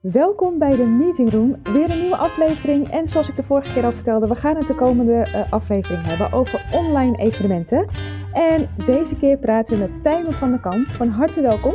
Welkom 0.00 0.58
bij 0.58 0.76
de 0.76 0.84
Meeting 0.84 1.30
Room, 1.30 1.56
weer 1.62 1.90
een 1.90 2.00
nieuwe 2.00 2.16
aflevering. 2.16 2.90
En 2.90 3.08
zoals 3.08 3.28
ik 3.28 3.36
de 3.36 3.42
vorige 3.42 3.72
keer 3.72 3.84
al 3.84 3.92
vertelde, 3.92 4.28
we 4.28 4.34
gaan 4.34 4.56
het 4.56 4.66
de 4.66 4.74
komende 4.74 5.12
uh, 5.12 5.52
aflevering 5.52 6.06
hebben 6.06 6.32
over 6.32 6.68
online 6.72 7.16
evenementen. 7.16 7.88
En 8.32 8.68
deze 8.86 9.16
keer 9.16 9.38
praten 9.38 9.78
we 9.78 9.88
met 9.88 10.02
Tijmen 10.02 10.32
van 10.32 10.50
der 10.50 10.60
Kamp. 10.60 10.86
Van 10.86 11.08
harte 11.08 11.40
welkom. 11.40 11.74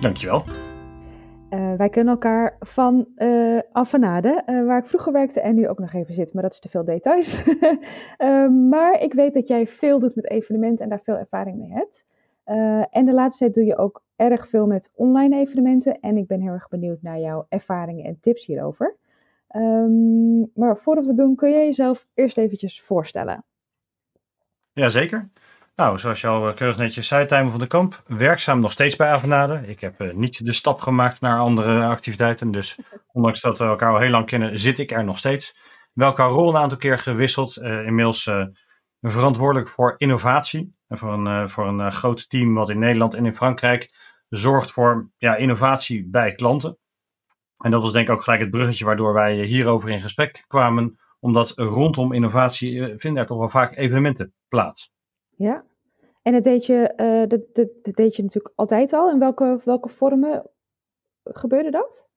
Dankjewel. 0.00 0.42
Uh, 1.50 1.74
wij 1.74 1.88
kennen 1.88 2.14
elkaar 2.14 2.56
van 2.60 3.08
uh, 3.16 3.58
Avanade, 3.72 4.42
uh, 4.46 4.66
waar 4.66 4.78
ik 4.78 4.86
vroeger 4.86 5.12
werkte 5.12 5.40
en 5.40 5.54
nu 5.54 5.68
ook 5.68 5.78
nog 5.78 5.92
even 5.92 6.14
zit, 6.14 6.34
maar 6.34 6.42
dat 6.42 6.52
is 6.52 6.60
te 6.60 6.68
veel 6.68 6.84
details. 6.84 7.42
maar 8.70 9.00
ik 9.00 9.12
weet 9.12 9.34
dat 9.34 9.48
jij 9.48 9.66
veel 9.66 9.98
doet 9.98 10.14
met 10.14 10.30
evenementen 10.30 10.84
en 10.84 10.90
daar 10.90 11.02
veel 11.02 11.18
ervaring 11.18 11.58
mee 11.58 11.72
hebt. 11.72 12.04
en 12.90 13.04
de 13.04 13.12
laatste 13.12 13.44
tijd 13.44 13.54
doe 13.54 13.64
je 13.64 13.76
ook 13.76 14.03
erg 14.16 14.48
veel 14.48 14.66
met 14.66 14.90
online 14.94 15.36
evenementen 15.36 16.00
en 16.00 16.16
ik 16.16 16.26
ben 16.26 16.40
heel 16.40 16.52
erg 16.52 16.68
benieuwd 16.68 17.02
naar 17.02 17.18
jouw 17.18 17.46
ervaringen 17.48 18.04
en 18.04 18.20
tips 18.20 18.46
hierover. 18.46 18.96
Um, 19.56 20.50
maar 20.54 20.78
voordat 20.78 21.06
we 21.06 21.14
doen, 21.14 21.36
kun 21.36 21.50
je 21.50 21.56
jezelf 21.56 22.06
eerst 22.14 22.38
eventjes 22.38 22.80
voorstellen? 22.80 23.44
Jazeker. 24.72 25.30
Nou, 25.76 25.98
zoals 25.98 26.20
je 26.20 26.26
al 26.26 26.52
keurig 26.52 26.76
netjes 26.76 27.06
zei, 27.06 27.26
Tijmen 27.26 27.50
van 27.50 27.60
de 27.60 27.66
Kamp, 27.66 28.02
werkzaam 28.06 28.60
nog 28.60 28.72
steeds 28.72 28.96
bij 28.96 29.10
Avenade. 29.10 29.62
Ik 29.66 29.80
heb 29.80 30.00
uh, 30.00 30.14
niet 30.14 30.44
de 30.44 30.52
stap 30.52 30.80
gemaakt 30.80 31.20
naar 31.20 31.38
andere 31.38 31.84
activiteiten, 31.84 32.50
dus 32.50 32.78
ondanks 33.12 33.40
dat 33.40 33.58
we 33.58 33.64
elkaar 33.64 33.92
al 33.92 34.00
heel 34.00 34.10
lang 34.10 34.26
kennen, 34.26 34.58
zit 34.58 34.78
ik 34.78 34.90
er 34.90 35.04
nog 35.04 35.18
steeds. 35.18 35.56
Welke 35.92 36.22
rol 36.22 36.48
een 36.48 36.56
aantal 36.56 36.78
keer 36.78 36.98
gewisseld, 36.98 37.56
uh, 37.56 37.86
inmiddels 37.86 38.26
uh, 38.26 38.46
verantwoordelijk 39.10 39.68
voor 39.68 39.94
innovatie. 39.96 40.74
En 40.88 40.98
voor 40.98 41.12
een, 41.12 41.50
voor 41.50 41.66
een 41.66 41.92
groot 41.92 42.28
team 42.28 42.54
wat 42.54 42.70
in 42.70 42.78
Nederland 42.78 43.14
en 43.14 43.26
in 43.26 43.34
Frankrijk 43.34 43.90
zorgt 44.28 44.70
voor 44.70 45.10
ja, 45.16 45.36
innovatie 45.36 46.06
bij 46.06 46.34
klanten. 46.34 46.78
En 47.58 47.70
dat 47.70 47.82
was 47.82 47.92
denk 47.92 48.08
ik 48.08 48.14
ook 48.14 48.22
gelijk 48.22 48.40
het 48.42 48.50
bruggetje 48.50 48.84
waardoor 48.84 49.12
wij 49.12 49.44
hierover 49.44 49.90
in 49.90 50.00
gesprek 50.00 50.44
kwamen, 50.46 50.98
omdat 51.20 51.52
rondom 51.56 52.12
innovatie 52.12 52.94
vinden 52.98 53.22
er 53.22 53.28
toch 53.28 53.38
wel 53.38 53.48
vaak 53.48 53.76
evenementen 53.76 54.32
plaats. 54.48 54.92
Ja, 55.36 55.64
en 56.22 56.32
dat 56.32 56.42
deed 56.42 56.66
je, 56.66 56.92
uh, 56.96 57.28
dat, 57.28 57.54
dat, 57.54 57.68
dat, 57.82 57.94
deed 57.94 58.16
je 58.16 58.22
natuurlijk 58.22 58.54
altijd 58.56 58.92
al. 58.92 59.10
In 59.10 59.18
welke, 59.18 59.60
welke 59.64 59.88
vormen 59.88 60.50
gebeurde 61.24 61.70
dat? 61.70 62.08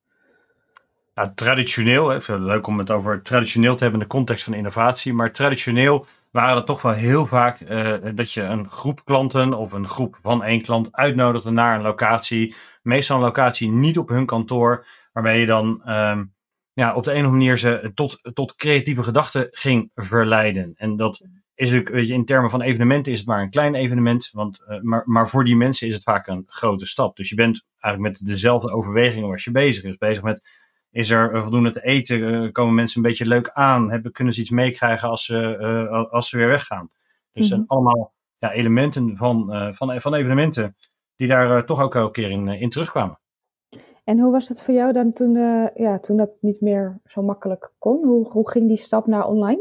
Nou, 1.14 1.34
traditioneel, 1.34 2.12
even 2.12 2.44
leuk 2.44 2.66
om 2.66 2.78
het 2.78 2.90
over 2.90 3.22
traditioneel 3.22 3.76
te 3.76 3.82
hebben 3.82 4.00
in 4.00 4.06
de 4.06 4.14
context 4.14 4.44
van 4.44 4.54
innovatie, 4.54 5.12
maar 5.12 5.32
traditioneel 5.32 6.06
waren 6.30 6.56
het 6.56 6.66
toch 6.66 6.82
wel 6.82 6.92
heel 6.92 7.26
vaak 7.26 7.60
uh, 7.60 7.94
dat 8.14 8.32
je 8.32 8.42
een 8.42 8.68
groep 8.68 9.04
klanten 9.04 9.54
of 9.54 9.72
een 9.72 9.88
groep 9.88 10.18
van 10.22 10.42
één 10.42 10.62
klant 10.62 10.92
uitnodigde 10.92 11.50
naar 11.50 11.76
een 11.76 11.82
locatie. 11.82 12.54
Meestal 12.82 13.16
een 13.16 13.22
locatie 13.22 13.70
niet 13.70 13.98
op 13.98 14.08
hun 14.08 14.26
kantoor, 14.26 14.86
waarmee 15.12 15.40
je 15.40 15.46
dan 15.46 15.82
um, 15.86 16.34
ja, 16.72 16.94
op 16.94 17.04
de 17.04 17.10
een 17.10 17.16
of 17.16 17.24
andere 17.24 17.44
manier 17.44 17.58
ze 17.58 17.90
tot, 17.94 18.20
tot 18.34 18.56
creatieve 18.56 19.02
gedachten 19.02 19.48
ging 19.50 19.90
verleiden. 19.94 20.72
En 20.76 20.96
dat 20.96 21.26
is 21.54 21.70
natuurlijk, 21.70 22.08
in 22.08 22.24
termen 22.24 22.50
van 22.50 22.60
evenementen 22.60 23.12
is 23.12 23.18
het 23.18 23.26
maar 23.26 23.42
een 23.42 23.50
klein 23.50 23.74
evenement, 23.74 24.30
want, 24.32 24.60
uh, 24.68 24.80
maar, 24.80 25.02
maar 25.04 25.28
voor 25.28 25.44
die 25.44 25.56
mensen 25.56 25.86
is 25.86 25.94
het 25.94 26.02
vaak 26.02 26.26
een 26.26 26.44
grote 26.46 26.86
stap. 26.86 27.16
Dus 27.16 27.28
je 27.28 27.34
bent 27.34 27.66
eigenlijk 27.78 28.14
met 28.14 28.28
dezelfde 28.28 28.72
overwegingen 28.72 29.30
als 29.30 29.44
je 29.44 29.50
bezig 29.50 29.84
is. 29.84 29.96
Bezig 29.96 30.22
met, 30.22 30.42
is 30.98 31.10
er 31.10 31.42
voldoende 31.42 31.72
te 31.72 31.84
eten? 31.84 32.18
Uh, 32.18 32.52
komen 32.52 32.74
mensen 32.74 32.96
een 32.96 33.08
beetje 33.08 33.26
leuk 33.26 33.50
aan? 33.52 33.90
Hebben, 33.90 34.12
kunnen 34.12 34.34
ze 34.34 34.40
iets 34.40 34.50
meekrijgen 34.50 35.08
als, 35.08 35.24
ze 35.24 35.58
uh, 35.90 36.10
als 36.12 36.28
ze 36.28 36.36
weer 36.36 36.48
weggaan? 36.48 36.90
Dus 37.32 37.50
mm 37.50 37.56
-hmm. 37.56 37.64
allemaal 37.66 38.12
ja, 38.34 38.52
elementen 38.52 39.16
van, 39.16 39.46
van, 39.74 40.00
van 40.00 40.14
evenementen 40.14 40.76
die 41.16 41.28
daar 41.28 41.64
toch 41.64 41.80
ook 41.80 41.94
elke 41.94 42.20
keer 42.20 42.30
in, 42.30 42.48
in 42.48 42.70
terugkwamen. 42.70 43.18
En 44.04 44.18
hoe 44.18 44.32
was 44.32 44.48
dat 44.48 44.62
voor 44.62 44.74
jou 44.74 44.92
dan 44.92 45.10
toen, 45.10 45.34
ja, 45.74 45.98
toen 46.00 46.16
dat 46.16 46.30
niet 46.40 46.60
meer 46.60 47.00
zo 47.06 47.22
makkelijk 47.22 47.72
kon? 47.78 48.04
Hoe, 48.04 48.30
hoe 48.30 48.50
ging 48.50 48.68
die 48.68 48.76
stap 48.76 49.06
naar 49.06 49.26
online? 49.26 49.60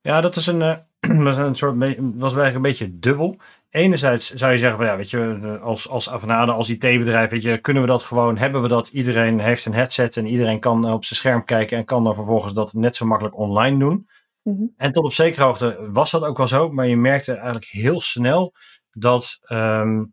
Ja, 0.00 0.20
dat 0.20 0.36
is 0.36 0.46
een, 0.46 0.60
uh, 0.60 0.76
was 1.24 1.36
een 1.36 1.54
soort, 1.54 1.76
was 1.98 2.34
eigenlijk 2.34 2.54
een 2.54 2.62
beetje 2.62 2.98
dubbel. 2.98 3.36
Enerzijds 3.70 4.32
zou 4.32 4.52
je 4.52 4.58
zeggen, 4.58 4.84
ja, 4.84 4.96
weet 4.96 5.10
je, 5.10 5.58
als, 5.62 5.88
als 5.88 6.10
Avanade, 6.10 6.52
als 6.52 6.70
IT-bedrijf, 6.70 7.30
weet 7.30 7.42
je, 7.42 7.58
kunnen 7.58 7.82
we 7.82 7.88
dat 7.88 8.02
gewoon, 8.02 8.38
hebben 8.38 8.62
we 8.62 8.68
dat? 8.68 8.88
Iedereen 8.88 9.40
heeft 9.40 9.64
een 9.64 9.74
headset 9.74 10.16
en 10.16 10.26
iedereen 10.26 10.60
kan 10.60 10.92
op 10.92 11.04
zijn 11.04 11.18
scherm 11.18 11.44
kijken 11.44 11.78
en 11.78 11.84
kan 11.84 12.04
dan 12.04 12.14
vervolgens 12.14 12.52
dat 12.52 12.72
net 12.72 12.96
zo 12.96 13.06
makkelijk 13.06 13.38
online 13.38 13.78
doen. 13.78 14.08
Mm 14.42 14.56
-hmm. 14.56 14.72
En 14.76 14.92
tot 14.92 15.04
op 15.04 15.12
zekere 15.12 15.44
hoogte 15.44 15.88
was 15.92 16.10
dat 16.10 16.22
ook 16.22 16.36
wel 16.36 16.48
zo, 16.48 16.70
maar 16.70 16.86
je 16.86 16.96
merkte 16.96 17.32
eigenlijk 17.32 17.64
heel 17.64 18.00
snel 18.00 18.54
dat, 18.90 19.38
um, 19.48 20.12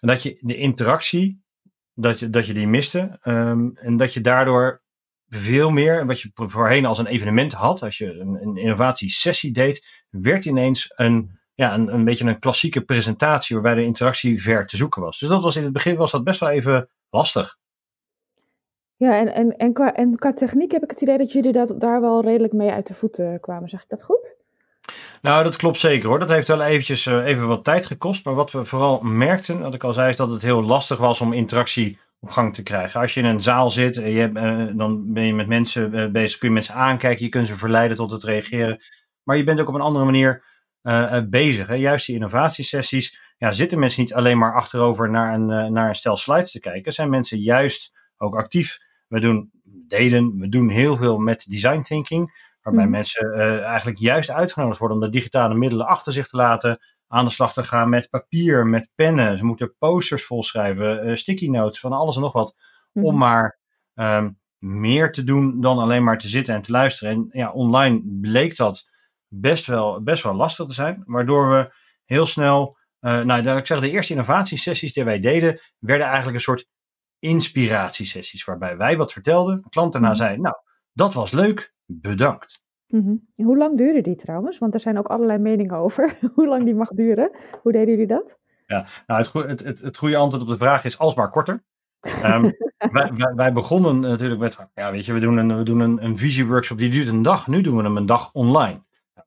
dat 0.00 0.22
je 0.22 0.38
de 0.40 0.56
interactie, 0.56 1.42
dat 1.94 2.18
je, 2.18 2.30
dat 2.30 2.46
je 2.46 2.54
die 2.54 2.68
miste 2.68 3.18
um, 3.22 3.76
en 3.76 3.96
dat 3.96 4.12
je 4.12 4.20
daardoor 4.20 4.82
veel 5.28 5.70
meer, 5.70 6.06
wat 6.06 6.20
je 6.20 6.30
voorheen 6.34 6.86
als 6.86 6.98
een 6.98 7.06
evenement 7.06 7.52
had, 7.52 7.82
als 7.82 7.98
je 7.98 8.12
een, 8.12 8.42
een 8.42 8.56
innovatiesessie 8.56 9.52
deed, 9.52 10.04
werd 10.10 10.44
ineens 10.44 10.92
een, 10.94 11.38
ja, 11.54 11.74
een, 11.74 11.94
een 11.94 12.04
beetje 12.04 12.24
een 12.24 12.38
klassieke 12.38 12.80
presentatie 12.80 13.56
waarbij 13.56 13.74
de 13.74 13.84
interactie 13.84 14.42
ver 14.42 14.66
te 14.66 14.76
zoeken 14.76 15.02
was. 15.02 15.18
Dus 15.18 15.28
dat 15.28 15.42
was 15.42 15.56
in 15.56 15.64
het 15.64 15.72
begin 15.72 15.96
was 15.96 16.10
dat 16.10 16.24
best 16.24 16.40
wel 16.40 16.48
even 16.48 16.88
lastig. 17.10 17.56
Ja, 18.96 19.18
en, 19.18 19.34
en, 19.34 19.56
en, 19.56 19.72
qua, 19.72 19.94
en 19.94 20.16
qua 20.16 20.32
techniek 20.32 20.72
heb 20.72 20.82
ik 20.82 20.90
het 20.90 21.00
idee 21.00 21.18
dat 21.18 21.32
jullie 21.32 21.52
dat, 21.52 21.74
daar 21.80 22.00
wel 22.00 22.22
redelijk 22.22 22.52
mee 22.52 22.70
uit 22.70 22.86
de 22.86 22.94
voeten 22.94 23.40
kwamen. 23.40 23.68
Zeg 23.68 23.82
ik 23.82 23.88
dat 23.88 24.02
goed? 24.02 24.36
Nou, 25.22 25.44
dat 25.44 25.56
klopt 25.56 25.80
zeker 25.80 26.08
hoor. 26.08 26.18
Dat 26.18 26.28
heeft 26.28 26.48
wel 26.48 26.62
eventjes 26.62 27.06
uh, 27.06 27.26
even 27.26 27.46
wat 27.46 27.64
tijd 27.64 27.86
gekost. 27.86 28.24
Maar 28.24 28.34
wat 28.34 28.52
we 28.52 28.64
vooral 28.64 29.00
merkten, 29.00 29.60
wat 29.60 29.74
ik 29.74 29.84
al 29.84 29.92
zei, 29.92 30.08
is 30.08 30.16
dat 30.16 30.30
het 30.30 30.42
heel 30.42 30.62
lastig 30.62 30.98
was 30.98 31.20
om 31.20 31.32
interactie 31.32 31.98
op 32.20 32.30
gang 32.30 32.54
te 32.54 32.62
krijgen. 32.62 33.00
Als 33.00 33.14
je 33.14 33.20
in 33.20 33.26
een 33.26 33.40
zaal 33.40 33.70
zit, 33.70 33.94
je 33.94 34.00
hebt, 34.00 34.36
uh, 34.36 34.66
dan 34.76 35.12
ben 35.12 35.24
je 35.24 35.34
met 35.34 35.46
mensen 35.46 35.94
uh, 35.94 36.06
bezig, 36.06 36.38
kun 36.38 36.48
je 36.48 36.54
mensen 36.54 36.74
aankijken, 36.74 37.24
je 37.24 37.30
kunt 37.30 37.46
ze 37.46 37.56
verleiden 37.56 37.96
tot 37.96 38.10
het 38.10 38.22
reageren. 38.22 38.80
Maar 39.22 39.36
je 39.36 39.44
bent 39.44 39.60
ook 39.60 39.68
op 39.68 39.74
een 39.74 39.80
andere 39.80 40.04
manier 40.04 40.44
uh, 40.84 41.20
bezig. 41.28 41.66
Hè? 41.66 41.74
Juist 41.74 42.06
die 42.06 42.14
innovatiesessies, 42.14 43.18
ja, 43.38 43.52
zitten 43.52 43.78
mensen 43.78 44.00
niet 44.00 44.14
alleen 44.14 44.38
maar 44.38 44.54
achterover 44.54 45.10
naar 45.10 45.34
een, 45.34 45.72
naar 45.72 45.88
een 45.88 45.94
stel 45.94 46.16
slides 46.16 46.50
te 46.50 46.60
kijken. 46.60 46.92
Zijn 46.92 47.10
mensen 47.10 47.38
juist 47.38 47.96
ook 48.16 48.36
actief. 48.36 48.78
We 49.08 49.20
doen 49.20 49.50
delen, 49.88 50.38
we 50.38 50.48
doen 50.48 50.68
heel 50.68 50.96
veel 50.96 51.18
met 51.18 51.44
design 51.48 51.80
thinking. 51.80 52.52
Waarbij 52.62 52.84
mm. 52.84 52.90
mensen 52.90 53.32
eigenlijk 53.64 53.98
juist 53.98 54.30
uitgenodigd 54.30 54.78
worden 54.78 54.96
om 54.96 55.02
de 55.02 55.10
digitale 55.10 55.54
middelen 55.54 55.86
achter 55.86 56.12
zich 56.12 56.28
te 56.28 56.36
laten 56.36 56.78
aan 57.08 57.24
de 57.24 57.30
slag 57.30 57.52
te 57.52 57.64
gaan 57.64 57.88
met 57.88 58.10
papier, 58.10 58.66
met 58.66 58.88
pennen. 58.94 59.38
Ze 59.38 59.44
moeten 59.44 59.74
posters 59.78 60.24
volschrijven, 60.24 61.18
sticky 61.18 61.48
notes, 61.48 61.80
van 61.80 61.92
alles 61.92 62.16
en 62.16 62.22
nog 62.22 62.32
wat. 62.32 62.54
Om 62.92 63.16
maar 63.16 63.58
um, 63.94 64.38
meer 64.58 65.12
te 65.12 65.24
doen 65.24 65.60
dan 65.60 65.78
alleen 65.78 66.04
maar 66.04 66.18
te 66.18 66.28
zitten 66.28 66.54
en 66.54 66.62
te 66.62 66.70
luisteren. 66.70 67.12
En 67.14 67.28
ja, 67.30 67.52
online 67.52 68.02
bleek 68.20 68.56
dat 68.56 68.90
best 69.40 69.66
wel, 69.66 70.02
best 70.02 70.22
wel 70.22 70.34
lastig 70.34 70.66
te 70.66 70.74
zijn. 70.74 71.02
Waardoor 71.06 71.50
we 71.50 71.74
heel 72.04 72.26
snel, 72.26 72.76
uh, 73.00 73.20
nou, 73.20 73.56
ik 73.56 73.66
zeg, 73.66 73.80
de 73.80 73.90
eerste 73.90 74.12
innovatiesessies 74.12 74.92
die 74.92 75.04
wij 75.04 75.20
deden, 75.20 75.60
werden 75.78 76.06
eigenlijk 76.06 76.36
een 76.36 76.42
soort 76.42 76.66
inspiratiesessies. 77.18 78.44
Waarbij 78.44 78.76
wij 78.76 78.96
wat 78.96 79.12
vertelden, 79.12 79.62
de 79.62 79.68
klant 79.68 79.92
daarna 79.92 80.12
mm-hmm. 80.12 80.26
zei, 80.26 80.40
nou, 80.40 80.54
dat 80.92 81.14
was 81.14 81.32
leuk, 81.32 81.72
bedankt. 81.86 82.62
Mm-hmm. 82.86 83.28
Hoe 83.34 83.56
lang 83.56 83.76
duurde 83.76 84.00
die 84.00 84.14
trouwens? 84.14 84.58
Want 84.58 84.74
er 84.74 84.80
zijn 84.80 84.98
ook 84.98 85.06
allerlei 85.06 85.38
meningen 85.38 85.76
over 85.76 86.18
hoe 86.34 86.46
lang 86.46 86.64
die 86.64 86.74
mag 86.74 86.88
duren. 86.88 87.30
Hoe 87.62 87.72
deden 87.72 87.88
jullie 87.88 88.06
dat? 88.06 88.38
Ja, 88.66 88.86
nou, 89.06 89.20
het, 89.20 89.28
goede, 89.28 89.48
het, 89.48 89.64
het, 89.64 89.80
het 89.80 89.96
goede 89.96 90.16
antwoord 90.16 90.42
op 90.42 90.48
de 90.48 90.56
vraag 90.56 90.84
is 90.84 90.98
alsmaar 90.98 91.30
korter. 91.30 91.64
um, 92.24 92.42
wij, 92.92 93.10
wij, 93.14 93.32
wij, 93.34 93.52
begonnen 93.52 94.00
natuurlijk 94.00 94.40
met, 94.40 94.58
ja, 94.74 94.90
weet 94.90 95.04
je, 95.04 95.12
we 95.12 95.20
doen 95.20 95.36
een, 95.36 95.56
we 95.56 95.62
doen 95.62 95.80
een, 95.80 96.04
een 96.04 96.18
visieworkshop 96.18 96.78
die 96.78 96.90
duurt 96.90 97.08
een 97.08 97.22
dag. 97.22 97.46
Nu 97.46 97.60
doen 97.60 97.76
we 97.76 97.82
hem 97.82 97.96
een 97.96 98.06
dag 98.06 98.32
online. 98.32 98.84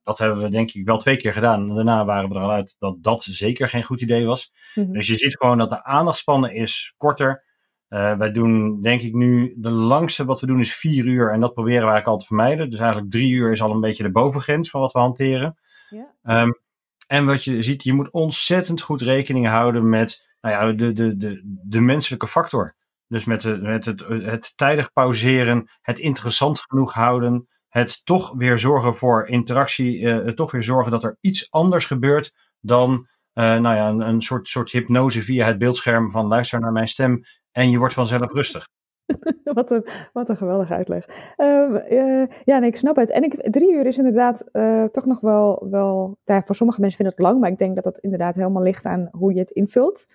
Dat 0.07 0.17
hebben 0.17 0.41
we 0.41 0.49
denk 0.49 0.71
ik 0.71 0.85
wel 0.85 0.97
twee 0.97 1.17
keer 1.17 1.33
gedaan. 1.33 1.69
En 1.69 1.75
daarna 1.75 2.05
waren 2.05 2.29
we 2.29 2.35
er 2.35 2.41
al 2.41 2.51
uit 2.51 2.75
dat 2.79 3.03
dat 3.03 3.23
zeker 3.23 3.69
geen 3.69 3.83
goed 3.83 4.01
idee 4.01 4.25
was. 4.25 4.53
Mm-hmm. 4.75 4.93
Dus 4.93 5.07
je 5.07 5.15
ziet 5.15 5.37
gewoon 5.37 5.57
dat 5.57 5.69
de 5.69 5.83
aandachtspannen 5.83 6.53
is 6.53 6.93
korter. 6.97 7.43
Uh, 7.89 8.17
wij 8.17 8.31
doen 8.31 8.81
denk 8.81 9.01
ik 9.01 9.13
nu, 9.13 9.53
de 9.57 9.69
langste 9.69 10.25
wat 10.25 10.39
we 10.39 10.47
doen 10.47 10.59
is 10.59 10.75
vier 10.75 11.05
uur 11.05 11.31
en 11.31 11.39
dat 11.39 11.53
proberen 11.53 11.85
we 11.85 11.91
eigenlijk 11.91 12.07
al 12.07 12.17
te 12.17 12.25
vermijden. 12.25 12.69
Dus 12.69 12.79
eigenlijk 12.79 13.11
drie 13.11 13.31
uur 13.31 13.51
is 13.51 13.61
al 13.61 13.71
een 13.71 13.81
beetje 13.81 14.03
de 14.03 14.11
bovengrens 14.11 14.69
van 14.69 14.81
wat 14.81 14.91
we 14.91 14.99
hanteren. 14.99 15.57
Um, 16.23 16.59
en 17.07 17.25
wat 17.25 17.43
je 17.43 17.63
ziet, 17.63 17.83
je 17.83 17.93
moet 17.93 18.11
ontzettend 18.11 18.81
goed 18.81 19.01
rekening 19.01 19.47
houden 19.47 19.89
met 19.89 20.27
nou 20.41 20.55
ja, 20.55 20.73
de, 20.73 20.93
de, 20.93 21.17
de, 21.17 21.41
de 21.63 21.79
menselijke 21.79 22.27
factor. 22.27 22.75
Dus 23.07 23.25
met, 23.25 23.41
de, 23.41 23.57
met 23.57 23.85
het, 23.85 24.03
het 24.07 24.53
tijdig 24.55 24.93
pauzeren, 24.93 25.69
het 25.81 25.99
interessant 25.99 26.59
genoeg 26.59 26.93
houden, 26.93 27.47
het 27.77 28.05
toch 28.05 28.33
weer 28.33 28.59
zorgen 28.59 28.95
voor 28.95 29.27
interactie, 29.27 29.99
uh, 29.99 30.17
toch 30.17 30.51
weer 30.51 30.63
zorgen 30.63 30.91
dat 30.91 31.03
er 31.03 31.17
iets 31.21 31.51
anders 31.51 31.85
gebeurt 31.85 32.33
dan 32.59 32.91
uh, 32.91 33.59
nou 33.59 33.75
ja, 33.75 33.89
een, 33.89 34.01
een 34.01 34.21
soort, 34.21 34.47
soort 34.47 34.71
hypnose 34.71 35.23
via 35.23 35.45
het 35.45 35.57
beeldscherm 35.57 36.11
van 36.11 36.25
luister 36.25 36.59
naar 36.59 36.71
mijn 36.71 36.87
stem 36.87 37.21
en 37.51 37.69
je 37.69 37.77
wordt 37.77 37.93
vanzelf 37.93 38.31
rustig. 38.31 38.67
wat, 39.43 39.71
een, 39.71 39.87
wat 40.13 40.29
een 40.29 40.37
geweldige 40.37 40.73
uitleg. 40.73 41.05
Um, 41.37 41.75
uh, 41.75 42.27
ja, 42.43 42.59
nee, 42.59 42.69
ik 42.69 42.75
snap 42.75 42.95
het. 42.95 43.09
En 43.09 43.23
ik, 43.23 43.51
drie 43.51 43.73
uur 43.73 43.85
is 43.85 43.97
inderdaad 43.97 44.43
toch 44.91 45.05
nog 45.05 45.19
wel, 45.19 45.67
wel 45.69 46.17
ja, 46.23 46.41
voor 46.45 46.55
sommige 46.55 46.79
mensen 46.81 46.97
vinden 46.97 47.15
het 47.17 47.25
lang, 47.25 47.39
maar 47.39 47.51
ik 47.51 47.57
denk 47.57 47.75
dat 47.75 47.83
dat 47.83 47.97
inderdaad 47.97 48.35
helemaal 48.35 48.63
ligt 48.63 48.85
aan 48.85 49.07
hoe 49.11 49.33
je 49.33 49.39
het 49.39 49.51
invult. 49.51 50.05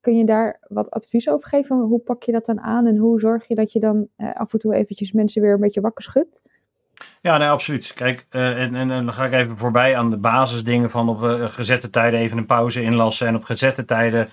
Kun 0.00 0.16
je 0.16 0.24
daar 0.24 0.60
wat 0.68 0.90
advies 0.90 1.28
over 1.28 1.48
geven? 1.48 1.76
Hoe 1.76 2.00
pak 2.00 2.22
je 2.22 2.32
dat 2.32 2.46
dan 2.46 2.60
aan 2.60 2.86
en 2.86 2.96
hoe 2.96 3.20
zorg 3.20 3.48
je 3.48 3.54
dat 3.54 3.72
je 3.72 3.80
dan 3.80 4.08
af 4.16 4.52
en 4.52 4.58
toe 4.58 4.74
eventjes 4.74 5.12
mensen 5.12 5.42
weer 5.42 5.52
een 5.52 5.60
beetje 5.60 5.80
wakker 5.80 6.02
schudt? 6.02 6.42
Ja, 7.20 7.38
nee, 7.38 7.48
absoluut. 7.48 7.92
Kijk, 7.94 8.26
en, 8.28 8.74
en, 8.74 8.90
en, 8.90 9.04
dan 9.04 9.12
ga 9.12 9.26
ik 9.26 9.32
even 9.32 9.56
voorbij 9.56 9.96
aan 9.96 10.10
de 10.10 10.18
basisdingen 10.18 10.90
van 10.90 11.08
op 11.08 11.18
gezette 11.50 11.90
tijden 11.90 12.20
even 12.20 12.38
een 12.38 12.46
pauze 12.46 12.82
inlassen 12.82 13.26
en 13.26 13.36
op 13.36 13.44
gezette 13.44 13.84
tijden 13.84 14.28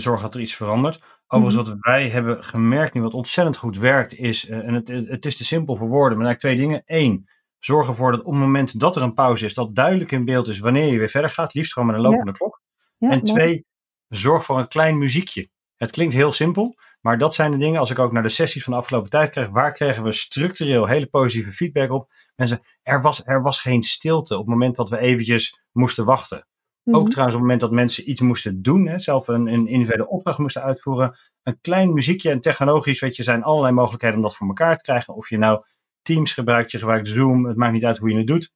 zorgen 0.00 0.22
dat 0.22 0.34
er 0.34 0.40
iets 0.40 0.56
verandert. 0.56 1.00
Overigens, 1.32 1.62
mhm. 1.62 1.70
wat 1.70 1.78
wij 1.80 2.08
hebben 2.08 2.44
gemerkt 2.44 2.94
nu, 2.94 3.02
wat 3.02 3.14
ontzettend 3.14 3.56
goed 3.56 3.78
werkt, 3.78 4.18
is, 4.18 4.48
en 4.48 4.74
het, 4.74 4.88
het 4.88 5.26
is 5.26 5.36
te 5.36 5.44
simpel 5.44 5.76
voor 5.76 5.88
woorden, 5.88 6.18
maar 6.18 6.26
eigenlijk 6.26 6.56
twee 6.56 6.68
dingen. 6.68 6.82
Eén, 6.86 7.28
zorg 7.58 7.88
ervoor 7.88 8.10
dat 8.10 8.20
op 8.20 8.32
het 8.32 8.40
moment 8.40 8.80
dat 8.80 8.96
er 8.96 9.02
een 9.02 9.14
pauze 9.14 9.44
is, 9.44 9.54
dat 9.54 9.74
duidelijk 9.74 10.12
in 10.12 10.24
beeld 10.24 10.48
is 10.48 10.58
wanneer 10.58 10.92
je 10.92 10.98
weer 10.98 11.08
verder 11.08 11.30
gaat. 11.30 11.54
Liefst 11.54 11.72
gewoon 11.72 11.88
met 11.88 11.96
een 11.96 12.02
lopende 12.02 12.32
klok. 12.32 12.60
en 12.98 13.22
twee, 13.22 13.66
zorg 14.10 14.44
voor 14.44 14.58
een 14.58 14.68
klein 14.68 14.98
muziekje. 14.98 15.48
Het 15.76 15.90
klinkt 15.90 16.14
heel 16.14 16.32
simpel, 16.32 16.76
maar 17.00 17.18
dat 17.18 17.34
zijn 17.34 17.50
de 17.50 17.56
dingen, 17.56 17.80
als 17.80 17.90
ik 17.90 17.98
ook 17.98 18.12
naar 18.12 18.22
de 18.22 18.28
sessies 18.28 18.64
van 18.64 18.72
de 18.72 18.78
afgelopen 18.78 19.10
tijd 19.10 19.30
krijg, 19.30 19.48
waar 19.48 19.72
kregen 19.72 20.02
we 20.02 20.12
structureel 20.12 20.86
hele 20.86 21.06
positieve 21.06 21.52
feedback 21.52 21.90
op? 21.90 22.12
Mensen, 22.36 22.60
er 22.82 23.02
was, 23.02 23.22
er 23.24 23.42
was 23.42 23.60
geen 23.60 23.82
stilte 23.82 24.34
op 24.34 24.40
het 24.40 24.48
moment 24.48 24.76
dat 24.76 24.90
we 24.90 24.98
eventjes 24.98 25.62
moesten 25.72 26.04
wachten. 26.04 26.46
Ook 26.84 27.02
mhm. 27.02 27.10
trouwens 27.10 27.36
op 27.36 27.42
het 27.42 27.50
moment 27.50 27.60
dat 27.60 27.70
mensen 27.70 28.10
iets 28.10 28.20
moesten 28.20 28.62
doen, 28.62 28.86
hè, 28.86 28.98
zelf 28.98 29.28
een, 29.28 29.46
een 29.46 29.66
individuele 29.66 30.08
opdracht 30.08 30.38
moesten 30.38 30.62
uitvoeren. 30.62 31.18
Een 31.42 31.60
klein 31.60 31.92
muziekje 31.92 32.30
en 32.30 32.40
technologisch, 32.40 33.00
weet 33.00 33.16
je, 33.16 33.22
zijn 33.22 33.42
allerlei 33.42 33.74
mogelijkheden 33.74 34.16
om 34.16 34.22
dat 34.22 34.36
voor 34.36 34.46
elkaar 34.46 34.76
te 34.76 34.82
krijgen. 34.82 35.14
Of 35.14 35.28
je 35.28 35.38
nou 35.38 35.62
Teams 36.02 36.32
gebruikt, 36.32 36.70
je 36.70 36.78
gebruikt 36.78 37.08
Zoom, 37.08 37.44
het 37.44 37.56
maakt 37.56 37.72
niet 37.72 37.84
uit 37.84 37.98
hoe 37.98 38.10
je 38.10 38.16
het 38.16 38.26
doet. 38.26 38.52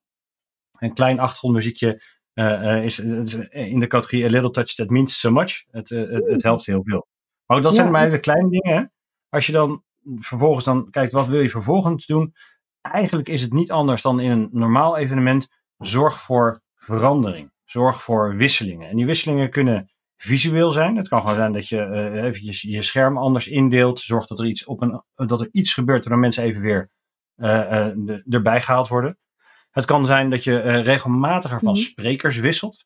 Een 0.79 0.95
klein 0.95 1.21
achtergrondmuziekje 1.21 2.03
uh, 2.35 2.85
is, 2.85 2.99
in 2.99 3.81
de 3.81 3.87
categorie 3.87 4.25
A 4.25 4.29
Little 4.29 4.51
Touch 4.51 4.75
That 4.75 4.91
Means 4.91 5.19
So 5.21 5.31
Much. 5.31 5.65
Het, 5.71 5.89
het, 5.89 6.27
het, 6.27 6.43
helpt 6.43 6.67
heel 6.67 6.83
veel. 6.85 7.07
Maar 7.47 7.63
dat 7.63 7.75
zijn 7.75 7.91
maar 7.91 8.11
de 8.11 8.21
kleine 8.21 8.51
dingen. 8.51 8.77
Hè? 8.77 8.85
Als 9.29 9.47
je 9.47 9.53
dan 9.53 9.83
vervolgens 10.17 10.65
dan 10.65 10.91
kijkt, 10.91 11.13
wat 11.13 11.27
wil 11.27 11.41
je 11.41 11.51
vervolgens 11.51 12.07
doen? 12.07 12.35
Eigenlijk 12.81 13.29
is 13.29 13.43
het 13.43 13.53
niet 13.53 13.71
anders 13.71 14.03
dan 14.03 14.21
in 14.21 14.31
een 14.31 14.49
normaal 14.53 14.97
evenement. 14.97 15.49
Zorg 15.79 16.21
voor 16.21 16.61
verandering. 16.75 17.53
Zorg 17.65 18.03
voor 18.03 18.37
wisselingen. 18.37 18.89
En 18.89 18.97
die 18.97 19.07
wisselingen 19.07 19.51
kunnen 19.51 19.91
visueel 20.17 20.71
zijn. 20.71 20.97
Het 20.97 21.09
kan 21.09 21.21
gewoon 21.21 21.37
zijn 21.37 21.53
dat 21.53 21.69
je 21.69 21.77
uh, 21.77 22.23
eventjes 22.23 22.63
je 22.63 22.83
scherm 22.83 23.19
anders 23.19 23.49
indeelt. 23.49 24.01
Zorg 24.01 24.27
dat 24.27 24.39
er 24.39 24.47
iets, 24.47 24.65
op 24.65 24.81
een, 24.83 25.03
dat 25.15 25.41
er 25.41 25.49
iets 25.53 25.75
gebeurt 25.75 26.01
waardoor 26.01 26.21
mensen 26.21 26.43
even 26.43 26.61
weer 26.61 26.89
uh, 27.37 27.89
de, 27.95 28.23
erbij 28.29 28.63
gehaald 28.63 28.89
worden. 28.89 29.19
Het 29.75 29.85
kan 29.85 30.07
zijn 30.07 30.31
dat 30.31 30.45
je 30.45 30.59
regelmatiger 30.81 31.61
van 31.61 31.73
mhm. 31.73 31.83
sprekers 31.83 32.37
wisselt. 32.37 32.85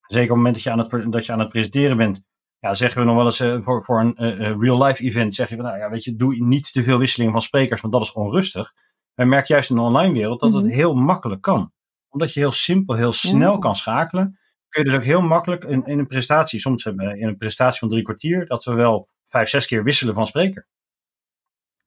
Zeker 0.00 0.22
op 0.22 0.28
het 0.28 0.36
moment 0.36 0.54
dat 0.54 0.62
je 0.62 0.70
aan 0.70 0.78
het, 0.78 1.12
dat 1.12 1.26
je 1.26 1.32
aan 1.32 1.38
het 1.38 1.48
presenteren 1.48 1.96
bent. 1.96 2.20
Ja, 2.58 2.74
zeggen 2.74 3.00
we 3.00 3.06
nog 3.06 3.16
wel 3.16 3.26
eens 3.26 3.64
voor, 3.64 3.84
voor 3.84 4.00
een 4.00 4.60
real-life 4.60 5.02
event. 5.02 5.34
Zeg 5.34 5.48
je 5.48 5.56
van, 5.56 5.64
nou 5.64 5.78
ja, 5.78 5.90
weet 5.90 6.04
je, 6.04 6.16
doe 6.16 6.36
niet 6.36 6.72
te 6.72 6.82
veel 6.82 6.98
wisselingen 6.98 7.32
van 7.32 7.42
sprekers, 7.42 7.80
want 7.80 7.92
dat 7.92 8.02
is 8.02 8.12
onrustig. 8.12 8.72
Wij 9.14 9.26
merken 9.26 9.54
juist 9.54 9.70
in 9.70 9.76
de 9.76 9.82
online 9.82 10.12
wereld 10.12 10.40
dat 10.40 10.52
het 10.54 10.64
mhm. 10.64 10.74
heel 10.74 10.94
makkelijk 10.94 11.42
kan. 11.42 11.72
Omdat 12.08 12.32
je 12.32 12.40
heel 12.40 12.52
simpel, 12.52 12.94
heel 12.94 13.12
snel 13.12 13.58
kan 13.58 13.76
schakelen 13.76 14.38
kun 14.74 14.84
je 14.84 14.90
dus 14.90 14.98
ook 14.98 15.04
heel 15.04 15.22
makkelijk 15.22 15.64
in, 15.64 15.84
in 15.86 15.98
een 15.98 16.06
presentatie, 16.06 16.60
soms 16.60 16.84
hebben 16.84 17.06
we 17.06 17.18
in 17.18 17.28
een 17.28 17.36
presentatie 17.36 17.78
van 17.78 17.88
drie 17.88 18.02
kwartier, 18.02 18.46
dat 18.46 18.64
we 18.64 18.72
wel 18.72 19.08
vijf, 19.28 19.48
zes 19.48 19.66
keer 19.66 19.84
wisselen 19.84 20.14
van 20.14 20.26
spreker. 20.26 20.66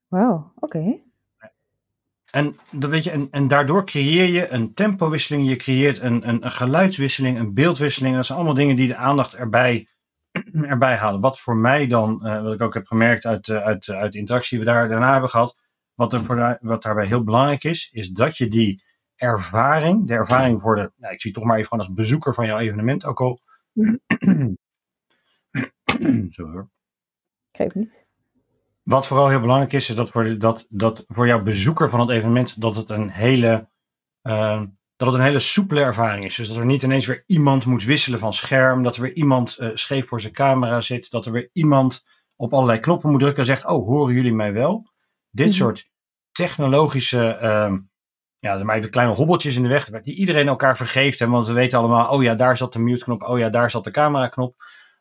Wauw, 0.08 0.52
oké. 0.56 1.02
En, 2.32 2.58
weet 2.72 3.04
je, 3.04 3.12
en, 3.12 3.28
en 3.32 3.48
daardoor 3.48 3.86
creëer 3.86 4.26
je 4.26 4.50
een 4.50 4.74
tempowisseling, 4.74 5.48
je 5.48 5.56
creëert 5.56 6.00
een, 6.00 6.28
een, 6.28 6.46
een 6.46 6.52
geluidswisseling, 6.52 7.40
een 7.40 7.54
beeldwisseling. 7.54 8.16
Dat 8.16 8.26
zijn 8.26 8.38
allemaal 8.38 8.58
dingen 8.58 8.76
die 8.76 8.88
de 8.88 8.96
aandacht 8.96 9.36
erbij, 9.36 9.90
erbij 10.62 10.96
halen. 10.96 11.22
Wat 11.22 11.40
voor 11.40 11.56
mij 11.56 11.88
dan, 11.88 12.22
uh, 12.24 12.42
wat 12.42 12.54
ik 12.54 12.62
ook 12.62 12.74
heb 12.74 12.88
gemerkt 12.88 13.26
uit, 13.26 13.48
uh, 13.48 13.64
uit, 13.64 13.90
uit 13.90 14.12
de 14.12 14.18
interactie 14.18 14.58
die 14.58 14.66
we 14.66 14.74
daar 14.74 14.90
daarna 14.90 15.12
hebben 15.12 15.30
gehad, 15.30 15.58
wat, 15.94 16.14
er 16.14 16.26
voor, 16.26 16.58
wat 16.62 16.84
daarbij 16.84 17.06
heel 17.06 17.24
belangrijk 17.24 17.64
is, 17.64 17.90
is 17.92 18.10
dat 18.10 18.38
je 18.38 18.48
die 18.48 18.84
ervaring, 19.16 20.08
de 20.08 20.14
ervaring 20.14 20.62
voor 20.62 20.76
de, 20.76 20.92
nou, 20.96 21.14
ik 21.14 21.22
zie 21.22 21.32
toch 21.32 21.44
maar 21.44 21.56
even 21.56 21.68
gewoon 21.68 21.86
als 21.86 21.96
bezoeker 21.96 22.34
van 22.34 22.46
jouw 22.46 22.58
evenement, 22.58 23.06
ook 23.06 23.22
al. 23.22 23.40
Zo 26.30 26.52
hoor. 26.52 26.70
Geef 27.52 27.74
niet. 27.74 28.07
Wat 28.88 29.08
vooral 29.08 29.30
heel 29.30 29.40
belangrijk 29.40 29.74
is, 29.74 29.90
is 29.90 29.96
dat 29.96 30.10
voor, 30.10 30.38
dat, 30.38 30.66
dat 30.70 31.04
voor 31.08 31.28
jouw 31.28 31.44
bezoeker 31.44 31.90
van 31.90 32.00
het 32.00 32.10
evenement, 32.10 32.62
dat 32.62 32.76
het 32.76 32.90
een 32.90 33.10
hele, 33.10 33.70
uh, 34.24 34.62
dat 34.96 35.08
het 35.08 35.18
een 35.18 35.24
hele 35.24 35.40
soepele 35.40 35.82
ervaring 35.82 36.26
is. 36.26 36.36
Dus 36.36 36.48
dat 36.48 36.58
er 36.58 36.66
niet 36.66 36.84
ineens 36.84 37.06
weer 37.06 37.24
iemand 37.26 37.66
moet 37.66 37.84
wisselen 37.84 38.20
van 38.20 38.34
scherm, 38.34 38.84
dat 38.84 38.96
er 38.96 39.02
weer 39.02 39.14
iemand 39.14 39.58
uh, 39.60 39.70
scheef 39.74 40.08
voor 40.08 40.22
zijn 40.22 40.34
camera 40.34 40.82
zit, 40.82 41.12
dat 41.12 41.26
er 41.26 41.32
weer 41.32 41.50
iemand 41.54 42.06
op 42.36 42.54
allerlei 42.54 42.80
knoppen 42.80 43.10
moet 43.10 43.20
drukken 43.20 43.40
en 43.40 43.46
zegt, 43.46 43.66
oh, 43.66 43.88
horen 43.88 44.14
jullie 44.14 44.34
mij 44.34 44.54
wel? 44.54 44.92
Dit 45.30 45.46
mm 45.46 45.52
-hmm. 45.52 45.62
soort 45.62 45.90
technologische 46.32 47.40
uh, 47.42 47.78
ja, 48.40 48.58
er 48.58 48.66
maar 48.66 48.78
even 48.78 48.90
kleine 48.90 49.14
hobbeltjes 49.14 49.56
in 49.56 49.64
de 49.64 49.70
weg, 49.70 49.90
die 49.90 50.16
iedereen 50.16 50.48
elkaar 50.48 50.78
vergeeft. 50.78 51.20
Hè, 51.20 51.28
want 51.28 51.48
we 51.48 51.54
weten 51.54 51.80
allemaal, 51.80 52.10
oh 52.10 52.24
ja, 52.24 52.36
daar 52.36 52.58
zat 52.58 52.74
de 52.74 52.80
mute-knop, 52.80 53.24
oh 53.24 53.38
ja, 53.38 53.50
daar 53.50 53.72
zat 53.72 53.84
de 53.84 53.92
camera-knop. 53.92 54.56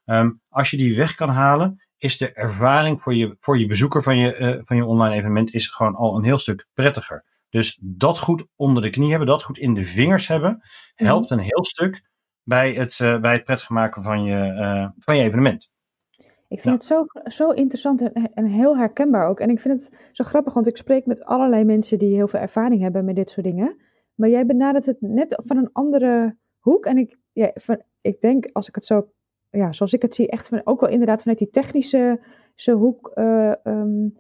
Um, 0.04 0.40
als 0.48 0.70
je 0.70 0.76
die 0.76 0.96
weg 0.96 1.14
kan 1.14 1.28
halen, 1.28 1.85
is 2.06 2.16
de 2.16 2.32
ervaring 2.32 3.02
voor 3.02 3.14
je, 3.14 3.36
voor 3.40 3.58
je 3.58 3.66
bezoeker 3.66 4.02
van 4.02 4.18
je, 4.18 4.38
uh, 4.38 4.60
van 4.64 4.76
je 4.76 4.84
online 4.84 5.14
evenement 5.14 5.54
is 5.54 5.68
gewoon 5.68 5.94
al 5.94 6.16
een 6.16 6.24
heel 6.24 6.38
stuk 6.38 6.66
prettiger. 6.74 7.24
Dus 7.48 7.78
dat 7.80 8.18
goed 8.18 8.46
onder 8.56 8.82
de 8.82 8.90
knie 8.90 9.10
hebben, 9.10 9.28
dat 9.28 9.42
goed 9.42 9.58
in 9.58 9.74
de 9.74 9.84
vingers 9.84 10.28
hebben, 10.28 10.62
helpt 10.94 11.30
een 11.30 11.38
heel 11.38 11.64
stuk 11.64 12.02
bij 12.42 12.72
het, 12.72 12.98
uh, 12.98 13.20
bij 13.20 13.32
het 13.32 13.44
prettig 13.44 13.68
maken 13.68 14.02
van 14.02 14.24
je, 14.24 14.52
uh, 14.52 14.88
van 14.98 15.16
je 15.16 15.22
evenement. 15.22 15.70
Ik 16.48 16.60
vind 16.60 16.74
het 16.74 16.84
zo, 16.84 17.06
zo 17.24 17.50
interessant 17.50 18.12
en, 18.12 18.32
en, 18.34 18.46
heel 18.46 18.76
herkenbaar 18.76 19.28
ook. 19.28 19.40
En 19.40 19.50
ik 19.50 19.60
vind 19.60 19.80
het 19.80 20.10
zo 20.12 20.24
grappig, 20.24 20.54
want 20.54 20.66
ik 20.66 20.76
spreek 20.76 21.06
met 21.06 21.24
allerlei 21.24 21.64
mensen 21.64 21.98
die 21.98 22.14
heel 22.14 22.28
veel 22.28 22.40
ervaring 22.40 22.80
hebben 22.80 23.04
met 23.04 23.16
dit 23.16 23.30
soort 23.30 23.46
dingen. 23.46 23.76
Maar 24.14 24.28
jij 24.28 24.46
benadert 24.46 24.86
het 24.86 25.00
net 25.00 25.40
van 25.44 25.56
een 25.56 25.70
andere 25.72 26.36
hoek. 26.58 26.84
En 26.86 26.98
ik, 26.98 27.18
ja, 27.32 27.50
van, 27.54 27.82
ik 28.00 28.20
denk, 28.20 28.48
als 28.52 28.68
ik 28.68 28.74
het 28.74 28.84
zo, 28.84 29.10
ja, 29.50 29.72
zoals 29.72 29.92
ik 29.92 30.02
het 30.02 30.14
zie, 30.14 30.28
echt 30.28 30.50
ook 30.64 30.80
wel 30.80 30.90
inderdaad 30.90 31.20
vanuit 31.20 31.38
die 31.38 31.50
technische 31.50 32.20
hoek. 32.64 33.12
Uh, 33.14 33.52
um, 33.64 34.16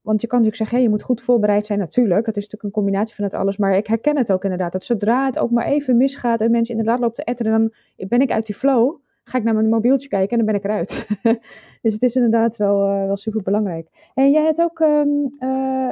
want 0.00 0.20
je 0.20 0.26
kan 0.26 0.38
natuurlijk 0.38 0.56
zeggen, 0.56 0.76
hey, 0.76 0.82
je 0.82 0.88
moet 0.88 1.02
goed 1.02 1.22
voorbereid 1.22 1.66
zijn. 1.66 1.78
Natuurlijk, 1.78 2.26
het 2.26 2.36
is 2.36 2.42
natuurlijk 2.42 2.64
een 2.64 2.82
combinatie 2.82 3.14
van 3.14 3.24
het 3.24 3.34
alles. 3.34 3.56
Maar 3.56 3.76
ik 3.76 3.86
herken 3.86 4.16
het 4.16 4.32
ook 4.32 4.42
inderdaad. 4.42 4.72
Dat 4.72 4.84
zodra 4.84 5.26
het 5.26 5.38
ook 5.38 5.50
maar 5.50 5.66
even 5.66 5.96
misgaat 5.96 6.40
en 6.40 6.50
mensen 6.50 6.76
inderdaad 6.76 7.00
lopen 7.00 7.16
te 7.16 7.24
etteren, 7.24 7.52
dan 7.52 8.08
ben 8.08 8.20
ik 8.20 8.30
uit 8.30 8.46
die 8.46 8.54
flow 8.54 8.98
ga 9.30 9.38
ik 9.38 9.44
naar 9.44 9.54
mijn 9.54 9.68
mobieltje 9.68 10.08
kijken 10.08 10.38
en 10.38 10.44
dan 10.44 10.46
ben 10.46 10.54
ik 10.54 10.64
eruit. 10.64 11.06
dus 11.82 11.92
het 11.92 12.02
is 12.02 12.16
inderdaad 12.16 12.56
wel, 12.56 12.86
uh, 12.86 13.06
wel 13.06 13.16
super 13.16 13.42
belangrijk. 13.42 14.10
En 14.14 14.30
jij 14.30 14.44
hebt 14.44 14.60
ook 14.60 14.80
uh, 14.80 15.02
uh, 15.42 15.90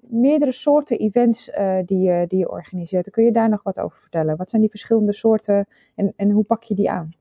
meerdere 0.00 0.52
soorten 0.52 0.98
events 0.98 1.50
die, 1.84 1.98
je, 1.98 2.24
die 2.26 2.38
je 2.38 2.50
organiseert. 2.50 3.10
Kun 3.10 3.24
je 3.24 3.32
daar 3.32 3.48
nog 3.48 3.62
wat 3.62 3.80
over 3.80 3.98
vertellen? 3.98 4.36
Wat 4.36 4.50
zijn 4.50 4.62
die 4.62 4.70
verschillende 4.70 5.12
soorten 5.12 5.66
en, 5.94 6.12
en 6.16 6.30
hoe 6.30 6.44
pak 6.44 6.62
je 6.62 6.74
die 6.74 6.90
aan? 6.90 7.14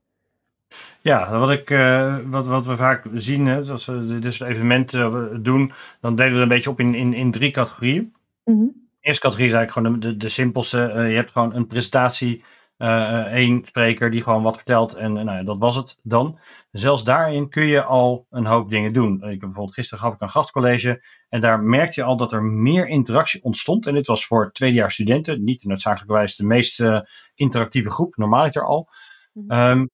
Ja, 1.02 1.40
wat, 1.40 1.52
ik, 1.52 1.70
wat, 2.26 2.46
wat 2.46 2.66
we 2.66 2.78
vaak 2.78 3.06
zien, 3.14 3.46
hè, 3.46 3.62
als 3.72 3.86
we 3.86 4.20
dus 4.20 4.40
evenementen 4.40 5.44
doen, 5.44 5.72
dan 6.02 6.16
delen 6.16 6.34
we 6.34 6.40
het 6.40 6.50
een 6.50 6.56
beetje 6.56 6.70
op 6.70 6.80
in, 6.80 6.96
in, 6.96 7.14
in 7.14 7.32
drie 7.32 7.52
categorieën. 7.52 8.14
Mm 8.44 8.58
-hmm. 8.58 8.84
De 9.00 9.12
eerste 9.12 9.22
categorie 9.22 9.50
is 9.50 9.56
eigenlijk 9.56 9.88
gewoon 9.88 10.00
de, 10.00 10.08
de, 10.08 10.18
de 10.18 10.30
simpelste. 10.30 10.78
je 10.78 11.16
hebt 11.16 11.32
gewoon 11.32 11.56
een 11.56 11.68
presentatie 11.68 12.44
uh, 12.78 13.34
één 13.34 13.62
spreker 13.66 14.12
die 14.12 14.24
gewoon 14.24 14.44
wat 14.44 14.56
vertelt 14.56 14.94
en 14.94 15.14
nou 15.14 15.32
ja, 15.32 15.44
dat 15.44 15.58
was 15.58 15.76
het 15.76 16.00
dan. 16.04 16.40
Zelfs 16.72 17.04
daarin 17.04 17.50
kun 17.50 17.66
je 17.66 17.84
al 17.84 18.26
een 18.30 18.46
hoop 18.46 18.70
dingen 18.70 18.94
doen. 18.94 19.16
Ik 19.16 19.22
heb 19.22 19.40
bijvoorbeeld 19.40 19.74
gisteren 19.74 20.04
gaf 20.04 20.14
ik 20.14 20.22
een 20.22 20.30
gastcollege 20.30 21.04
en 21.30 21.42
daar 21.42 21.60
merkte 21.60 22.00
je 22.00 22.06
al 22.06 22.18
dat 22.18 22.32
er 22.32 22.44
meer 22.44 22.88
interactie 22.88 23.44
ontstond. 23.44 23.88
En 23.88 23.94
dit 23.94 24.08
was 24.08 24.26
voor 24.26 24.52
tweedejaars 24.52 24.94
studenten, 24.94 25.44
niet 25.44 25.64
noodzakelijkerwijs 25.64 26.36
de 26.36 26.44
meest 26.44 26.84
interactieve 27.36 27.90
groep, 27.90 28.16
normaaliter 28.16 28.66
al. 28.66 28.90
Mm 29.34 29.46
-hmm. 29.48 29.70
um, 29.70 29.90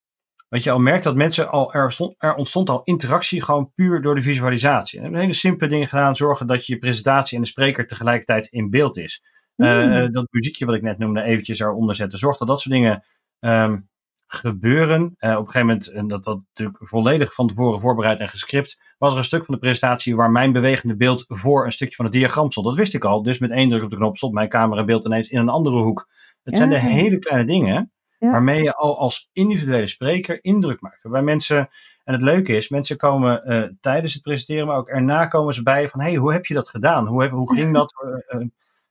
wat 0.51 0.63
je 0.63 0.71
al 0.71 0.79
merkt 0.79 1.03
dat 1.03 1.15
mensen 1.15 1.49
al, 1.49 1.73
er, 1.73 1.91
stond, 1.91 2.15
er 2.17 2.35
ontstond 2.35 2.69
al 2.69 2.81
interactie 2.83 3.41
gewoon 3.41 3.71
puur 3.75 4.01
door 4.01 4.15
de 4.15 4.21
visualisatie. 4.21 4.97
En 4.97 5.03
we 5.03 5.09
hebben 5.09 5.21
hele 5.21 5.33
simpele 5.33 5.69
dingen 5.69 5.87
gedaan, 5.87 6.15
zorgen 6.15 6.47
dat 6.47 6.65
je 6.65 6.77
presentatie 6.77 7.35
en 7.35 7.43
de 7.43 7.49
spreker 7.49 7.87
tegelijkertijd 7.87 8.45
in 8.45 8.69
beeld 8.69 8.97
is. 8.97 9.23
Uh, 9.55 10.07
dat 10.11 10.27
muziekje 10.31 10.65
wat 10.65 10.75
ik 10.75 10.81
net 10.81 10.97
noemde, 10.97 11.21
eventjes 11.21 11.59
eronder 11.59 11.95
zetten. 11.95 12.19
Zorg 12.19 12.37
dat 12.37 12.47
dat 12.47 12.61
soort 12.61 12.73
dingen 12.73 13.03
um, 13.39 13.89
gebeuren. 14.27 15.01
Uh, 15.01 15.31
op 15.31 15.37
een 15.37 15.45
gegeven 15.45 15.67
moment, 15.67 15.87
en 15.87 16.07
dat 16.07 16.23
dat 16.23 16.39
natuurlijk 16.47 16.87
volledig 16.87 17.33
van 17.33 17.47
tevoren 17.47 17.79
voorbereid 17.79 18.19
en 18.19 18.29
gescript, 18.29 18.79
was 18.97 19.11
er 19.11 19.17
een 19.17 19.23
stuk 19.23 19.45
van 19.45 19.53
de 19.53 19.59
presentatie 19.59 20.15
waar 20.15 20.31
mijn 20.31 20.51
bewegende 20.51 20.95
beeld 20.95 21.25
voor 21.27 21.65
een 21.65 21.71
stukje 21.71 21.95
van 21.95 22.05
het 22.05 22.13
diagram 22.13 22.51
stond. 22.51 22.65
Dat 22.65 22.75
wist 22.75 22.93
ik 22.93 23.05
al. 23.05 23.23
Dus 23.23 23.39
met 23.39 23.51
één 23.51 23.69
druk 23.69 23.83
op 23.83 23.89
de 23.89 23.95
knop 23.95 24.17
stond 24.17 24.33
mijn 24.33 24.49
camerabeeld 24.49 25.05
ineens 25.05 25.27
in 25.27 25.39
een 25.39 25.49
andere 25.49 25.81
hoek. 25.81 26.07
Het 26.43 26.57
zijn 26.57 26.69
de 26.69 26.79
hele 26.79 27.19
kleine 27.19 27.45
dingen 27.45 27.91
ja. 28.21 28.31
waarmee 28.31 28.63
je 28.63 28.75
al 28.75 28.99
als 28.99 29.29
individuele 29.33 29.87
spreker 29.87 30.43
indruk 30.43 30.81
maakt. 30.81 31.03
Waarbij 31.03 31.21
mensen, 31.21 31.69
en 32.03 32.13
het 32.13 32.21
leuke 32.21 32.55
is, 32.55 32.69
mensen 32.69 32.97
komen 32.97 33.41
uh, 33.45 33.63
tijdens 33.79 34.13
het 34.13 34.21
presenteren, 34.21 34.67
maar 34.67 34.77
ook 34.77 34.89
erna 34.89 35.25
komen 35.25 35.53
ze 35.53 35.63
bij 35.63 35.89
van, 35.89 35.99
hey, 35.99 36.15
hoe 36.15 36.33
heb 36.33 36.45
je 36.45 36.53
dat 36.53 36.69
gedaan? 36.69 37.07
Hoe, 37.07 37.21
heb, 37.21 37.31
hoe 37.31 37.53
ging 37.57 37.73
dat? 37.73 37.93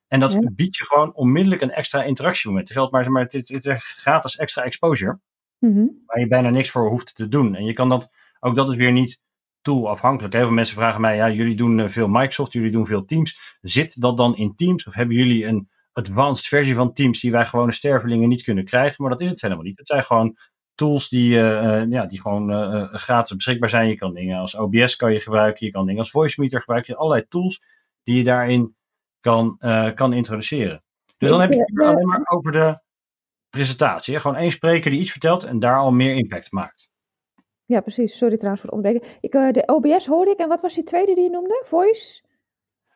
En 0.09 0.21
dat 0.21 0.55
biedt 0.55 0.77
je 0.77 0.85
gewoon 0.85 1.15
onmiddellijk 1.15 1.63
een 1.63 1.71
extra 1.71 2.03
interactiemoment. 2.03 2.69
Het 2.69 2.91
maar, 2.91 3.13
maar 3.13 3.23
het, 3.23 3.33
het, 3.33 3.49
het 3.49 3.83
gratis 3.83 4.37
extra 4.37 4.63
exposure. 4.63 5.19
Mhm. 5.59 5.87
waar 6.07 6.21
je 6.21 6.29
bijna 6.29 6.51
niks 6.51 6.71
voor 6.71 6.89
hoeft 6.89 7.15
te 7.15 7.29
doen. 7.29 7.55
En 7.55 7.65
je 7.65 7.73
kan 7.73 7.89
dat, 7.89 8.11
ook 8.41 8.57
dat 8.57 8.71
is 8.71 8.77
weer 8.77 8.93
niet 8.93 9.21
tool-afhankelijk. 9.63 10.35
Heel 10.35 10.43
veel 10.45 10.53
mensen 10.53 10.75
vragen 10.75 11.01
mij, 11.01 11.17
ja, 11.17 11.31
jullie 11.31 11.57
doen 11.57 11.81
eh, 11.81 11.89
veel 11.89 12.09
Microsoft, 12.09 12.53
jullie 12.53 12.71
doen 12.71 12.87
veel 12.87 13.05
Teams. 13.05 13.59
Zit 13.61 14.01
dat 14.01 14.17
dan 14.17 14.37
in 14.37 14.55
Teams 14.55 14.87
of 14.87 14.95
hebben 14.95 15.17
jullie 15.17 15.47
een 15.47 15.69
advanced 15.93 16.47
versie 16.47 16.75
van 16.75 16.93
Teams 16.93 17.21
die 17.21 17.31
wij 17.31 17.47
gewone 17.47 17.73
stervelingen 17.73 18.29
niet 18.29 18.43
kunnen 18.43 18.65
krijgen? 18.65 18.95
Maar 18.99 19.11
dat 19.11 19.21
is 19.21 19.29
het 19.29 19.41
helemaal 19.41 19.65
niet. 19.65 19.79
Het 19.79 19.87
zijn 19.87 20.05
gewoon 20.05 20.37
tools 20.81 21.09
die, 21.09 21.37
eh, 21.37 21.81
eh, 21.81 21.91
ja, 21.91 22.07
die 22.07 22.21
gewoon 22.21 22.51
eh, 22.51 22.95
gratis 22.95 23.37
beschikbaar 23.37 23.69
zijn. 23.69 23.89
Je 23.89 23.97
kan 23.97 24.15
dingen 24.15 24.39
als 24.39 24.57
OBS 24.57 24.97
kan 24.97 25.13
je 25.13 25.21
gebruiken, 25.21 25.67
je 25.67 25.73
kan 25.73 25.87
dingen 25.87 26.01
als 26.01 26.11
Voice 26.11 26.49
gebruiken. 26.49 26.97
Allerlei 26.97 27.27
tools 27.29 27.63
die 28.03 28.17
je 28.17 28.25
daarin 28.25 28.77
kan, 29.21 29.59
kan 29.95 30.13
introduceren. 30.13 30.83
Dus 31.19 31.29
dan 31.29 31.41
heb 31.41 31.53
je 31.53 31.61
het 31.61 31.81
alleen 31.81 32.07
maar 32.07 32.21
over 32.25 32.53
de 32.53 32.81
presentatie. 33.51 34.21
Gewoon 34.21 34.37
één 34.37 34.51
spreker 34.51 34.91
die 34.91 35.01
iets 35.01 35.11
vertelt 35.11 35.45
en 35.45 35.59
daar 35.59 35.79
al 35.79 35.91
meer 35.91 36.15
impact 36.15 36.53
maakt. 36.53 36.89
Ja, 37.65 37.81
precies. 37.81 38.17
Sorry 38.17 38.37
trouwens 38.37 38.63
voor 38.63 38.71
het 38.71 38.85
onderbreken. 38.85 39.19
Ik, 39.21 39.55
de 39.55 39.63
OBS 39.67 40.07
hoorde 40.07 40.31
ik. 40.31 40.39
En 40.39 40.49
wat 40.49 40.61
was 40.61 40.75
die 40.75 40.85
tweede 40.85 41.15
die 41.15 41.25
je 41.25 41.31
noemde? 41.31 41.63
Voice? 41.67 42.23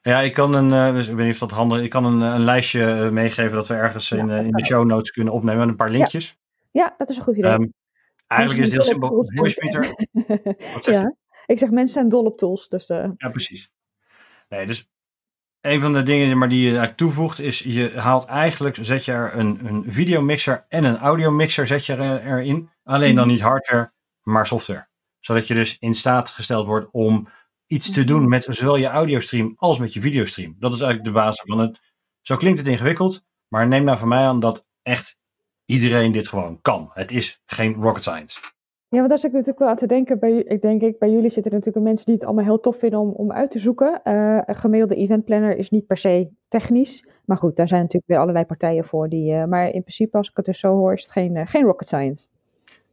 Ja, 0.07 0.21
ik 0.21 0.33
kan 0.33 0.55
een, 0.55 0.73
eh, 0.73 0.93
dus 0.95 1.09
ik 1.09 1.15
weet 1.15 1.25
niet 1.25 1.35
of 1.35 1.41
dat 1.41 1.51
handig 1.51 1.83
ik 1.83 1.91
kan 1.91 2.05
een, 2.05 2.21
een 2.21 2.45
lijstje 2.45 2.85
eh, 2.93 3.09
meegeven 3.11 3.53
dat 3.53 3.67
we 3.69 3.75
ergens 3.75 4.09
Ja, 4.09 4.17
in, 4.17 4.31
eh, 4.31 4.39
in 4.39 4.51
de 4.51 4.65
show 4.65 4.87
notes 4.87 5.11
kunnen 5.11 5.33
opnemen 5.33 5.59
met 5.61 5.69
een 5.69 5.77
paar 5.77 5.91
linkjes. 5.91 6.39
Ja, 6.71 6.95
dat 6.99 7.11
is 7.11 7.17
een 7.17 7.23
goed 7.23 7.37
idee. 7.37 7.51
Ehm, 7.51 7.67
eigenlijk 8.27 8.63
is 8.63 8.73
het 8.73 8.83
heel 8.83 8.91
simpel. 8.93 9.09
dol 9.09 9.19
op 9.19 9.27
tools 9.27 9.55
Voice 9.55 9.61
en- 9.61 9.97
meter. 10.13 10.55
Wat 10.75 10.85
zeg 10.85 10.95
je? 10.95 11.01
ja, 11.01 11.15
ik 11.47 11.59
zeg 11.59 11.71
mensen 11.71 11.95
zijn 11.95 12.09
dol 12.09 12.25
op 12.25 12.39
tools. 12.39 12.69
Dus 12.69 12.89
eh, 12.89 13.09
Ja, 13.17 13.29
precies. 13.29 13.71
Nee, 14.49 14.67
dus 14.67 14.89
een 15.61 15.81
van 15.81 15.93
de 15.93 16.03
dingen 16.03 16.39
maar 16.39 16.49
die 16.49 16.71
je 16.73 16.95
toevoegt 16.95 17.41
is 17.41 17.59
je 17.59 17.93
haalt 17.97 18.25
eigenlijk, 18.25 18.77
zet 18.81 19.05
je 19.05 19.13
er 19.13 19.37
een, 19.39 19.61
een 19.67 19.85
videomixer 19.89 20.65
en 20.69 20.85
een 20.85 20.99
audiomixer 20.99 21.67
zet 21.67 21.87
je 21.87 21.95
er, 21.95 22.23
erin. 22.27 22.71
Alleen 22.85 23.15
dan 23.15 23.25
Mhm. 23.25 23.35
niet 23.35 23.43
hardware, 23.45 23.91
maar 24.23 24.47
software. 24.47 24.87
Zodat 25.21 25.47
je 25.47 25.55
dus 25.55 25.77
in 25.79 25.95
staat 25.95 26.31
gesteld 26.31 26.67
wordt 26.67 26.89
om 26.93 27.29
iets 27.67 27.91
te 27.91 28.05
doen 28.05 28.29
met 28.29 28.47
zowel 28.49 28.77
je 28.77 28.87
audiostream 28.87 29.55
als 29.57 29.79
met 29.79 29.93
je 29.93 30.01
videostream. 30.01 30.57
Dat 30.59 30.73
is 30.73 30.81
eigenlijk 30.81 31.15
de 31.15 31.21
basis 31.21 31.43
van 31.47 31.59
het. 31.59 31.81
Zo 32.21 32.37
klinkt 32.37 32.59
het 32.59 32.69
ingewikkeld, 32.69 33.25
maar 33.49 33.69
neem 33.69 33.85
nou 33.85 33.99
van 33.99 34.09
mij 34.09 34.27
aan 34.27 34.41
dat 34.41 34.67
echt 34.83 35.17
iedereen 35.65 36.13
dit 36.13 36.29
gewoon 36.29 36.61
kan. 36.61 36.91
Het 36.93 37.11
is 37.11 37.43
geen 37.47 37.75
rocket 37.75 38.03
science. 38.03 38.41
Ja, 38.89 39.01
want 39.01 39.09
daar 39.09 39.19
zit 39.19 39.31
ik 39.31 39.37
natuurlijk 39.37 39.59
wel 39.59 39.69
aan 39.69 39.77
te 39.77 39.87
denken. 39.87 40.19
Bij, 40.19 40.33
ik 40.33 40.63
denk 40.63 40.83
ik, 40.83 40.99
bij 40.99 41.11
jullie 41.11 41.31
zitten 41.31 41.53
natuurlijk 41.53 41.85
mensen 41.85 42.07
die 42.07 42.15
het 42.15 42.25
allemaal 42.25 42.45
heel 42.45 42.61
tof 42.61 42.79
vinden 42.79 42.99
om, 42.99 43.11
om 43.11 43.33
uit 43.33 43.51
te 43.51 43.59
zoeken. 43.59 44.03
Eh, 44.03 44.41
een 44.45 44.57
gemiddelde 44.57 44.95
eventplanner 44.95 45.57
is 45.57 45.71
niet 45.71 45.87
per 45.87 45.97
se 45.97 46.31
technisch. 46.49 47.09
Maar 47.25 47.37
goed, 47.37 47.57
daar 47.57 47.69
zijn 47.69 47.81
natuurlijk 47.81 48.11
weer 48.11 48.21
allerlei 48.21 48.45
partijen 48.45 48.85
voor. 48.85 49.09
Die, 49.09 49.33
eh, 49.33 49.45
maar 49.45 49.65
in 49.65 49.81
principe, 49.81 50.17
als 50.17 50.29
ik 50.29 50.37
het 50.37 50.45
dus 50.45 50.59
zo 50.59 50.75
hoor, 50.75 50.93
is 50.93 51.03
het 51.03 51.13
geen, 51.13 51.37
eh, 51.37 51.47
geen 51.47 51.65
rocket 51.65 51.87
science. 51.87 52.29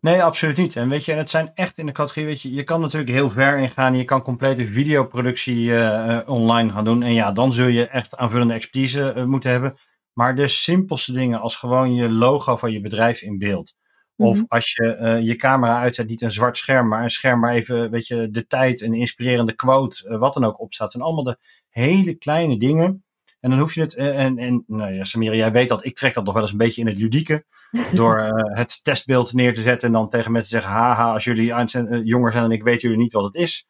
Nee, 0.01 0.23
absoluut 0.23 0.57
niet. 0.57 0.75
En 0.75 0.89
weet 0.89 1.05
je, 1.05 1.11
en 1.11 1.17
het 1.17 1.29
zijn 1.29 1.51
echt 1.53 1.77
in 1.77 1.85
de 1.85 1.91
categorie, 1.91 2.25
weet 2.27 2.41
je, 2.41 2.53
je 2.53 2.63
kan 2.63 2.81
natuurlijk 2.81 3.11
heel 3.11 3.29
ver 3.29 3.57
ingaan. 3.57 3.95
Je 3.95 4.03
kan 4.03 4.21
complete 4.21 4.65
videoproductie 4.67 5.71
eh, 5.75 6.17
eh, 6.17 6.29
online 6.29 6.71
gaan 6.71 6.83
doen. 6.83 7.03
En 7.03 7.13
ja, 7.13 7.31
dan 7.31 7.53
zul 7.53 7.67
je 7.67 7.87
echt 7.87 8.15
aanvullende 8.17 8.53
expertise 8.53 9.11
eh, 9.11 9.23
moeten 9.25 9.49
hebben. 9.49 9.73
Maar 10.13 10.35
de 10.35 10.47
simpelste 10.47 11.11
dingen 11.11 11.39
als 11.39 11.55
gewoon 11.55 11.93
je 11.93 12.09
logo 12.11 12.55
van 12.57 12.71
je 12.71 12.81
bedrijf 12.81 13.21
in 13.21 13.37
beeld. 13.37 13.73
Of 14.15 14.35
Mhm. 14.37 14.45
als 14.47 14.71
je 14.71 15.19
je 15.23 15.35
camera 15.35 15.79
uitzet, 15.81 16.07
niet 16.07 16.21
een 16.21 16.31
zwart 16.31 16.57
scherm, 16.57 16.87
maar 16.87 17.03
een 17.03 17.09
scherm 17.09 17.41
waar 17.41 17.53
even, 17.53 17.91
weet 17.91 18.07
je, 18.07 18.29
de 18.29 18.47
tijd, 18.47 18.81
een 18.81 18.93
inspirerende 18.93 19.53
quote, 19.55 20.17
wat 20.17 20.33
dan 20.33 20.43
ook 20.43 20.59
op 20.61 20.73
staat. 20.73 20.93
En 20.93 21.01
allemaal 21.01 21.23
de 21.23 21.37
hele 21.69 22.13
kleine 22.15 22.57
dingen. 22.57 23.03
En 23.41 23.49
dan 23.49 23.59
hoef 23.59 23.73
je 23.73 23.81
het, 23.81 23.93
eh, 23.93 24.19
en, 24.19 24.37
en 24.37 24.63
nou 24.67 24.93
ja, 24.93 25.03
Samira, 25.03 25.35
jij 25.35 25.51
weet 25.51 25.69
dat, 25.69 25.85
ik 25.85 25.95
trek 25.95 26.13
dat 26.13 26.23
nog 26.23 26.33
wel 26.33 26.41
eens 26.41 26.51
een 26.51 26.57
beetje 26.57 26.81
in 26.81 26.87
het 26.87 26.97
ludieke. 26.97 27.43
Door 27.93 28.17
eh, 28.19 28.55
het 28.57 28.83
testbeeld 28.83 29.33
neer 29.33 29.53
te 29.53 29.61
zetten 29.61 29.87
en 29.87 29.93
dan 29.93 30.09
tegen 30.09 30.31
mensen 30.31 30.51
te 30.51 30.57
zeggen, 30.61 30.81
haha, 30.81 31.13
als 31.13 31.23
jullie 31.23 31.53
eh, 31.53 32.01
jonger 32.03 32.31
zijn 32.31 32.43
dan 32.43 32.51
ik, 32.51 32.63
weten 32.63 32.89
jullie 32.89 33.03
niet 33.03 33.13
wat 33.13 33.23
het 33.23 33.35
is. 33.35 33.67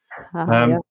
Ehm, 0.50 0.70
ja. 0.70 0.82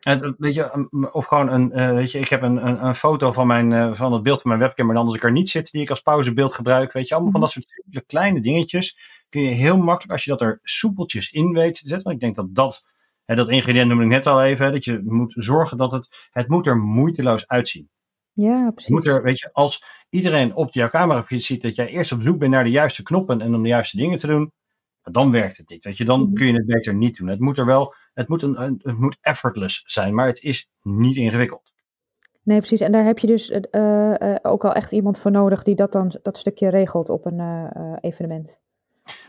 En, 0.00 0.18
het- 0.24 0.34
weet 0.38 0.54
je, 0.54 0.72
um, 0.74 1.06
of 1.12 1.26
gewoon 1.26 1.48
een, 1.48 1.94
weet 1.94 2.10
je, 2.10 2.18
ik 2.18 2.28
heb 2.28 2.42
een, 2.42 2.66
een, 2.66 2.84
een 2.84 2.94
foto 2.94 3.32
van, 3.32 3.46
mijn, 3.46 3.96
van 3.96 4.12
het 4.12 4.22
beeld 4.22 4.40
van 4.40 4.50
mijn 4.50 4.62
webcam, 4.62 4.86
maar 4.86 4.94
dan 4.94 5.04
als 5.06 5.14
ik 5.14 5.24
er 5.24 5.32
niet 5.32 5.50
zit, 5.50 5.70
die 5.70 5.82
ik 5.82 5.90
als 5.90 6.00
pauzebeeld 6.00 6.52
gebruik. 6.52 6.92
Weet 6.92 7.08
je, 7.08 7.14
allemaal 7.14 7.32
van 7.32 7.40
dat 7.40 7.50
soort 7.50 7.66
kleine 8.06 8.40
dingetjes. 8.40 8.98
Kun 9.28 9.42
je 9.42 9.48
heel 9.50 9.76
makkelijk, 9.76 10.12
als 10.12 10.24
je 10.24 10.30
dat 10.30 10.40
er 10.40 10.58
soepeltjes 10.62 11.30
in 11.30 11.52
weet 11.52 11.74
te 11.74 11.88
zetten. 11.88 12.02
Want 12.02 12.14
ik 12.14 12.20
denk 12.20 12.34
dat 12.36 12.54
dat, 12.54 12.90
hè, 13.24 13.34
dat 13.34 13.48
ingrediënt 13.48 13.88
noemde 13.88 14.04
ik 14.04 14.10
net 14.10 14.26
al 14.26 14.42
even, 14.42 14.64
hè, 14.66 14.72
dat 14.72 14.84
je 14.84 15.00
moet 15.04 15.32
zorgen 15.36 15.76
dat 15.76 15.92
het, 15.92 16.28
het 16.30 16.48
moet 16.48 16.66
er 16.66 16.76
moeiteloos 16.78 17.46
uitzien. 17.46 17.88
Ja, 18.36 18.70
precies. 18.70 18.90
moet 18.90 19.06
er, 19.06 19.22
weet 19.22 19.38
je, 19.38 19.50
als 19.52 19.84
iedereen 20.10 20.54
op 20.54 20.72
jouw 20.72 20.88
camera 20.88 21.24
ziet 21.28 21.62
dat 21.62 21.74
jij 21.74 21.86
eerst 21.88 22.12
op 22.12 22.22
zoek 22.22 22.38
bent 22.38 22.50
naar 22.52 22.64
de 22.64 22.70
juiste 22.70 23.02
knoppen 23.02 23.40
en 23.40 23.54
om 23.54 23.62
de 23.62 23.68
juiste 23.68 23.96
dingen 23.96 24.18
te 24.18 24.26
doen, 24.26 24.52
dan 25.02 25.30
werkt 25.30 25.56
het 25.56 25.68
niet. 25.68 25.84
Weet 25.84 25.96
je, 25.96 26.04
dan 26.04 26.20
Mhm. 26.20 26.32
kun 26.34 26.46
je 26.46 26.52
het 26.52 26.66
beter 26.66 26.94
niet 26.94 27.16
doen. 27.16 27.28
Het 27.28 27.40
moet 27.40 27.58
er 27.58 27.66
wel, 27.66 27.94
het 28.14 28.28
moet, 28.28 28.42
een, 28.42 28.80
het 28.82 28.98
moet 28.98 29.16
effortless 29.20 29.82
zijn, 29.86 30.14
maar 30.14 30.26
het 30.26 30.42
is 30.42 30.68
niet 30.82 31.16
ingewikkeld. 31.16 31.72
Nee, 32.42 32.58
precies. 32.58 32.80
En 32.80 32.92
daar 32.92 33.04
heb 33.04 33.18
je 33.18 33.26
dus 33.26 33.50
eh, 33.50 34.20
eh, 34.34 34.36
ook 34.42 34.64
al 34.64 34.72
echt 34.72 34.92
iemand 34.92 35.18
voor 35.18 35.30
nodig 35.30 35.62
die 35.62 35.74
dat 35.74 35.92
dan 35.92 36.18
dat 36.22 36.38
stukje 36.38 36.68
regelt 36.68 37.08
op 37.08 37.26
een 37.26 37.40
eh, 37.40 37.92
evenement. 38.00 38.60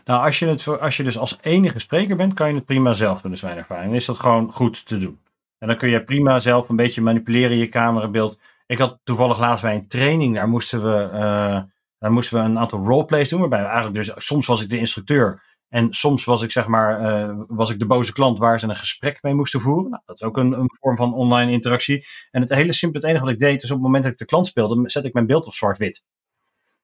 Nou, 0.04 0.24
als 0.24 0.38
je, 0.38 0.46
het, 0.46 0.62
voor- 0.62 0.78
als 0.78 0.96
je 0.96 1.02
dus 1.02 1.18
als 1.18 1.38
enige 1.40 1.78
spreker 1.78 2.16
bent, 2.16 2.34
kan 2.34 2.48
je 2.48 2.54
het 2.54 2.64
prima 2.64 2.92
zelf 2.94 3.20
doen, 3.20 3.32
is 3.32 3.42
mijn 3.42 3.56
ervaring. 3.56 3.86
Dan 3.86 3.94
is 3.96 4.04
dat 4.06 4.18
gewoon 4.18 4.52
goed 4.52 4.86
te 4.86 4.98
doen. 4.98 5.20
En 5.58 5.68
dan 5.68 5.76
kun 5.76 5.88
je 5.88 6.04
prima 6.04 6.40
zelf 6.40 6.68
een 6.68 6.76
beetje 6.76 7.02
manipuleren 7.02 7.50
in 7.50 7.58
je 7.58 7.68
camerabeeld. 7.68 8.38
Ik 8.68 8.78
had 8.78 8.98
toevallig 9.04 9.38
laatst 9.38 9.62
bij 9.62 9.74
een 9.74 9.88
training, 9.88 10.34
daar 10.34 10.48
moesten 10.48 10.82
we, 10.82 11.02
eh, 11.02 11.62
daar 11.98 12.12
moesten 12.12 12.38
we 12.38 12.44
een 12.44 12.58
aantal 12.58 12.84
roleplays 12.84 13.28
doen. 13.28 13.40
Waarbij 13.40 13.60
we 13.60 13.66
eigenlijk 13.66 13.94
dus, 13.96 14.12
soms 14.26 14.46
was 14.46 14.62
ik 14.62 14.68
de 14.68 14.78
instructeur. 14.78 15.46
En 15.68 15.92
soms 15.92 16.24
was 16.24 16.42
ik 16.42 16.50
zeg 16.50 16.66
maar, 16.66 17.00
eh, 17.00 17.34
was 17.48 17.70
ik 17.70 17.78
de 17.78 17.86
boze 17.86 18.12
klant 18.12 18.38
waar 18.38 18.60
ze 18.60 18.68
een 18.68 18.76
gesprek 18.76 19.18
mee 19.22 19.34
moesten 19.34 19.60
voeren. 19.60 19.90
Nou, 19.90 20.02
dat 20.06 20.16
is 20.20 20.22
ook 20.26 20.36
een, 20.36 20.52
een 20.52 20.68
vorm 20.80 20.96
van 20.96 21.14
online 21.14 21.52
interactie. 21.52 22.06
En 22.30 22.40
het 22.40 22.50
hele 22.50 22.72
simpele, 22.72 23.00
het 23.02 23.10
enige 23.10 23.24
wat 23.24 23.34
ik 23.34 23.40
deed, 23.40 23.62
is 23.62 23.70
op 23.70 23.76
het 23.76 23.84
moment 23.84 24.02
dat 24.02 24.12
ik 24.12 24.18
de 24.18 24.24
klant 24.24 24.46
speelde, 24.46 24.90
zet 24.90 25.04
ik 25.04 25.12
mijn 25.12 25.26
beeld 25.26 25.46
op 25.46 25.52
zwart-wit. 25.52 26.02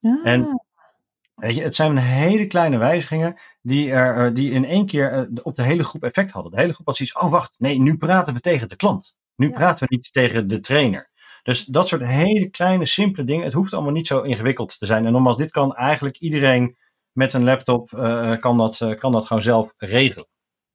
Ah, 0.02 0.26
En- 0.26 0.58
Weet 1.34 1.54
je, 1.54 1.62
het 1.62 1.74
zijn 1.74 1.96
hele 1.96 2.46
kleine 2.46 2.76
wijzigingen 2.78 3.36
die, 3.62 3.90
er, 3.92 4.26
eh, 4.26 4.34
die 4.34 4.50
in 4.50 4.64
één 4.64 4.86
keer 4.86 5.28
op 5.42 5.56
de 5.56 5.62
hele 5.62 5.84
groep 5.84 6.02
effect 6.02 6.30
hadden. 6.30 6.52
De 6.52 6.60
hele 6.60 6.72
groep 6.72 6.86
had 6.86 6.96
zoiets, 6.96 7.16
oh 7.18 7.30
wacht, 7.30 7.54
nee, 7.58 7.78
nu 7.80 7.96
praten 7.96 8.34
we 8.34 8.40
tegen 8.40 8.68
de 8.68 8.76
klant. 8.76 9.16
Nu 9.36 9.46
Ja. 9.48 9.52
praten 9.52 9.86
we 9.88 9.94
niet 9.94 10.12
tegen 10.12 10.48
de 10.48 10.60
trainer. 10.60 11.10
Dus 11.44 11.64
dat 11.64 11.88
soort 11.88 12.04
hele 12.04 12.50
kleine, 12.50 12.86
simpele 12.86 13.26
dingen, 13.26 13.44
het 13.44 13.52
hoeft 13.52 13.72
allemaal 13.72 13.92
niet 13.92 14.06
zo 14.06 14.20
ingewikkeld 14.20 14.78
te 14.78 14.86
zijn. 14.86 15.06
En 15.06 15.12
nogmaals, 15.12 15.36
dit 15.36 15.50
kan 15.50 15.74
eigenlijk 15.74 16.16
iedereen 16.18 16.76
met 17.12 17.32
een 17.32 17.44
laptop, 17.44 17.92
eh, 17.92 18.36
kan, 18.40 18.58
dat, 18.58 18.80
eh, 18.80 18.98
kan 18.98 19.12
dat 19.12 19.24
gewoon 19.24 19.42
zelf 19.42 19.74
regelen. 19.76 20.26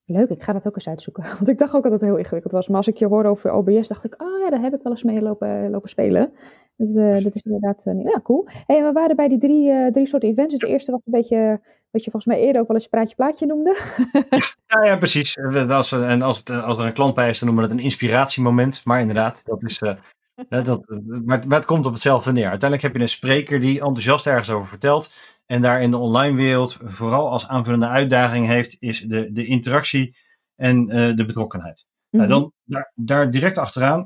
Leuk, 0.05 0.29
ik 0.29 0.43
ga 0.43 0.53
dat 0.53 0.67
ook 0.67 0.75
eens 0.75 0.87
uitzoeken. 0.87 1.23
Want 1.37 1.49
ik 1.49 1.57
dacht 1.57 1.73
ook 1.73 1.83
dat 1.83 1.91
het 1.91 2.01
heel 2.01 2.17
ingewikkeld 2.17 2.53
was. 2.53 2.67
Maar 2.67 2.77
als 2.77 2.87
ik 2.87 2.97
je 2.97 3.07
hoorde 3.07 3.29
over 3.29 3.53
OBS, 3.53 3.87
dacht 3.87 4.03
ik, 4.03 4.21
oh 4.21 4.39
ja, 4.39 4.49
daar 4.49 4.61
heb 4.61 4.73
ik 4.73 4.83
wel 4.83 4.91
eens 4.91 5.03
mee 5.03 5.21
lopen, 5.21 5.69
lopen 5.69 5.89
spelen. 5.89 6.33
Dus, 6.75 6.93
dat 7.23 7.35
is 7.35 7.41
inderdaad, 7.41 7.83
ja, 7.83 8.19
cool. 8.23 8.47
Hey, 8.65 8.83
we 8.83 8.91
waren 8.91 9.15
bij 9.15 9.27
die 9.27 9.37
drie, 9.37 9.91
drie 9.91 10.07
soorten 10.07 10.29
events. 10.29 10.51
Dus 10.51 10.59
de 10.59 10.67
eerste 10.67 10.91
was 10.91 11.01
een 11.05 11.11
beetje, 11.11 11.61
wat 11.91 12.03
je 12.03 12.11
volgens 12.11 12.33
mij 12.33 12.43
eerder 12.45 12.61
ook 12.61 12.67
wel 12.67 12.77
eens 12.77 12.87
praatje 12.87 13.15
plaatje 13.15 13.45
noemde. 13.45 13.77
Ja, 14.67 14.83
ja 14.89 14.97
precies. 14.97 15.37
Als, 15.69 15.91
en 15.91 16.21
als, 16.21 16.37
het, 16.37 16.49
als 16.49 16.77
er 16.77 16.85
een 16.85 16.93
klant 16.93 17.15
bij 17.15 17.29
is, 17.29 17.39
dan 17.39 17.47
noemen 17.47 17.65
we 17.65 17.71
het 17.71 17.79
een 17.79 17.85
inspiratiemoment. 17.85 18.81
Maar 18.85 18.99
inderdaad, 18.99 19.41
dat 19.45 19.63
is. 19.63 19.81
Dat, 20.49 20.65
dat, 20.65 20.85
maar, 21.25 21.37
het, 21.37 21.47
maar 21.47 21.57
het 21.57 21.67
komt 21.67 21.85
op 21.85 21.93
hetzelfde 21.93 22.31
neer. 22.31 22.49
Uiteindelijk 22.49 22.81
heb 22.81 22.95
je 22.95 23.01
een 23.01 23.09
spreker 23.09 23.59
die 23.59 23.79
enthousiast 23.79 24.27
ergens 24.27 24.49
over 24.49 24.67
vertelt. 24.67 25.13
En 25.45 25.61
daar 25.61 25.81
in 25.81 25.91
de 25.91 25.97
online 25.97 26.35
wereld 26.35 26.77
vooral 26.83 27.29
als 27.29 27.47
aanvullende 27.47 27.87
uitdaging 27.87 28.47
heeft, 28.47 28.75
is 28.79 29.01
de, 29.01 29.31
de 29.31 29.45
interactie 29.45 30.17
en 30.55 30.89
eh, 30.89 31.15
de 31.15 31.25
betrokkenheid. 31.25 31.85
Nou, 32.09 32.27
Mhm. 32.27 32.39
dan, 32.39 32.53
daar, 32.63 32.91
daar 32.95 33.31
direct 33.31 33.57
achteraan, 33.57 33.99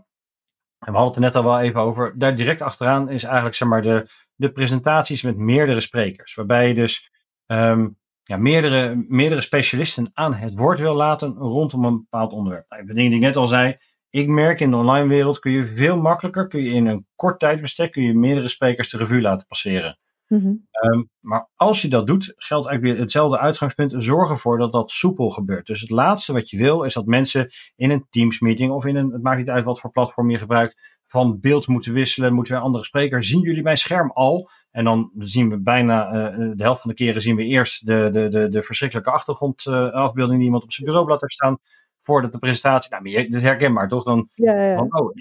en 0.80 0.92
we 0.92 0.98
hadden 0.98 1.06
het 1.08 1.16
er 1.16 1.22
net 1.22 1.36
al 1.36 1.44
wel 1.44 1.60
even 1.60 1.82
over, 1.82 2.20
daar 2.20 2.36
direct 2.36 2.62
achteraan 2.62 3.10
is 3.10 3.24
eigenlijk 3.24 3.56
zeg 3.56 3.68
maar 3.68 3.82
de, 3.82 4.08
de 4.36 4.52
presentaties 4.52 5.22
met 5.22 5.38
meerdere 5.38 5.80
sprekers. 5.82 6.36
Waarbij 6.36 6.68
je 6.68 6.74
dus 6.74 7.12
ehm, 7.46 7.88
ja, 8.24 8.38
meerdere, 8.38 9.06
meerdere 9.08 9.42
specialisten 9.42 10.10
aan 10.13 10.34
het 10.34 10.54
woord 10.56 10.80
wil 10.80 10.96
laten 10.96 11.34
rondom 11.34 11.86
een 11.86 11.98
bepaald 11.98 12.32
onderwerp. 12.34 12.66
Nou, 12.70 12.86
de 12.86 12.94
dingen 12.94 13.10
die 13.10 13.20
ik 13.20 13.25
net 13.25 13.36
al 13.36 13.48
zei, 13.48 13.75
ik 14.13 14.27
merk 14.27 14.60
in 14.60 14.70
de 14.70 14.75
online 14.75 15.08
wereld 15.08 15.39
kun 15.39 15.51
je 15.51 15.65
veel 15.65 15.98
makkelijker, 15.98 16.48
kun 16.48 16.62
je 16.62 16.70
in 16.70 16.86
een 16.86 17.05
kort 17.15 17.39
tijdbestek, 17.39 17.91
kun 17.91 18.03
je 18.03 18.13
meerdere 18.13 18.48
sprekers 18.48 18.89
de 18.89 18.98
revue 18.98 19.22
laten 19.22 19.48
passeren. 19.48 20.00
Mhm. 20.27 20.53
Ehm, 20.72 21.03
maar 21.20 21.50
als 21.55 21.82
je 21.82 21.88
dat 21.88 22.08
doet, 22.08 22.34
geldt 22.36 22.67
eigenlijk 22.67 22.96
weer 22.96 23.03
hetzelfde 23.03 23.39
uitgangspunt. 23.39 23.93
Zorg 23.98 24.29
ervoor 24.29 24.58
dat 24.58 24.72
dat 24.72 24.91
soepel 24.91 25.29
gebeurt. 25.29 25.65
Dus 25.65 25.82
het 25.82 25.89
laatste 25.89 26.34
wat 26.34 26.50
je 26.50 26.58
wil, 26.58 26.84
is 26.84 26.93
dat 26.93 27.05
mensen 27.05 27.51
in 27.75 27.91
een 27.91 28.05
Teams 28.10 28.39
meeting 28.39 28.72
of 28.72 28.86
in 28.86 28.96
een, 28.96 29.12
het 29.12 29.22
maakt 29.22 29.38
niet 29.38 29.50
uit 29.50 29.65
wat 29.65 29.79
voor 29.79 29.91
platform 29.91 30.29
je 30.29 30.38
gebruikt, 30.38 30.98
van 31.03 31.39
beeld 31.39 31.67
moeten 31.67 31.93
wisselen, 31.93 32.34
moeten 32.34 32.53
weer 32.53 32.62
een 32.62 32.67
andere 32.67 32.86
spreker. 32.86 33.24
Zien 33.24 33.41
jullie 33.41 33.63
mijn 33.63 33.77
scherm 33.77 34.12
al? 34.12 34.50
En 34.72 34.84
dan 34.84 35.12
zien 35.17 35.50
we 35.50 35.60
bijna, 35.60 36.08
eh, 36.08 36.38
de 36.38 36.63
helft 36.63 36.82
van 36.82 36.89
de 36.89 36.96
keren 36.96 37.22
zien 37.22 37.36
we 37.36 37.43
eerst 37.43 37.86
de, 37.86 38.10
de, 38.12 38.29
de, 38.29 38.50
de 38.50 38.63
verschrikkelijke 38.63 39.12
achtergrondafbeelding 39.12 40.38
die 40.38 40.46
iemand 40.46 40.63
op 40.63 40.74
zijn 40.74 40.88
bureaublad 40.88 41.22
heeft 41.22 41.34
staan. 41.34 41.58
Voordat 42.04 42.32
de 42.32 42.38
presentatie, 42.38 42.90
nou, 42.92 43.04
maar 43.04 43.12
je, 43.12 43.30
dat 43.30 43.42
is 43.42 43.48
herkenbaar 43.48 43.88
toch? 43.88 44.04
Dan 44.04 44.30
Ja, 44.34 44.54
ja, 44.64 44.76
van, 44.76 45.00
oh, 45.00 45.12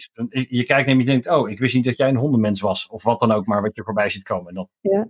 je 0.49 0.65
kijkt 0.65 0.89
en 0.89 0.99
je 0.99 1.05
denkt, 1.05 1.29
oh, 1.29 1.51
ik 1.51 1.59
wist 1.59 1.75
niet 1.75 1.85
dat 1.85 1.97
jij 1.97 2.09
een 2.09 2.17
hondenmens 2.17 2.61
was. 2.61 2.87
Of 2.87 3.03
wat 3.03 3.21
dan 3.21 3.33
ook 3.33 3.47
maar 3.47 3.63
wat 3.63 3.75
je 3.75 3.83
voorbij 3.85 4.11
ziet 4.11 4.23
komen. 4.23 4.49
En 4.49 4.55
dan 4.55 4.69
Ja. 4.81 5.09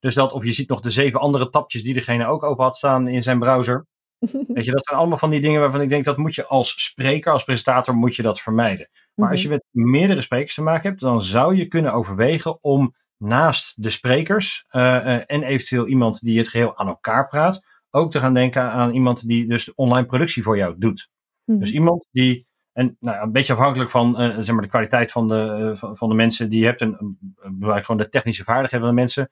Dus 0.00 0.14
dat, 0.14 0.32
of 0.32 0.44
je 0.44 0.52
ziet 0.52 0.68
nog 0.68 0.80
de 0.80 0.90
zeven 0.90 1.20
andere 1.20 1.50
tapjes 1.50 1.82
die 1.82 1.94
degene 1.94 2.26
ook 2.26 2.42
open 2.42 2.64
had 2.64 2.76
staan 2.76 3.08
in 3.08 3.22
zijn 3.22 3.38
browser. 3.38 3.86
Weet 4.54 4.64
je, 4.64 4.70
dat 4.70 4.86
zijn 4.86 4.98
allemaal 4.98 5.18
van 5.18 5.30
die 5.30 5.40
dingen 5.40 5.60
waarvan 5.60 5.80
ik 5.80 5.88
denk 5.88 6.04
dat 6.04 6.16
moet 6.16 6.34
je 6.34 6.46
als 6.46 6.84
spreker, 6.84 7.32
als 7.32 7.44
presentator, 7.44 7.94
moet 7.94 8.16
je 8.16 8.22
dat 8.22 8.40
vermijden. 8.40 8.88
Maar 9.14 9.30
als 9.30 9.42
je 9.42 9.48
Mhm. 9.48 9.56
met 9.56 9.84
meerdere 9.90 10.20
sprekers 10.20 10.54
te 10.54 10.62
maken 10.62 10.88
hebt, 10.88 11.00
dan 11.00 11.22
zou 11.22 11.56
je 11.56 11.66
kunnen 11.66 11.92
overwegen 11.92 12.58
om 12.62 12.94
naast 13.16 13.82
de 13.82 13.90
sprekers 13.90 14.64
eh, 14.68 14.96
eh, 14.96 15.22
en 15.26 15.42
eventueel 15.42 15.86
iemand 15.86 16.20
die 16.20 16.38
het 16.38 16.48
geheel 16.48 16.76
aan 16.76 16.86
elkaar 16.88 17.28
praat, 17.28 17.60
ook 17.94 18.10
te 18.10 18.18
gaan 18.18 18.34
denken 18.34 18.62
aan 18.62 18.92
iemand 18.92 19.28
die 19.28 19.46
dus 19.46 19.64
de 19.64 19.72
online 19.74 20.06
productie 20.06 20.42
voor 20.42 20.56
jou 20.56 20.74
doet. 20.78 21.10
Mhm. 21.44 21.58
Dus 21.58 21.72
iemand 21.72 22.06
die, 22.10 22.46
en 22.72 22.96
nou, 23.00 23.22
een 23.22 23.32
beetje 23.32 23.52
afhankelijk 23.52 23.90
van 23.90 24.18
eh, 24.18 24.28
zeg 24.28 24.54
maar 24.54 24.62
de 24.62 24.68
kwaliteit 24.68 25.12
van 25.12 25.28
de, 25.28 25.68
eh, 25.70 25.78
van, 25.78 25.96
van 25.96 26.08
de 26.08 26.14
mensen 26.14 26.50
die 26.50 26.60
je 26.60 26.66
hebt 26.66 26.80
en 26.80 27.18
belangrijk 27.40 27.86
gewoon 27.86 28.00
de 28.00 28.08
technische 28.08 28.44
vaardigheden 28.44 28.86
van 28.86 28.96
de 28.96 29.00
mensen, 29.00 29.30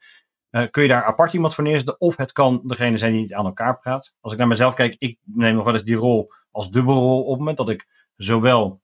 kun 0.70 0.82
je 0.82 0.88
daar 0.88 1.04
apart 1.04 1.32
iemand 1.32 1.54
voor 1.54 1.64
neerzetten 1.64 2.00
of 2.00 2.16
het 2.16 2.32
kan 2.32 2.60
degene 2.64 2.98
zijn 2.98 3.12
die 3.12 3.20
niet 3.20 3.34
aan 3.34 3.44
elkaar 3.44 3.78
praat. 3.78 4.12
Als 4.20 4.32
ik 4.32 4.38
naar 4.38 4.48
mezelf 4.48 4.74
kijk, 4.74 4.96
ik 4.98 5.18
neem 5.24 5.54
nog 5.54 5.64
wel 5.64 5.72
eens 5.72 5.82
die 5.82 5.96
rol 5.96 6.32
als 6.50 6.70
dubbelrol 6.70 7.22
op 7.22 7.28
het 7.28 7.38
moment 7.38 7.56
dat 7.56 7.68
ik 7.68 7.86
zowel 8.16 8.80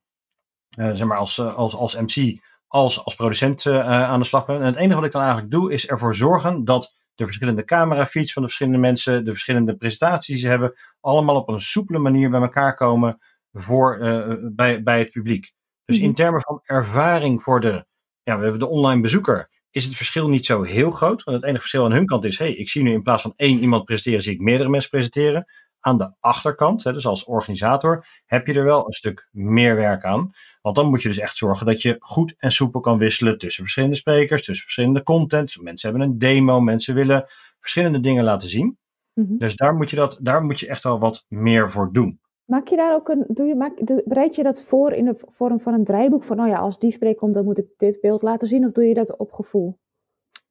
zeg 0.69 1.03
maar 1.03 1.17
als, 1.17 1.39
als, 1.39 1.75
als 1.75 1.95
MC 1.95 2.39
als 2.67 3.03
als 3.03 3.15
producent 3.15 3.65
aan 3.65 4.19
de 4.19 4.25
slag 4.25 4.45
ben. 4.45 4.59
En 4.59 4.65
het 4.65 4.75
enige 4.75 4.95
wat 4.95 5.05
ik 5.05 5.11
dan 5.11 5.21
eigenlijk 5.21 5.51
doe 5.51 5.73
is 5.73 5.87
ervoor 5.87 6.15
zorgen 6.15 6.65
dat 6.65 6.95
de 7.17 7.25
verschillende 7.25 7.63
camerafeeds 7.63 8.33
van 8.33 8.41
de 8.41 8.47
verschillende 8.47 8.79
mensen, 8.79 9.25
de 9.25 9.31
verschillende 9.31 9.75
presentaties 9.75 10.27
die 10.33 10.37
ze 10.43 10.47
hebben, 10.47 10.73
allemaal 11.01 11.35
op 11.35 11.47
een 11.49 11.61
soepele 11.61 11.99
manier 11.99 12.29
bij 12.29 12.41
elkaar 12.41 12.75
komen 12.75 13.17
voor, 13.53 13.97
eh, 13.97 14.33
bij, 14.41 14.83
bij 14.83 14.99
het 14.99 15.11
publiek. 15.11 15.51
Dus 15.85 15.97
Mhm. 15.97 16.05
in 16.05 16.13
termen 16.13 16.41
van 16.41 16.59
ervaring 16.63 17.43
voor 17.43 17.61
de, 17.61 17.85
ja, 18.23 18.35
we 18.37 18.41
hebben 18.41 18.59
de 18.59 18.67
online 18.67 19.01
bezoeker, 19.01 19.49
is 19.71 19.85
het 19.85 19.95
verschil 19.95 20.29
niet 20.29 20.45
zo 20.45 20.61
heel 20.63 20.91
groot. 20.91 21.23
Want 21.23 21.37
het 21.37 21.45
enige 21.45 21.59
verschil 21.59 21.85
aan 21.85 21.91
hun 21.91 22.05
kant 22.05 22.25
is, 22.25 22.37
hey, 22.37 22.53
ik 22.53 22.69
zie 22.69 22.83
nu 22.83 22.91
in 22.91 23.01
plaats 23.01 23.21
van 23.21 23.33
één 23.35 23.59
iemand 23.59 23.85
presenteren, 23.85 24.21
zie 24.21 24.33
ik 24.33 24.39
meerdere 24.39 24.69
mensen 24.69 24.89
presenteren. 24.89 25.45
Aan 25.79 25.97
de 25.97 26.13
achterkant, 26.19 26.83
hè, 26.83 26.93
dus 26.93 27.07
als 27.07 27.23
organisator, 27.23 28.05
heb 28.25 28.47
je 28.47 28.53
er 28.53 28.63
wel 28.63 28.85
een 28.85 28.93
stuk 28.93 29.27
meer 29.31 29.75
werk 29.75 30.03
aan. 30.03 30.31
Want 30.61 30.75
dan 30.75 30.89
moet 30.89 31.01
je 31.01 31.07
dus 31.07 31.17
echt 31.17 31.37
zorgen 31.37 31.65
dat 31.65 31.81
je 31.81 31.95
goed 31.99 32.35
en 32.37 32.51
soepel 32.51 32.79
kan 32.79 32.97
wisselen 32.97 33.37
tussen 33.37 33.63
verschillende 33.63 33.95
sprekers, 33.95 34.43
tussen 34.43 34.63
verschillende 34.63 35.03
content. 35.03 35.61
Mensen 35.61 35.89
hebben 35.89 36.07
een 36.07 36.17
demo, 36.17 36.59
mensen 36.59 36.95
willen 36.95 37.25
verschillende 37.59 37.99
dingen 37.99 38.23
laten 38.23 38.49
zien. 38.49 38.77
Mhm. 39.13 39.37
Dus 39.37 39.55
daar 39.55 39.75
moet 39.75 39.89
je, 39.89 39.95
dat, 39.95 40.17
daar 40.21 40.43
moet 40.43 40.59
je 40.59 40.67
echt 40.67 40.83
wel 40.83 40.99
wat 40.99 41.25
meer 41.27 41.71
voor 41.71 41.93
doen. 41.93 42.19
Maak 42.45 42.67
je 42.67 42.75
daar 42.75 42.93
ook 42.93 43.09
een, 43.09 43.25
doe 43.27 43.45
je, 43.45 43.55
maak, 43.55 44.03
bereid 44.05 44.35
je 44.35 44.43
dat 44.43 44.63
voor 44.63 44.91
in 44.91 45.05
de 45.05 45.15
vorm 45.31 45.59
van 45.59 45.73
een 45.73 45.83
draaiboek? 45.83 46.23
Van, 46.23 46.39
oh 46.39 46.47
ja, 46.47 46.57
als 46.57 46.79
die 46.79 46.91
spreek 46.91 47.17
komt, 47.17 47.33
dan 47.33 47.43
moet 47.43 47.57
ik 47.57 47.67
dit 47.77 48.01
beeld 48.01 48.21
laten 48.21 48.47
zien. 48.47 48.65
Of 48.65 48.71
doe 48.71 48.83
je 48.83 48.93
dat 48.93 49.17
op 49.17 49.31
gevoel? 49.31 49.77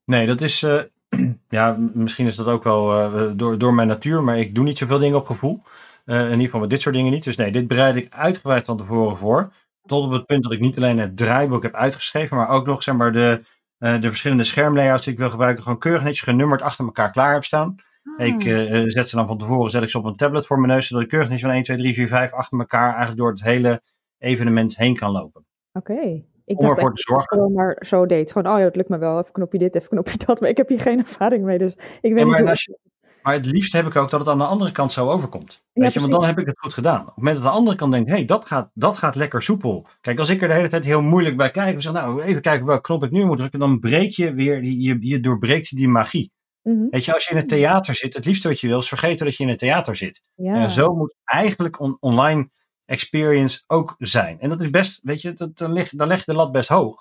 Nee, 0.05 0.27
dat 0.27 0.41
is, 0.41 0.63
eh, 0.63 0.83
ja, 1.49 1.77
misschien 1.95 2.27
is 2.27 2.37
dat 2.37 2.47
ook 2.47 2.65
wel 2.65 2.93
eh, 2.93 3.31
door, 3.35 3.59
door 3.59 3.75
mijn 3.75 3.89
natuur, 3.89 4.23
maar 4.23 4.39
ik 4.39 4.55
doe 4.55 4.65
niet 4.65 4.79
zoveel 4.79 4.99
dingen 4.99 5.19
op 5.19 5.27
gevoel. 5.27 5.63
Eh, 6.07 6.21
in 6.21 6.31
ieder 6.31 6.45
geval 6.45 6.61
met 6.61 6.71
dit 6.71 6.81
soort 6.81 6.95
dingen 6.95 7.13
niet. 7.13 7.25
Dus 7.25 7.37
nee, 7.37 7.53
dit 7.53 7.69
bereid 7.69 7.97
ik 7.97 8.15
uitgebreid 8.15 8.65
van 8.65 8.77
tevoren 8.77 9.17
voor. 9.17 9.53
Tot 9.83 10.05
op 10.05 10.11
het 10.11 10.27
punt 10.27 10.43
dat 10.43 10.53
ik 10.53 10.61
niet 10.61 10.77
alleen 10.77 10.99
het 10.99 11.17
draaiboek 11.17 11.63
heb 11.63 11.75
uitgeschreven, 11.75 12.37
maar 12.37 12.49
ook 12.49 12.67
nog 12.67 12.83
zeg 12.83 12.95
maar, 12.95 13.13
de, 13.13 13.45
eh, 13.79 14.01
de 14.01 14.09
verschillende 14.09 14.45
schermlayouts 14.45 15.05
die 15.05 15.13
ik 15.13 15.19
wil 15.19 15.31
gebruiken, 15.31 15.63
gewoon 15.63 15.79
keurig 15.79 16.03
netjes 16.03 16.21
genummerd 16.21 16.63
achter 16.63 16.85
elkaar 16.85 17.11
klaar 17.11 17.33
heb 17.33 17.45
staan. 17.45 17.75
Ik 18.17 18.47
Ah, 18.47 18.75
eh, 18.75 18.83
zet 18.87 19.09
ze 19.09 19.17
dan 19.17 19.27
van 19.27 19.39
tevoren 19.39 19.71
zet 19.71 19.83
ik 19.83 19.89
ze 19.89 19.99
op 19.99 20.05
een 20.05 20.17
tablet 20.17 20.47
voor 20.47 20.61
mijn 20.61 20.73
neus, 20.73 20.87
zodat 20.87 21.05
ik 21.05 21.09
keurig 21.09 21.29
netjes 21.29 21.47
van 21.47 21.57
1, 21.57 21.65
2, 21.65 21.77
3, 21.77 21.95
4, 21.95 22.09
5 22.09 22.33
achter 22.33 22.59
elkaar 22.59 22.89
eigenlijk 22.89 23.19
door 23.19 23.31
het 23.31 23.43
hele 23.43 23.83
evenement 24.19 24.77
heen 24.77 24.97
kan 24.97 25.11
lopen. 25.11 25.45
Oké. 25.73 26.23
Ik 26.47 26.59
Om 26.61 26.67
dacht 26.67 26.77
ervoor 26.77 26.95
te 26.95 27.03
dat 27.05 27.05
zorgen. 27.05 27.29
gewoon 27.39 27.53
maar 27.53 27.77
zo 27.87 28.07
deed. 28.07 28.33
Gewoon, 28.33 28.53
oh 28.53 28.59
ja, 28.59 28.65
het 28.65 28.77
lukt 28.77 28.89
me 28.89 28.99
wel. 28.99 29.19
Even 29.19 29.33
knopje 29.33 29.59
dit, 29.59 29.75
even 29.75 29.89
knopje 29.89 30.17
dat. 30.27 30.41
Maar 30.41 30.49
ik 30.51 30.57
heb 30.57 30.69
hier 30.69 30.81
geen 30.81 30.99
ervaring 30.99 31.45
mee, 31.45 31.59
dus 31.59 31.73
ik 31.73 31.79
weet 32.13 32.19
Ja, 32.19 32.25
niet 32.25 32.27
maar, 32.45 32.63
hoe... 32.67 32.79
maar 33.23 33.33
het 33.35 33.47
liefst 33.47 33.73
heb 33.73 33.87
ik 33.87 33.97
ook 33.97 34.11
dat 34.11 34.21
het 34.21 34.29
aan 34.29 34.39
de 34.39 34.45
andere 34.45 34.73
kant 34.73 34.93
zo 34.93 35.11
overkomt. 35.11 35.63
Ja, 35.73 35.83
Weet 35.83 35.93
je, 35.93 36.01
want 36.01 36.13
dan 36.13 36.25
heb 36.25 36.39
ik 36.39 36.47
het 36.47 36.59
goed 36.59 36.75
gedaan. 36.75 37.01
Op 37.01 37.07
het 37.07 37.17
moment 37.17 37.35
dat 37.37 37.45
de 37.45 37.51
andere 37.59 37.77
kant 37.77 37.93
denkt, 37.93 38.09
hé, 38.11 38.17
hey, 38.17 38.25
dat, 38.25 38.47
gaat, 38.47 38.71
dat 38.75 38.99
gaat 38.99 39.15
lekker 39.15 39.43
soepel. 39.43 39.87
Kijk, 40.01 40.19
als 40.19 40.29
ik 40.29 40.43
er 40.43 40.49
de 40.49 40.55
hele 40.55 40.69
tijd 40.69 40.85
heel 40.85 41.03
moeilijk 41.03 41.37
bij 41.37 41.51
kijk, 41.51 41.83
zeg, 41.83 41.93
nou, 41.93 42.23
even 42.23 42.43
kijken 42.43 42.67
welke 42.67 42.83
knop 42.83 43.05
ik 43.05 43.11
nu 43.11 43.25
moet 43.25 43.39
drukken, 43.39 43.59
dan 43.59 43.79
breek 43.81 44.11
je 44.11 44.35
weer, 44.35 44.61
die- 44.63 44.81
je, 44.81 44.97
je 45.01 45.21
doorbreekt 45.21 45.77
die 45.77 45.89
magie. 45.89 46.31
Mhm. 46.63 46.87
Weet 46.91 47.05
je, 47.05 47.15
als 47.15 47.25
je 47.25 47.31
in 47.31 47.37
het 47.37 47.49
theater 47.49 47.95
zit, 47.95 48.15
het 48.15 48.25
liefste 48.25 48.49
wat 48.49 48.61
je 48.61 48.67
wil 48.69 48.79
is 48.79 48.89
vergeten 48.89 49.27
dat 49.27 49.37
je 49.37 49.43
in 49.43 49.49
het 49.49 49.59
theater 49.59 49.97
zit. 49.97 50.23
Ja. 50.35 50.55
En 50.55 50.71
zo 50.71 50.95
moet 50.95 51.15
eigenlijk 51.25 51.79
een 51.79 51.97
online 52.01 52.51
experience 52.87 53.63
ook 53.67 53.95
zijn. 53.99 54.41
En 54.41 54.49
dat 54.49 54.61
is 54.61 54.71
best, 54.71 55.01
weet 55.03 55.21
je, 55.21 55.35
dat, 55.35 55.57
dan, 55.59 55.73
leg, 55.73 55.91
dan 55.91 56.09
leg 56.09 56.19
je 56.19 56.25
de 56.27 56.35
lat 56.35 56.53
best 56.53 56.69
hoog. 56.69 56.95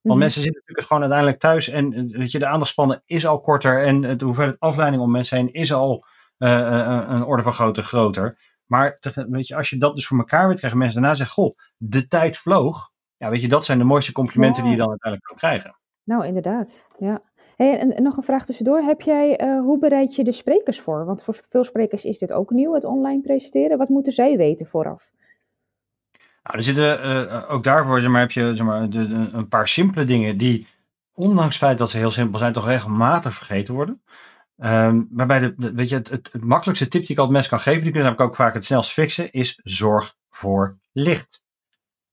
Want 0.00 0.14
Mhm. 0.14 0.18
mensen 0.18 0.42
zitten 0.42 0.60
natuurlijk 0.60 0.86
gewoon 0.86 1.02
uiteindelijk 1.02 1.40
thuis 1.40 1.68
en 1.68 1.92
eh, 1.92 2.18
weet 2.18 2.30
je, 2.30 2.38
de 2.38 2.46
aandachtspannen 2.46 3.02
is 3.06 3.26
al 3.26 3.40
korter 3.40 3.82
en 3.84 4.18
de 4.18 4.24
hoeveelheid 4.24 4.60
afleiding 4.60 5.02
om 5.02 5.10
mensen 5.10 5.36
heen 5.36 5.52
is 5.52 5.72
al 5.72 6.04
eh, 6.38 6.60
eh, 6.60 7.04
een 7.08 7.24
orde 7.24 7.42
van 7.42 7.52
grootte 7.54 7.82
groter. 7.82 8.38
Maar 8.66 8.98
weet 9.28 9.46
je, 9.46 9.56
als 9.56 9.70
je 9.70 9.78
dat 9.78 9.94
dus 9.94 10.06
voor 10.06 10.18
elkaar 10.18 10.48
weet, 10.48 10.58
krijgen 10.58 10.78
mensen 10.78 11.00
daarna 11.00 11.16
zeggen, 11.16 11.34
goh, 11.34 11.52
de 11.76 12.06
tijd 12.08 12.38
vloog. 12.38 12.90
Ja, 13.16 13.30
weet 13.30 13.40
je, 13.40 13.48
dat 13.48 13.64
zijn 13.64 13.78
de 13.78 13.84
mooiste 13.84 14.12
complimenten 14.12 14.62
die 14.62 14.72
je 14.72 14.78
dan 14.78 14.88
uiteindelijk 14.88 15.30
kan 15.30 15.38
krijgen. 15.50 15.76
Nou, 16.04 16.26
inderdaad. 16.26 16.88
Ja. 16.98 17.22
En, 17.60 18.02
nog 18.02 18.16
een 18.16 18.22
vraag 18.22 18.44
tussendoor. 18.44 18.80
Heb 18.80 19.00
jij, 19.00 19.36
eh, 19.36 19.60
hoe 19.60 19.78
bereid 19.78 20.14
je 20.14 20.24
de 20.24 20.32
sprekers 20.32 20.80
voor? 20.80 21.04
Want 21.04 21.24
voor 21.24 21.40
veel 21.48 21.64
sprekers 21.64 22.04
is 22.04 22.18
dit 22.18 22.32
ook 22.32 22.50
nieuw, 22.50 22.74
het 22.74 22.84
online 22.84 23.20
presenteren. 23.20 23.78
Wat 23.78 23.88
moeten 23.88 24.12
zij 24.12 24.36
weten 24.36 24.66
vooraf? 24.66 25.10
Nou, 26.42 26.56
er 26.56 26.62
zitten 26.62 27.02
eh, 27.02 27.50
ook 27.50 27.64
daarvoor 27.64 28.00
zeg 28.00 28.10
maar, 28.10 28.20
heb 28.20 28.30
je 28.30 28.56
zeg 28.56 28.66
maar, 28.66 28.90
de, 28.90 29.28
een 29.32 29.48
paar 29.48 29.68
simpele 29.68 30.04
dingen 30.04 30.36
die, 30.36 30.66
ondanks 31.14 31.54
het 31.54 31.64
feit 31.64 31.78
dat 31.78 31.90
ze 31.90 31.96
heel 31.96 32.10
simpel 32.10 32.38
zijn, 32.38 32.52
toch 32.52 32.66
regelmatig 32.66 33.34
vergeten 33.34 33.74
worden. 33.74 34.02
Ehm, 34.58 35.02
waarbij 35.10 35.40
de, 35.40 35.72
weet 35.74 35.88
je, 35.88 35.94
het, 35.94 36.08
het, 36.08 36.44
makkelijkste 36.44 36.88
tip 36.88 37.00
die 37.00 37.10
ik 37.10 37.18
altijd 37.18 37.32
mensen 37.32 37.50
kan 37.50 37.60
geven, 37.60 37.82
die 37.82 37.92
kunnen 37.92 38.10
namelijk 38.10 38.30
ook 38.30 38.36
vaak 38.36 38.54
het 38.54 38.64
snelst 38.64 38.92
fixen, 38.92 39.32
is 39.32 39.60
zorg 39.62 40.16
voor 40.30 40.76
licht. 40.92 41.39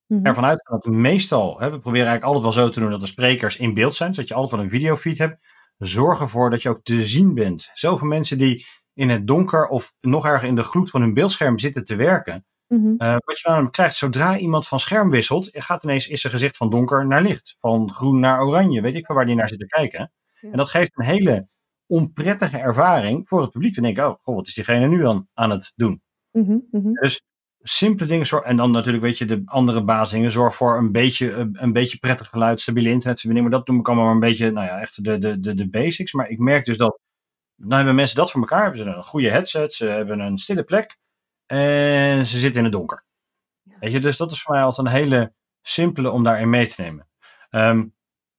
Mhm. 0.07 0.25
Ervan 0.25 0.45
uitgaan 0.45 0.79
dat 0.83 0.93
meestal, 0.93 1.59
hè, 1.59 1.71
we 1.71 1.79
proberen 1.79 2.07
eigenlijk 2.07 2.23
altijd 2.23 2.43
wel 2.55 2.65
zo 2.65 2.69
te 2.71 2.79
doen 2.79 2.89
dat 2.89 2.99
de 2.99 3.07
sprekers 3.07 3.57
in 3.57 3.73
beeld 3.73 3.95
zijn, 3.95 4.13
zodat 4.13 4.29
je 4.29 4.35
altijd 4.35 4.55
wel 4.55 4.63
een 4.63 4.69
videofeed 4.75 5.17
hebt. 5.17 5.45
Zorg 5.77 6.19
ervoor 6.19 6.49
dat 6.49 6.61
je 6.61 6.69
ook 6.69 6.83
te 6.83 7.07
zien 7.07 7.33
bent. 7.33 7.69
Zoveel 7.73 8.07
mensen 8.07 8.37
die 8.37 8.65
in 8.93 9.09
het 9.09 9.27
donker 9.27 9.67
of 9.67 9.93
nog 10.01 10.25
erger 10.25 10.47
in 10.47 10.55
de 10.55 10.63
gloed 10.63 10.89
van 10.89 11.01
hun 11.01 11.13
beeldscherm 11.13 11.59
zitten 11.59 11.85
te 11.85 11.95
werken, 11.95 12.45
Mhm. 12.67 12.93
eh, 12.97 13.15
wat 13.25 13.39
je 13.39 13.49
dan 13.49 13.71
krijgt, 13.71 13.95
zodra 13.95 14.37
iemand 14.37 14.67
van 14.67 14.79
scherm 14.79 15.09
wisselt, 15.09 15.49
gaat 15.53 15.83
ineens 15.83 16.07
is 16.07 16.21
zijn 16.21 16.33
gezicht 16.33 16.57
van 16.57 16.69
donker 16.69 17.07
naar 17.07 17.21
licht. 17.21 17.55
Van 17.59 17.93
groen 17.93 18.19
naar 18.19 18.41
oranje, 18.41 18.81
weet 18.81 18.95
ik 18.95 19.07
wel 19.07 19.17
waar 19.17 19.25
die 19.25 19.35
naar 19.35 19.47
zit 19.49 19.59
te 19.59 19.65
kijken. 19.67 20.11
Ja. 20.41 20.51
En 20.51 20.57
dat 20.57 20.69
geeft 20.69 20.91
een 20.95 21.05
hele 21.05 21.47
onprettige 21.85 22.57
ervaring 22.57 23.27
voor 23.27 23.41
het 23.41 23.51
publiek. 23.51 23.75
Dan 23.75 23.83
denk 23.83 23.97
ik, 23.97 24.03
oh, 24.03 24.15
goh, 24.21 24.35
wat 24.35 24.47
is 24.47 24.53
diegene 24.53 24.87
nu 24.87 25.01
dan 25.01 25.27
aan 25.33 25.49
het 25.49 25.71
doen? 25.75 26.01
Mhm. 26.31 26.57
Mhm. 26.71 26.91
Dus 26.91 27.21
simpele 27.67 28.09
dingen, 28.09 28.25
zorg, 28.25 28.43
en 28.43 28.57
dan 28.57 28.71
natuurlijk, 28.71 29.03
weet 29.03 29.17
je, 29.17 29.25
de 29.25 29.41
andere 29.45 29.83
basisdingen. 29.83 30.31
Zorg 30.31 30.55
voor 30.55 30.77
een 30.77 30.91
beetje, 30.91 31.33
een, 31.33 31.57
een 31.59 31.73
beetje 31.73 31.97
prettig 31.97 32.27
geluid, 32.29 32.59
stabiele 32.59 32.89
internetverbinding. 32.89 33.49
Maar 33.49 33.57
dat 33.57 33.67
noem 33.67 33.79
ik 33.79 33.87
allemaal 33.87 34.05
maar 34.05 34.13
een 34.13 34.19
beetje, 34.19 34.51
nou 34.51 34.67
ja, 34.67 34.79
echt 34.79 35.03
de, 35.03 35.17
de, 35.19 35.39
de, 35.39 35.53
de 35.53 35.69
basics. 35.69 36.13
Maar 36.13 36.29
ik 36.29 36.39
merk 36.39 36.65
dus 36.65 36.77
dat, 36.77 36.99
nou 37.55 37.75
hebben 37.75 37.95
mensen 37.95 38.15
dat 38.15 38.31
voor 38.31 38.41
elkaar. 38.41 38.61
Hebben 38.61 38.79
ze 38.79 38.85
een 38.85 39.03
goede 39.03 39.29
headset, 39.29 39.73
ze 39.73 39.85
hebben 39.85 40.19
een 40.19 40.37
stille 40.37 40.63
plek. 40.63 40.97
En 41.45 42.25
ze 42.25 42.37
zitten 42.37 42.57
in 42.57 42.63
het 42.63 42.73
donker. 42.73 43.05
Weet 43.79 43.91
je, 43.91 43.99
dus 43.99 44.17
dat 44.17 44.31
is 44.31 44.41
voor 44.41 44.53
mij 44.53 44.63
altijd 44.63 44.87
een 44.87 44.93
hele 44.93 45.33
simpele 45.61 46.11
om 46.11 46.23
daarin 46.23 46.49
mee 46.49 46.67
te 46.67 46.81
nemen. 46.81 47.07
Ehm, 47.49 47.85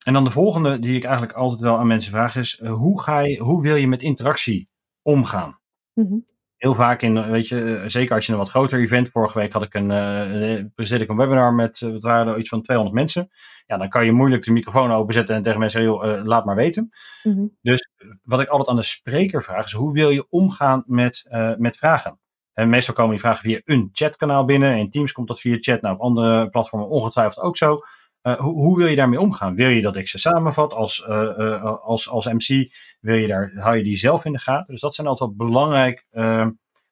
en 0.05 0.13
dan 0.13 0.25
de 0.25 0.31
volgende 0.31 0.79
die 0.79 0.97
ik 0.97 1.05
eigenlijk 1.05 1.33
altijd 1.33 1.61
wel 1.61 1.79
aan 1.79 1.87
mensen 1.87 2.13
vraag 2.13 2.37
is, 2.37 2.59
eh, 2.59 2.73
hoe, 2.73 3.03
ga 3.03 3.19
je, 3.19 3.39
hoe 3.39 3.63
wil 3.63 3.77
je 3.77 3.89
met 3.89 4.03
interactie 4.03 4.71
omgaan? 5.03 5.61
Mhm. 5.95 6.17
Heel 6.59 6.75
vaak 6.75 7.03
in, 7.03 7.31
weet 7.31 7.49
je, 7.49 7.77
eh, 7.77 7.89
zeker 7.89 8.15
als 8.15 8.27
je 8.27 8.33
een 8.33 8.39
wat 8.39 8.49
groter 8.49 8.79
event, 8.79 9.09
vorige 9.09 9.39
week 9.39 9.53
had 9.53 9.63
ik 9.63 9.75
een, 9.75 9.91
eh 9.91 10.57
eh, 10.59 10.65
presenteerde 10.75 11.05
ik 11.05 11.11
een 11.11 11.17
webinar 11.27 11.55
met, 11.55 11.79
wat 11.81 12.03
waren 12.03 12.33
er, 12.33 12.39
iets 12.39 12.49
van 12.49 12.63
200 12.63 12.97
mensen. 12.97 13.31
Ja, 13.67 13.77
dan 13.77 13.89
kan 13.89 14.05
je 14.05 14.13
moeilijk 14.13 14.45
de 14.45 14.53
microfoon 14.53 14.93
openzetten 14.93 15.35
en 15.35 15.43
tegen 15.43 15.59
mensen 15.59 15.81
zeggen, 15.81 16.13
joh, 16.13 16.25
laat 16.25 16.45
maar 16.45 16.57
weten. 16.57 16.91
Mhm. 17.23 17.47
Dus 17.61 17.91
wat 18.23 18.41
ik 18.41 18.49
altijd 18.49 18.69
aan 18.69 18.77
de 18.77 18.83
spreker 18.83 19.43
vraag 19.43 19.65
is, 19.65 19.73
hoe 19.73 19.93
wil 19.93 20.11
je 20.11 20.27
omgaan 20.31 20.83
met, 20.87 21.27
met 21.59 21.77
vragen? 21.77 22.19
En 22.53 22.69
meestal 22.69 22.95
komen 22.95 23.11
die 23.11 23.21
vragen 23.21 23.41
via 23.41 23.61
een 23.65 23.89
chatkanaal 23.93 24.45
binnen. 24.45 24.77
In 24.77 24.91
Teams 24.91 25.13
komt 25.13 25.29
dat 25.29 25.41
via 25.41 25.57
chat. 25.61 25.81
Nou, 25.81 25.95
op 25.95 26.01
andere 26.01 26.49
platformen 26.49 26.89
ongetwijfeld 26.89 27.45
ook 27.45 27.57
zo. 27.57 27.81
Eh, 28.29 28.41
hoe, 28.41 28.55
hoe 28.55 28.77
wil 28.77 28.87
je 28.87 28.97
daarmee 28.97 29.21
omgaan? 29.21 29.55
Wil 29.55 29.69
je 29.69 29.83
dat 29.83 29.97
ik 29.97 30.09
ze 30.09 30.19
samenvat 30.19 30.75
als, 30.75 31.05
eh, 31.05 31.39
eh, 31.39 31.85
als, 31.85 32.11
als 32.11 32.27
MC? 32.27 32.71
Wil 33.01 33.15
je 33.15 33.27
daar, 33.27 33.53
hou 33.55 33.77
je 33.77 33.83
die 33.83 33.97
zelf 33.97 34.25
in 34.25 34.33
de 34.33 34.39
gaten? 34.39 34.73
Dus 34.73 34.81
dat 34.81 34.95
zijn 34.95 35.07
altijd 35.07 35.37
belangrijk, 35.37 36.07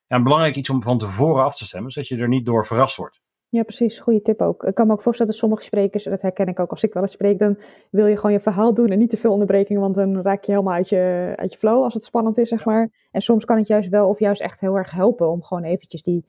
ja, 0.09 0.23
belangrijk 0.23 0.57
iets 0.57 0.71
om 0.71 0.83
van 0.83 0.99
tevoren 0.99 1.45
af 1.45 1.57
te 1.57 1.65
stemmen, 1.65 1.91
zodat 1.91 2.09
je 2.09 2.17
er 2.17 2.29
niet 2.29 2.47
door 2.47 2.67
verrast 2.67 2.97
wordt. 2.97 3.21
Ja, 3.49 3.63
precies. 3.63 3.99
Goede 3.99 4.23
tip 4.23 4.41
ook. 4.41 4.65
Ik 4.65 4.75
kan 4.75 4.87
me 4.87 4.93
ook 4.93 5.03
voorstellen 5.03 5.33
dat 5.33 5.41
sommige 5.41 5.63
sprekers, 5.63 6.05
en 6.05 6.11
dat 6.11 6.23
herken 6.23 6.47
ik 6.47 6.61
ook 6.61 6.71
als 6.71 6.83
ik 6.83 6.93
wel 6.93 7.03
eens 7.03 7.13
spreek, 7.13 7.39
dan 7.39 7.59
wil 7.91 8.07
je 8.07 8.17
gewoon 8.17 8.33
je 8.33 8.41
verhaal 8.41 8.75
doen 8.75 8.89
en 8.89 8.99
niet 8.99 9.11
te 9.11 9.17
veel 9.17 9.33
onderbrekingen, 9.33 9.81
want 9.83 9.95
dan 9.95 10.23
raak 10.23 10.45
je 10.45 10.53
helemaal 10.53 10.75
uit 10.75 10.89
je, 10.89 11.33
uit 11.37 11.53
je 11.53 11.59
flow 11.59 11.83
als 11.83 11.95
het 11.95 12.05
spannend 12.05 12.39
is, 12.39 12.49
zeg 12.49 12.65
maar. 12.65 12.91
En 13.11 13.21
soms 13.21 13.45
kan 13.45 13.57
het 13.57 13.67
juist 13.67 13.89
wel 13.89 14.09
of 14.09 14.19
juist 14.19 14.41
echt 14.41 14.61
heel 14.61 14.77
erg 14.77 14.91
helpen 14.91 15.31
om 15.31 15.43
gewoon 15.43 15.65
eventjes 15.65 16.03
die 16.03 16.25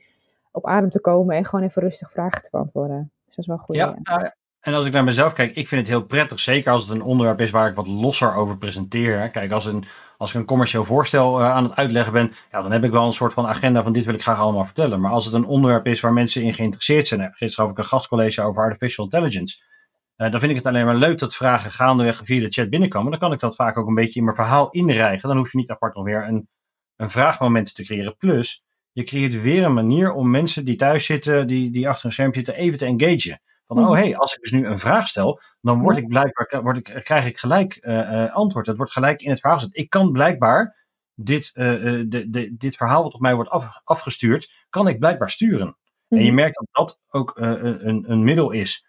op 0.51 0.65
adem 0.65 0.89
te 0.89 1.01
komen 1.01 1.35
en 1.35 1.45
gewoon 1.45 1.65
even 1.65 1.81
rustig 1.81 2.11
vragen 2.11 2.43
te 2.43 2.49
beantwoorden. 2.51 3.11
Dus 3.25 3.35
dat 3.35 3.45
is 3.45 3.47
wel 3.47 3.57
goed. 3.57 3.75
Ja, 3.75 3.99
nou, 4.03 4.31
En 4.67 4.73
als 4.73 4.85
ik 4.85 4.91
naar 4.91 5.03
mezelf 5.03 5.33
kijk, 5.33 5.55
ik 5.55 5.67
vind 5.67 5.81
het 5.81 5.89
heel 5.89 6.05
prettig. 6.05 6.39
Zeker 6.39 6.71
als 6.71 6.83
het 6.83 6.91
een 6.91 7.01
onderwerp 7.01 7.41
is 7.41 7.49
waar 7.49 7.69
ik 7.69 7.75
wat 7.75 7.87
losser 7.87 8.35
over 8.35 8.57
presenteer. 8.57 9.29
Kijk, 9.29 9.51
als, 9.51 9.65
een, 9.65 9.83
als 10.17 10.29
ik 10.29 10.35
een 10.35 10.45
commercieel 10.45 10.85
voorstel 10.85 11.39
uh, 11.39 11.51
aan 11.51 11.63
het 11.63 11.75
uitleggen 11.75 12.13
ben, 12.13 12.33
ja, 12.51 12.61
dan 12.61 12.71
heb 12.71 12.83
ik 12.83 12.91
wel 12.91 13.05
een 13.05 13.13
soort 13.13 13.33
van 13.33 13.47
agenda 13.47 13.83
van 13.83 13.93
dit 13.93 14.05
wil 14.05 14.13
ik 14.13 14.21
graag 14.21 14.39
allemaal 14.39 14.65
vertellen. 14.65 15.01
Maar 15.01 15.11
als 15.11 15.25
het 15.25 15.33
een 15.33 15.45
onderwerp 15.45 15.85
is 15.85 15.99
waar 15.99 16.13
mensen 16.13 16.41
in 16.41 16.53
geïnteresseerd 16.53 17.07
zijn. 17.07 17.33
Gisteren 17.33 17.65
had 17.65 17.77
ik 17.77 17.83
een 17.83 17.89
gastcollege 17.89 18.41
over 18.41 18.61
artificial 18.61 19.05
intelligence. 19.05 19.57
Uh, 20.17 20.31
dan 20.31 20.39
vind 20.39 20.51
ik 20.51 20.57
het 20.57 20.65
alleen 20.65 20.85
maar 20.85 20.95
leuk 20.95 21.19
dat 21.19 21.35
vragen 21.35 21.71
gaandeweg 21.71 22.21
via 22.23 22.41
de 22.41 22.49
chat 22.49 22.69
binnenkomen. 22.69 23.11
Dan 23.11 23.19
kan 23.19 23.33
ik 23.33 23.39
dat 23.39 23.55
vaak 23.55 23.77
ook 23.77 23.87
een 23.87 23.95
beetje 23.95 24.19
in 24.19 24.25
mijn 24.25 24.35
verhaal 24.35 24.69
inrijgen. 24.69 25.29
Dan 25.29 25.37
hoef 25.37 25.51
je 25.51 25.57
niet 25.57 25.71
apart 25.71 25.95
nog 25.95 26.03
weer 26.03 26.27
een, 26.27 26.47
een 26.95 27.09
vraagmoment 27.09 27.75
te 27.75 27.83
creëren. 27.83 28.17
Plus, 28.17 28.63
je 28.91 29.03
creëert 29.03 29.41
weer 29.41 29.63
een 29.63 29.73
manier 29.73 30.13
om 30.13 30.29
mensen 30.29 30.65
die 30.65 30.75
thuis 30.75 31.05
zitten, 31.05 31.47
die, 31.47 31.71
die 31.71 31.89
achter 31.89 32.05
een 32.05 32.11
scherm 32.11 32.33
zitten, 32.33 32.55
even 32.55 32.77
te 32.77 32.85
engagen. 32.85 33.41
Van, 33.67 33.79
oh 33.79 33.91
hé, 33.91 33.99
hey, 33.99 34.17
als 34.17 34.33
ik 34.33 34.41
dus 34.41 34.51
nu 34.51 34.65
een 34.65 34.79
vraag 34.79 35.07
stel, 35.07 35.41
dan 35.61 35.81
word 35.81 35.97
ik 35.97 36.07
blijkbaar, 36.07 36.61
word 36.63 36.77
ik, 36.77 37.01
krijg 37.03 37.25
ik 37.25 37.37
gelijk 37.39 37.77
uh, 37.81 38.33
antwoord. 38.33 38.65
Dat 38.65 38.77
wordt 38.77 38.91
gelijk 38.91 39.21
in 39.21 39.29
het 39.29 39.39
verhaal 39.39 39.59
gezet. 39.59 39.77
Ik 39.77 39.89
kan 39.89 40.11
blijkbaar 40.11 40.85
dit, 41.13 41.51
uh, 41.53 41.65
de, 42.07 42.29
de, 42.29 42.55
dit 42.57 42.75
verhaal 42.75 43.03
wat 43.03 43.13
op 43.13 43.19
mij 43.19 43.35
wordt 43.35 43.49
af, 43.49 43.81
afgestuurd, 43.83 44.65
kan 44.69 44.87
ik 44.87 44.99
blijkbaar 44.99 45.29
sturen. 45.29 45.77
En 46.07 46.17
je 46.17 46.25
mhm. 46.25 46.35
merkt 46.35 46.55
dat 46.55 46.67
dat 46.71 46.99
ook 47.07 47.31
een, 47.35 48.11
een 48.11 48.23
middel 48.23 48.51
is 48.51 48.85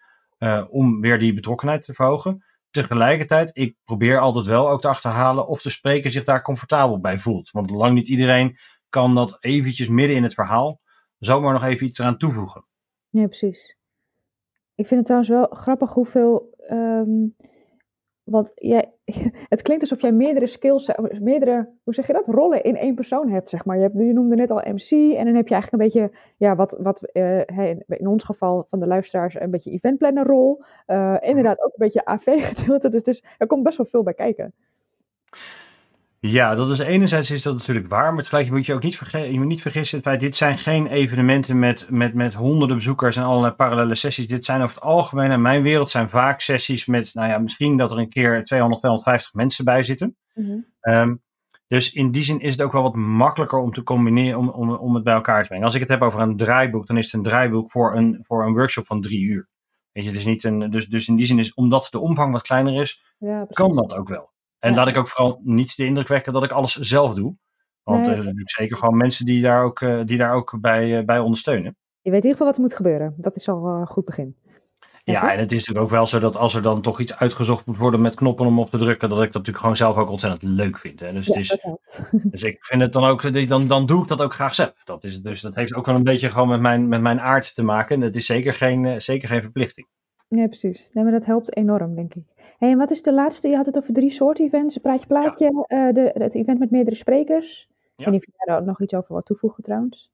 om 0.69 1.01
weer 1.01 1.19
die 1.19 1.33
betrokkenheid 1.33 1.83
te 1.83 1.93
verhogen. 1.93 2.43
Tegelijkertijd, 2.71 3.49
ik 3.53 3.75
probeer 3.83 4.19
altijd 4.19 4.45
wel 4.45 4.69
ook 4.69 4.81
te 4.81 4.87
achterhalen 4.87 5.47
of 5.47 5.61
de 5.61 5.69
spreker 5.69 6.11
zich 6.11 6.23
daar 6.23 6.41
comfortabel 6.41 6.99
bij 6.99 7.19
voelt. 7.19 7.51
Want 7.51 7.69
lang 7.69 7.93
niet 7.93 8.07
iedereen 8.07 8.57
kan 8.89 9.15
dat 9.15 9.37
eventjes 9.39 9.87
midden 9.87 10.15
in 10.15 10.23
het 10.23 10.33
verhaal 10.33 10.81
zomaar 11.19 11.53
nog 11.53 11.63
even 11.63 11.85
iets 11.85 11.99
eraan 11.99 12.17
toevoegen. 12.17 12.65
Ja, 13.09 13.25
precies. 13.25 13.77
Ik 14.79 14.87
vind 14.87 14.99
het 14.99 15.05
trouwens 15.05 15.29
wel 15.29 15.47
grappig 15.59 15.93
hoeveel. 15.93 16.55
Um, 16.71 17.35
want 18.23 18.51
jij, 18.55 18.91
het 19.53 19.61
klinkt 19.61 19.83
alsof 19.83 20.01
jij 20.01 20.11
meerdere 20.11 20.47
skills, 20.47 20.91
meerdere, 21.19 21.69
hoe 21.83 21.93
zeg 21.93 22.07
je 22.07 22.13
dat, 22.13 22.27
rollen 22.27 22.63
in 22.63 22.75
één 22.75 22.95
persoon 22.95 23.29
hebt, 23.29 23.49
zeg 23.49 23.65
maar. 23.65 23.75
Je, 23.75 23.81
hebt, 23.81 23.97
je 23.97 24.13
noemde 24.13 24.35
net 24.35 24.51
al 24.51 24.61
MC 24.65 24.91
en 24.91 25.25
dan 25.25 25.35
heb 25.35 25.47
je 25.47 25.53
eigenlijk 25.53 25.71
een 25.71 25.77
beetje, 25.89 26.17
ja, 26.37 26.55
wat, 26.55 26.77
wat 26.79 27.09
uh, 27.13 27.69
in 27.87 28.07
ons 28.07 28.23
geval 28.23 28.65
van 28.69 28.79
de 28.79 28.87
luisteraars, 28.87 29.39
een 29.39 29.51
beetje 29.51 29.71
eventplannerrol. 29.71 30.63
Uh, 30.87 31.17
inderdaad 31.19 31.61
ook 31.61 31.71
een 31.71 31.85
beetje 31.85 32.05
AV-gedeelte, 32.05 32.89
dus, 32.95 33.03
dus 33.03 33.23
er 33.37 33.47
komt 33.47 33.63
best 33.63 33.77
wel 33.77 33.85
veel 33.85 34.03
bij 34.03 34.13
kijken. 34.13 34.53
Ja, 36.21 36.55
dat 36.55 36.69
is 36.69 36.79
enerzijds 36.79 37.31
is 37.31 37.41
dat 37.41 37.53
natuurlijk 37.53 37.87
waar, 37.87 38.13
maar 38.13 38.23
tegelijk 38.23 38.51
moet 38.51 38.65
je 38.65 38.73
ook 38.73 38.83
niet, 38.83 38.97
verge 38.97 39.31
je 39.31 39.37
moet 39.37 39.47
niet 39.47 39.61
vergissen, 39.61 40.01
het 40.03 40.19
dit 40.19 40.35
zijn 40.35 40.57
geen 40.57 40.87
evenementen 40.87 41.59
met, 41.59 41.89
met, 41.89 42.13
met 42.13 42.33
honderden 42.33 42.77
bezoekers 42.77 43.15
en 43.15 43.23
allerlei 43.23 43.53
parallele 43.53 43.95
sessies. 43.95 44.27
Dit 44.27 44.45
zijn 44.45 44.61
over 44.61 44.75
het 44.75 44.83
algemeen, 44.83 45.31
in 45.31 45.41
mijn 45.41 45.61
wereld 45.61 45.89
zijn 45.89 46.09
vaak 46.09 46.41
sessies 46.41 46.85
met, 46.85 47.13
nou 47.13 47.29
ja, 47.29 47.37
misschien 47.37 47.77
dat 47.77 47.91
er 47.91 47.97
een 47.97 48.09
keer 48.09 48.43
200, 48.43 48.81
250 48.81 49.33
mensen 49.33 49.65
bij 49.65 49.83
zitten. 49.83 50.17
Mm 50.33 50.65
-hmm. 50.81 51.21
dus 51.67 51.93
in 51.93 52.11
die 52.11 52.23
zin 52.23 52.39
is 52.39 52.51
het 52.51 52.61
ook 52.61 52.71
wel 52.71 52.83
wat 52.83 52.95
makkelijker 52.95 53.59
om 53.59 53.71
te 53.71 53.83
combineren, 53.83 54.39
om, 54.39 54.49
om, 54.49 54.71
om 54.71 54.95
het 54.95 55.03
bij 55.03 55.13
elkaar 55.13 55.41
te 55.41 55.47
brengen. 55.47 55.65
Als 55.65 55.75
ik 55.75 55.81
het 55.81 55.89
heb 55.89 56.01
over 56.01 56.19
een 56.19 56.37
draaiboek, 56.37 56.87
dan 56.87 56.97
is 56.97 57.05
het 57.05 57.13
een 57.13 57.23
draaiboek 57.23 57.71
voor 57.71 57.95
een, 57.95 58.19
voor 58.21 58.45
een 58.45 58.53
workshop 58.53 58.85
van 58.85 59.01
drie 59.01 59.21
uur. 59.21 59.49
Weet 59.91 60.05
je, 60.05 60.11
dus, 60.11 60.25
niet 60.25 60.43
een, 60.43 60.71
dus, 60.71 60.87
dus 60.87 61.07
in 61.07 61.15
die 61.15 61.25
zin 61.25 61.39
is, 61.39 61.53
omdat 61.53 61.87
de 61.91 61.99
omvang 61.99 62.31
wat 62.31 62.41
kleiner 62.41 62.81
is, 62.81 63.01
ja, 63.17 63.47
kan 63.49 63.75
dat 63.75 63.93
ook 63.93 64.09
wel. 64.09 64.31
En 64.59 64.75
laat 64.75 64.87
ik 64.87 64.97
ook 64.97 65.07
vooral 65.07 65.41
niet 65.43 65.77
de 65.77 65.85
indruk 65.85 66.07
wekken 66.07 66.33
dat 66.33 66.43
ik 66.43 66.51
alles 66.51 66.75
zelf 66.75 67.13
doe. 67.13 67.35
Want 67.83 68.07
er 68.07 68.23
zijn 68.23 68.41
zeker 68.43 68.77
gewoon 68.77 68.97
mensen 68.97 69.25
die 69.25 69.41
daar 69.41 69.63
ook, 69.63 69.81
uh, 69.81 70.01
die 70.05 70.17
daar 70.17 70.33
ook 70.33 70.57
bij, 70.61 70.99
uh, 70.99 71.05
bij 71.05 71.19
ondersteunen. 71.19 71.75
Je 72.01 72.11
weet 72.11 72.23
in 72.23 72.29
ieder 72.29 72.31
geval 72.31 72.47
wat 72.47 72.55
er 72.55 72.61
moet 72.61 72.75
gebeuren. 72.75 73.13
Dat 73.17 73.35
is 73.35 73.47
al 73.49 73.65
een 73.65 73.87
goed 73.87 74.05
begin. 74.05 74.35
Ja, 75.03 75.31
en 75.33 75.39
het 75.39 75.51
is 75.51 75.57
natuurlijk 75.57 75.85
ook 75.85 75.91
wel 75.91 76.07
zo 76.07 76.19
dat 76.19 76.35
als 76.35 76.55
er 76.55 76.61
dan 76.61 76.81
toch 76.81 76.99
iets 76.99 77.15
uitgezocht 77.15 77.65
moet 77.65 77.77
worden 77.77 78.01
met 78.01 78.15
knoppen 78.15 78.45
om 78.45 78.59
op 78.59 78.69
te 78.69 78.77
drukken, 78.77 79.09
dat 79.09 79.17
ik 79.17 79.23
dat 79.23 79.33
natuurlijk 79.33 79.59
gewoon 79.59 79.75
zelf 79.75 79.95
ook 79.95 80.09
ontzettend 80.09 80.43
leuk 80.43 80.77
vind. 80.77 80.99
Hè. 80.99 81.13
Dus, 81.13 81.25
ja, 81.25 81.33
het 81.33 81.41
is, 81.41 81.57
dus 82.31 82.43
ik 82.43 82.57
vind 82.65 82.81
het 82.81 82.93
dan 82.93 83.03
ook, 83.03 83.47
dan, 83.47 83.67
dan 83.67 83.85
doe 83.85 84.01
ik 84.01 84.07
dat 84.07 84.21
ook 84.21 84.33
graag 84.33 84.55
zelf. 84.55 84.83
Dat 84.83 85.03
is, 85.03 85.21
dus 85.21 85.41
dat 85.41 85.55
heeft 85.55 85.73
ook 85.73 85.85
wel 85.85 85.95
een 85.95 86.03
beetje 86.03 86.31
gewoon 86.31 86.47
met 86.47 86.59
mijn, 86.59 86.87
met 86.87 87.01
mijn 87.01 87.21
aard 87.21 87.55
te 87.55 87.63
maken. 87.63 88.01
Het 88.01 88.15
is 88.15 88.25
zeker 88.25 88.53
geen, 88.53 89.01
zeker 89.01 89.27
geen 89.27 89.41
verplichting. 89.41 89.87
Nee, 90.29 90.47
precies. 90.47 90.89
Nee, 90.93 91.03
maar 91.03 91.13
dat 91.13 91.25
helpt 91.25 91.55
enorm, 91.55 91.95
denk 91.95 92.13
ik. 92.13 92.23
Hey, 92.59 92.71
en 92.71 92.77
wat 92.77 92.91
is 92.91 93.01
de 93.01 93.13
laatste? 93.13 93.47
Je 93.47 93.55
had 93.55 93.65
het 93.65 93.77
over 93.77 93.93
drie 93.93 94.09
soorten 94.09 94.45
events. 94.45 94.77
Praatje 94.77 95.07
plaatje, 95.07 95.65
ja. 95.67 95.87
uh, 95.87 95.93
de, 95.93 96.11
het 96.13 96.35
event 96.35 96.59
met 96.59 96.71
meerdere 96.71 96.95
sprekers. 96.95 97.67
Ja. 97.95 98.05
En 98.05 98.13
of 98.13 98.25
je 98.25 98.31
daar 98.37 98.63
nog 98.63 98.81
iets 98.81 98.93
over 98.93 99.13
wat 99.13 99.25
toevoegen 99.25 99.63
trouwens. 99.63 100.11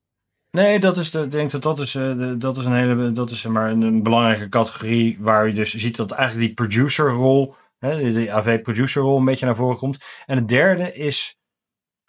Nee, 0.51 0.79
dat 0.79 0.97
is 0.97 1.12
de, 1.12 1.21
ik 1.21 1.31
denk 1.31 1.51
dat 1.51 1.62
dat 1.62 1.79
is, 1.79 1.91
de, 1.91 2.36
dat 2.38 2.58
is 2.58 2.65
een 2.65 2.73
hele, 2.73 3.12
dat 3.12 3.31
is 3.31 3.45
maar 3.45 3.71
een, 3.71 3.81
een, 3.81 4.03
belangrijke 4.03 4.49
categorie 4.49 5.17
waar 5.19 5.47
je 5.47 5.53
dus 5.53 5.73
ziet 5.73 5.95
dat 5.95 6.12
eigenlijk 6.12 6.47
die 6.47 6.55
producerrol, 6.55 7.55
hè, 7.77 8.13
de, 8.13 8.31
AV 8.31 8.62
producerrol 8.62 9.17
een 9.17 9.25
beetje 9.25 9.45
naar 9.45 9.55
voren 9.55 9.77
komt. 9.77 9.97
En 10.25 10.38
het 10.38 10.47
derde 10.47 10.93
is, 10.93 11.38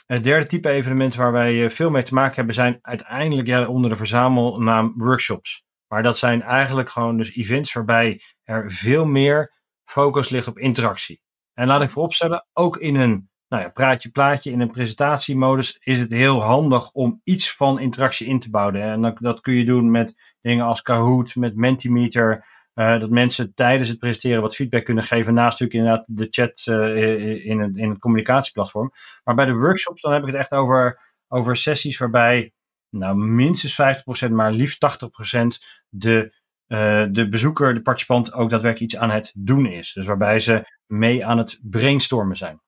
het 0.06 0.24
derde 0.24 0.46
type 0.46 0.68
evenement 0.68 1.14
waar 1.14 1.32
wij 1.32 1.64
eh, 1.64 1.70
veel 1.70 1.90
mee 1.90 2.02
te 2.02 2.14
maken 2.14 2.34
hebben 2.34 2.54
zijn 2.54 2.78
uiteindelijk 2.82 3.48
ja, 3.48 3.66
onder 3.66 3.90
de 3.90 3.96
verzamelnaam 3.96 4.94
workshops. 4.96 5.64
Maar 5.88 6.02
dat 6.02 6.18
zijn 6.18 6.42
eigenlijk 6.42 6.88
gewoon 6.88 7.16
dus 7.16 7.36
events 7.36 7.72
waarbij 7.72 8.20
er 8.42 8.72
veel 8.72 9.06
meer 9.06 9.54
focus 9.86 10.28
ligt 10.28 10.46
op 10.46 10.58
interactie. 10.58 11.20
En 11.54 11.66
laat 11.66 11.82
ik 11.82 11.90
vooropstellen, 11.90 12.46
ook 12.52 12.76
in 12.76 12.94
een 12.94 13.28
nou 13.48 13.62
ja, 13.62 13.68
praatje 13.68 14.10
plaatje, 14.10 14.50
in 14.50 14.60
een 14.60 14.70
presentatiemodus 14.70 15.78
is 15.80 15.98
het 15.98 16.10
heel 16.12 16.42
handig 16.42 16.90
om 16.90 17.20
iets 17.24 17.52
van 17.52 17.80
interactie 17.80 18.26
in 18.26 18.40
te 18.40 18.50
bouwen. 18.50 18.82
En 18.82 19.02
dat, 19.02 19.16
dat 19.18 19.40
kun 19.40 19.54
je 19.54 19.64
doen 19.64 19.90
met 19.90 20.14
dingen 20.40 20.66
als 20.66 20.82
Kahoot, 20.82 21.34
met 21.34 21.56
Mentimeter. 21.56 22.54
Uh, 22.74 23.00
dat 23.00 23.10
mensen 23.10 23.54
tijdens 23.54 23.88
het 23.88 23.98
presenteren 23.98 24.42
wat 24.42 24.54
feedback 24.54 24.84
kunnen 24.84 25.04
geven. 25.04 25.34
Naast 25.34 25.60
natuurlijk 25.60 25.78
inderdaad 25.78 26.04
de 26.08 26.26
chat 26.30 26.66
uh, 26.66 27.46
in, 27.46 27.60
het, 27.60 27.76
in 27.76 27.90
het 27.90 27.98
communicatieplatform. 27.98 28.92
Maar 29.24 29.34
bij 29.34 29.44
de 29.44 29.54
workshops, 29.54 30.02
dan 30.02 30.12
heb 30.12 30.20
ik 30.20 30.26
het 30.26 30.36
echt 30.36 30.50
over, 30.50 31.00
over 31.28 31.56
sessies 31.56 31.98
waarbij 31.98 32.52
nou, 32.90 33.16
minstens 33.16 33.80
50%, 34.26 34.30
maar 34.30 34.52
liefst 34.52 35.00
80% 35.04 35.46
de 35.88 36.34
uh, 36.68 37.04
de 37.10 37.28
bezoeker, 37.28 37.74
de 37.74 37.82
participant, 37.82 38.32
ook 38.32 38.50
daadwerkelijk 38.50 38.92
iets 38.92 39.00
aan 39.02 39.10
het 39.10 39.32
doen 39.34 39.66
is. 39.66 39.92
Dus 39.92 40.06
waarbij 40.06 40.40
ze 40.40 40.74
mee 40.86 41.26
aan 41.26 41.38
het 41.38 41.58
brainstormen 41.62 42.36
zijn. 42.36 42.60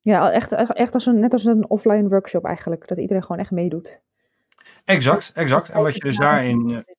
Ja, 0.00 0.30
echt, 0.30 0.52
echt 0.52 0.94
als 0.94 1.06
een, 1.06 1.20
net 1.20 1.32
als 1.32 1.44
een 1.44 1.68
offline 1.70 2.08
workshop 2.08 2.44
eigenlijk. 2.44 2.88
Dat 2.88 2.98
iedereen 2.98 3.22
gewoon 3.22 3.40
echt 3.40 3.50
meedoet. 3.50 4.02
Exact, 4.84 5.32
exact. 5.34 5.68
En 5.68 5.82
wat 5.82 5.94
je 5.94 6.00
dus 6.00 6.16
daarin. 6.16 6.70
Eh, 6.70 6.94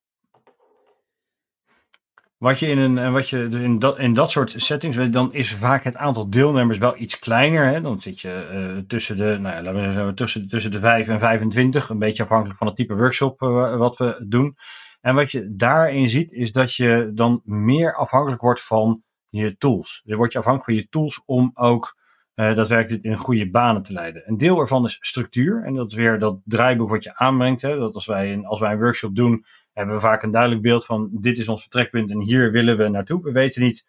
wat 2.37 2.59
je 2.59 2.67
in, 2.67 2.77
een, 2.77 3.11
wat 3.11 3.29
je 3.29 3.47
dus 3.47 3.61
in, 3.61 3.79
dat, 3.79 3.99
in 3.99 4.13
dat 4.13 4.31
soort 4.31 4.53
settings, 4.55 5.11
dan 5.11 5.33
is 5.33 5.53
vaak 5.53 5.83
het 5.83 5.97
aantal 5.97 6.29
deelnemers 6.29 6.77
wel 6.77 6.97
iets 6.97 7.19
kleiner. 7.19 7.65
Hè? 7.65 7.81
Dan 7.81 8.01
zit 8.01 8.19
je 8.19 8.49
uh, 8.53 8.83
tussen, 8.87 9.17
de, 9.17 9.37
nou 9.39 9.55
ja, 9.55 9.61
laten 9.61 9.87
we 9.87 9.93
zeggen, 9.93 10.15
tussen, 10.15 10.47
tussen 10.47 10.71
de 10.71 10.79
5 10.79 11.07
en 11.07 11.19
25. 11.19 11.89
Een 11.89 11.99
beetje 11.99 12.23
afhankelijk 12.23 12.57
van 12.57 12.67
het 12.67 12.75
type 12.75 12.95
workshop 12.95 13.41
uh, 13.41 13.75
wat 13.75 13.97
we 13.97 14.25
doen. 14.27 14.55
En 15.01 15.15
wat 15.15 15.31
je 15.31 15.55
daarin 15.55 16.09
ziet, 16.09 16.31
is 16.31 16.51
dat 16.51 16.75
je 16.75 17.11
dan 17.13 17.41
meer 17.43 17.95
afhankelijk 17.95 18.41
wordt 18.41 18.61
van 18.61 19.03
je 19.29 19.57
tools. 19.57 20.01
Je 20.03 20.15
wordt 20.15 20.33
je 20.33 20.39
afhankelijk 20.39 20.71
van 20.71 20.79
je 20.79 20.89
tools 20.89 21.21
om 21.25 21.51
ook 21.53 21.97
uh, 22.35 22.55
daadwerkelijk 22.55 23.03
in 23.03 23.17
goede 23.17 23.49
banen 23.49 23.83
te 23.83 23.93
leiden. 23.93 24.23
Een 24.25 24.37
deel 24.37 24.59
ervan 24.59 24.85
is 24.85 24.97
structuur. 24.99 25.63
En 25.63 25.73
dat 25.73 25.89
is 25.89 25.95
weer 25.95 26.19
dat 26.19 26.39
draaiboek 26.43 26.89
wat 26.89 27.03
je 27.03 27.15
aanbrengt. 27.15 27.61
Hè, 27.61 27.77
dat 27.77 27.93
als 27.93 28.05
wij, 28.05 28.41
als 28.43 28.59
wij 28.59 28.71
een 28.71 28.79
workshop 28.79 29.15
doen, 29.15 29.45
hebben 29.73 29.95
we 29.95 30.01
vaak 30.01 30.23
een 30.23 30.31
duidelijk 30.31 30.61
beeld 30.61 30.85
van 30.85 31.09
dit 31.11 31.37
is 31.37 31.47
ons 31.47 31.61
vertrekpunt 31.61 32.11
en 32.11 32.19
hier 32.19 32.51
willen 32.51 32.77
we 32.77 32.87
naartoe. 32.87 33.23
We 33.23 33.31
weten 33.31 33.61
niet 33.61 33.85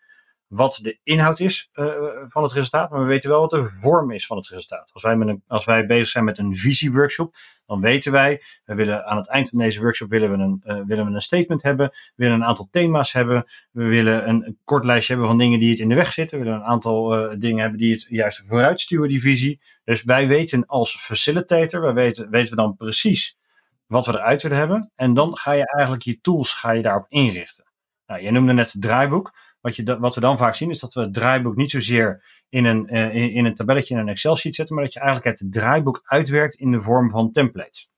wat 0.51 0.79
de 0.83 0.99
inhoud 1.03 1.41
is 1.41 1.71
uh, 1.75 1.87
van 2.29 2.43
het 2.43 2.53
resultaat, 2.53 2.91
maar 2.91 3.01
we 3.01 3.07
weten 3.07 3.31
wel 3.31 3.41
wat 3.41 3.51
de 3.51 3.71
vorm 3.81 4.11
is 4.11 4.27
van 4.27 4.37
het 4.37 4.49
resultaat. 4.49 4.91
Als 4.93 5.03
wij, 5.03 5.17
met 5.17 5.29
een, 5.29 5.43
als 5.47 5.65
wij 5.65 5.87
bezig 5.87 6.09
zijn 6.09 6.25
met 6.25 6.39
een 6.39 6.57
visieworkshop, 6.57 7.35
dan 7.67 7.81
weten 7.81 8.13
wij, 8.13 8.43
we 8.65 8.75
willen 8.75 9.07
aan 9.07 9.17
het 9.17 9.29
eind 9.29 9.49
van 9.49 9.59
deze 9.59 9.81
workshop 9.81 10.11
willen 10.11 10.31
we 10.31 10.37
een, 10.37 10.63
uh, 10.65 10.87
willen 10.87 11.07
we 11.07 11.13
een 11.13 11.21
statement 11.21 11.63
hebben, 11.63 11.89
we 11.91 12.13
willen 12.25 12.35
een 12.35 12.45
aantal 12.45 12.69
thema's 12.71 13.13
hebben, 13.13 13.45
we 13.71 13.85
willen 13.85 14.29
een, 14.29 14.59
kort 14.65 14.85
lijstje 14.85 15.13
hebben 15.13 15.31
van 15.31 15.39
dingen 15.39 15.59
die 15.59 15.71
het 15.71 15.79
in 15.79 15.89
de 15.89 15.95
weg 15.95 16.13
zitten, 16.13 16.39
we 16.39 16.45
willen 16.45 16.59
een 16.59 16.67
aantal 16.67 17.19
uh, 17.19 17.35
dingen 17.39 17.61
hebben 17.61 17.79
die 17.79 17.93
het 17.93 18.07
juist 18.09 18.45
vooruitstuwen, 18.49 19.09
die 19.09 19.21
visie. 19.21 19.61
Dus 19.85 20.03
wij 20.03 20.29
weten 20.29 20.67
als 20.67 20.97
facilitator, 20.97 21.81
wij 21.81 21.95
weten, 21.95 22.31
weten 22.31 22.51
we 22.51 22.63
dan 22.63 22.77
precies 22.77 23.39
wat 23.87 24.07
we 24.07 24.13
eruit 24.13 24.43
willen 24.43 24.59
hebben. 24.59 24.93
En 24.97 25.15
dan 25.15 25.37
ga 25.37 25.53
je 25.53 25.67
eigenlijk 25.67 26.03
je 26.03 26.21
tools 26.21 26.55
ga 26.55 26.71
je 26.71 26.83
daarop 26.83 27.07
inrichten. 27.09 27.65
Nou, 28.07 28.23
je 28.23 28.31
noemde 28.31 28.53
net 28.53 28.73
het 28.73 28.83
draaiboek. 28.83 29.33
Wat, 29.61 29.77
je, 29.77 29.99
wat 29.99 30.15
we 30.15 30.21
dan 30.21 30.39
vaak 30.39 30.55
zien 30.55 30.71
is 30.71 30.79
dat 30.79 30.95
we 30.95 31.01
het 31.01 31.15
draaiboek 31.15 31.57
niet 31.57 31.71
zozeer 31.71 32.25
in 32.49 32.65
een, 32.65 32.95
uh, 32.95 33.15
in, 33.15 33.33
in, 33.33 33.45
een 33.45 33.55
tabelletje 33.55 33.95
in 33.95 34.01
een 34.01 34.09
Excel-sheet 34.09 34.55
zetten, 34.55 34.75
maar 34.75 34.85
dat 34.85 34.93
je 34.93 35.01
eigenlijk 35.01 35.39
het 35.39 35.53
draaiboek 35.53 36.01
uitwerkt 36.05 36.55
in 36.55 36.73
de 36.73 36.83
vorm 36.83 37.11
van 37.11 37.33
templates. 37.33 37.93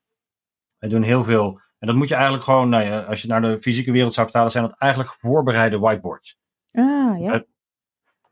We 0.79 0.89
doen 0.89 1.03
heel 1.03 1.25
veel, 1.25 1.61
en 1.79 1.87
dat 1.87 1.97
moet 1.97 2.09
je 2.09 2.15
eigenlijk 2.15 2.45
gewoon, 2.45 2.69
nou 2.69 2.85
ja, 2.85 3.01
als 3.01 3.23
je 3.23 3.29
naar 3.29 3.41
de 3.43 3.59
fysieke 3.61 3.93
wereld 3.93 4.15
zou 4.15 4.27
vertalen, 4.27 4.53
zijn 4.53 4.65
dat 4.65 4.79
eigenlijk 4.79 5.13
voorbereide 5.13 5.79
whiteboards. 5.79 6.39
Ah, 6.73 7.21
ja. 7.21 7.35
Uh, 7.35 7.41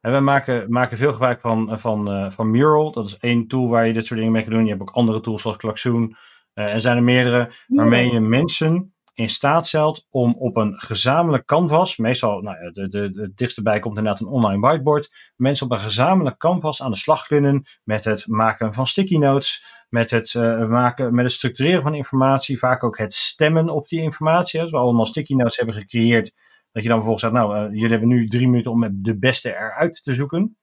en 0.01 0.13
we 0.13 0.21
maken, 0.21 0.73
maken 0.73 0.97
veel 0.97 1.13
gebruik 1.13 1.41
van, 1.41 1.79
van, 1.79 2.25
uh, 2.25 2.31
van 2.31 2.51
Mural. 2.51 2.93
Dat 2.93 3.07
is 3.07 3.19
één 3.19 3.47
tool 3.47 3.69
waar 3.69 3.87
je 3.87 3.93
dit 3.93 4.07
soort 4.07 4.19
dingen 4.19 4.35
mee 4.35 4.43
kan 4.43 4.53
doen. 4.53 4.63
Je 4.63 4.69
hebt 4.69 4.81
ook 4.81 4.91
andere 4.91 5.21
tools 5.21 5.43
zoals 5.43 5.57
Klaxoon. 5.57 6.17
er 6.53 6.81
zijn 6.81 6.97
er 6.97 7.03
meerdere 7.03 7.53
waarmee 7.67 8.13
je 8.13 8.21
mensen 8.21 8.95
in 9.15 9.29
staat 9.29 9.67
stelt 9.67 10.07
om 10.11 10.35
op 10.39 10.57
een 10.57 10.81
gezamenlijk 10.81 11.45
canvas, 11.45 11.97
meestal, 11.97 12.41
nou 12.41 12.65
ja, 12.65 12.71
de, 12.71 12.89
de, 12.89 13.33
de 13.35 13.79
komt 13.81 13.97
inderdaad 13.97 14.21
een 14.21 14.27
online 14.27 14.61
whiteboard, 14.61 15.33
mensen 15.37 15.67
op 15.67 15.73
een 15.73 15.79
gezamenlijk 15.79 16.39
canvas 16.39 16.83
aan 16.83 16.91
de 16.91 16.97
slag 16.97 17.27
kunnen 17.27 17.63
met 17.85 18.05
het 18.05 18.27
maken 18.27 18.75
van 18.75 18.87
sticky 18.87 19.17
notes, 19.17 19.65
met 19.89 20.11
het 20.11 20.35
uh, 20.35 20.69
maken, 20.69 21.15
met 21.15 21.25
het 21.25 21.35
structureren 21.35 21.83
van 21.83 21.95
informatie, 21.95 22.59
vaak 22.59 22.85
ook 22.85 22.99
het 22.99 23.15
stemmen 23.15 23.69
op 23.69 23.89
die 23.89 24.01
informatie. 24.01 24.61
Als 24.61 24.71
we 24.71 24.77
allemaal 24.77 25.07
sticky 25.07 25.35
notes 25.35 25.57
hebben 25.57 25.75
gecreëerd, 25.75 26.33
dat 26.73 26.83
je 26.83 26.89
dan 26.89 26.99
vervolgens 26.99 27.23
zegt, 27.23 27.35
nou, 27.35 27.57
uh, 27.57 27.73
jullie 27.73 27.91
hebben 27.91 28.09
nu 28.09 28.27
drie 28.27 28.49
minuten 28.49 28.71
om 28.71 28.89
de 28.93 29.19
beste 29.19 29.49
eruit 29.49 30.03
te 30.03 30.15
zoeken. 30.15 30.57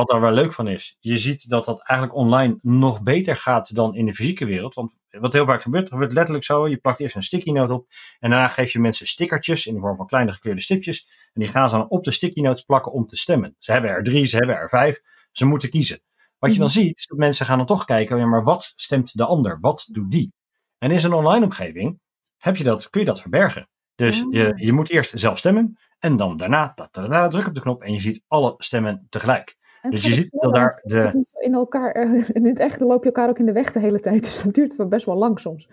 Wat 0.00 0.08
daar 0.08 0.20
wel 0.20 0.32
leuk 0.32 0.52
van 0.52 0.68
is, 0.68 0.96
je 1.00 1.18
ziet 1.18 1.48
dat 1.48 1.64
dat 1.64 1.80
eigenlijk 1.80 2.18
online 2.18 2.58
nog 2.62 3.02
beter 3.02 3.36
gaat 3.36 3.74
dan 3.74 3.94
in 3.94 4.06
de 4.06 4.14
fysieke 4.14 4.44
wereld. 4.44 4.74
Want 4.74 4.98
wat 5.10 5.32
heel 5.32 5.44
vaak 5.44 5.62
gebeurt, 5.62 5.88
gebeurt 5.88 6.12
letterlijk 6.12 6.44
zo, 6.44 6.68
je 6.68 6.76
plakt 6.76 7.00
eerst 7.00 7.14
een 7.14 7.22
sticky 7.22 7.50
note 7.50 7.72
op 7.72 7.86
en 8.18 8.30
daarna 8.30 8.48
geef 8.48 8.72
je 8.72 8.78
mensen 8.78 9.06
stickertjes 9.06 9.66
in 9.66 9.74
de 9.74 9.80
vorm 9.80 9.96
van 9.96 10.06
kleine 10.06 10.32
gekleurde 10.32 10.60
stipjes. 10.60 11.08
En 11.32 11.40
die 11.40 11.48
gaan 11.48 11.70
ze 11.70 11.76
dan 11.76 11.88
op 11.88 12.04
de 12.04 12.10
sticky 12.10 12.40
notes 12.40 12.62
plakken 12.62 12.92
om 12.92 13.06
te 13.06 13.16
stemmen. 13.16 13.56
Ze 13.58 13.72
hebben 13.72 13.90
er 13.90 14.02
drie, 14.02 14.26
ze 14.26 14.36
hebben 14.36 14.56
er 14.56 14.68
vijf, 14.68 15.00
ze 15.30 15.44
moeten 15.44 15.70
kiezen. 15.70 16.00
Wat 16.38 16.52
je 16.52 16.58
dan 16.58 16.68
mhm. 16.68 16.78
ziet, 16.78 16.98
is 16.98 17.06
dat 17.06 17.18
mensen 17.18 17.46
gaan 17.46 17.58
dan 17.58 17.66
toch 17.66 17.84
kijken, 17.84 18.18
ja, 18.18 18.26
maar 18.26 18.44
wat 18.44 18.72
stemt 18.76 19.16
de 19.16 19.26
ander? 19.26 19.58
Wat 19.60 19.88
doet 19.92 20.10
die? 20.10 20.32
En 20.78 20.90
in 20.90 21.00
zo'n 21.00 21.12
online 21.12 21.44
omgeving 21.44 22.00
heb 22.36 22.56
je 22.56 22.64
dat, 22.64 22.90
kun 22.90 23.00
je 23.00 23.06
dat 23.06 23.20
verbergen. 23.20 23.68
Dus 23.94 24.24
je, 24.30 24.52
ah. 24.52 24.58
je 24.58 24.72
moet 24.72 24.90
eerst 24.90 25.18
zelf 25.18 25.38
stemmen 25.38 25.78
en 25.98 26.16
dan 26.16 26.36
daarna 26.36 26.74
da, 26.90 27.28
druk 27.28 27.46
op 27.46 27.54
de 27.54 27.60
knop 27.60 27.82
en 27.82 27.92
je 27.92 28.00
ziet 28.00 28.22
alle 28.26 28.54
stemmen 28.58 29.06
tegelijk. 29.08 29.58
Dus 29.88 30.04
je 30.04 30.14
ziet 30.14 30.28
dat 30.30 30.54
daar 30.54 30.80
de... 30.82 31.24
In 31.40 31.54
elkaar, 31.54 31.96
in 32.36 32.46
het 32.46 32.58
echt 32.58 32.80
loop 32.80 33.02
je 33.02 33.06
elkaar 33.06 33.28
ook 33.28 33.38
in 33.38 33.46
de 33.46 33.52
weg 33.52 33.72
de 33.72 33.80
hele 33.80 34.00
tijd, 34.00 34.24
dus 34.24 34.42
dat 34.42 34.54
duurt 34.54 34.88
best 34.88 35.06
wel 35.06 35.16
lang 35.16 35.40
soms. 35.40 35.68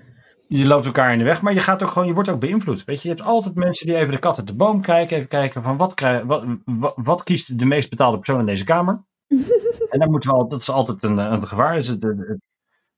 Je 0.48 0.66
loopt 0.66 0.86
elkaar 0.86 1.12
in 1.12 1.18
de 1.18 1.24
weg, 1.24 1.42
maar 1.42 1.54
je 1.54 1.60
gaat 1.60 1.84
ook 1.84 1.90
gewoon, 1.90 2.08
je 2.08 2.14
wordt 2.14 2.30
ook 2.30 2.40
beïnvloed. 2.40 2.86
Weet 2.86 3.02
je, 3.02 3.10
je 3.10 3.16
hebt 3.16 3.28
altijd 3.28 3.56
mensen 3.56 3.88
die 3.88 3.96
even 3.96 4.12
de 4.12 4.20
kat 4.20 4.38
uit 4.38 4.48
de 4.48 4.56
boom 4.56 4.82
kijken, 4.82 5.16
even 5.16 5.30
kijken 5.30 5.64
van 5.64 5.78
wat, 5.78 5.94
krijg, 5.94 6.24
wat, 6.24 6.46
wat, 6.66 6.94
wat 6.96 7.24
kiest 7.24 7.60
de 7.60 7.66
meest 7.66 7.90
betaalde 7.90 8.18
persoon 8.18 8.40
in 8.40 8.46
deze 8.46 8.64
kamer. 8.64 9.04
en 9.90 10.00
dan 10.00 10.12
moeten 10.12 10.30
we 10.30 10.36
al, 10.36 10.48
dat 10.48 10.62
is 10.62 10.70
altijd 10.70 11.04
een, 11.04 11.18
een 11.18 11.48
gevaar, 11.48 11.74
dat 11.74 11.84
is 11.84 11.88
het, 11.88 12.04
het, 12.04 12.40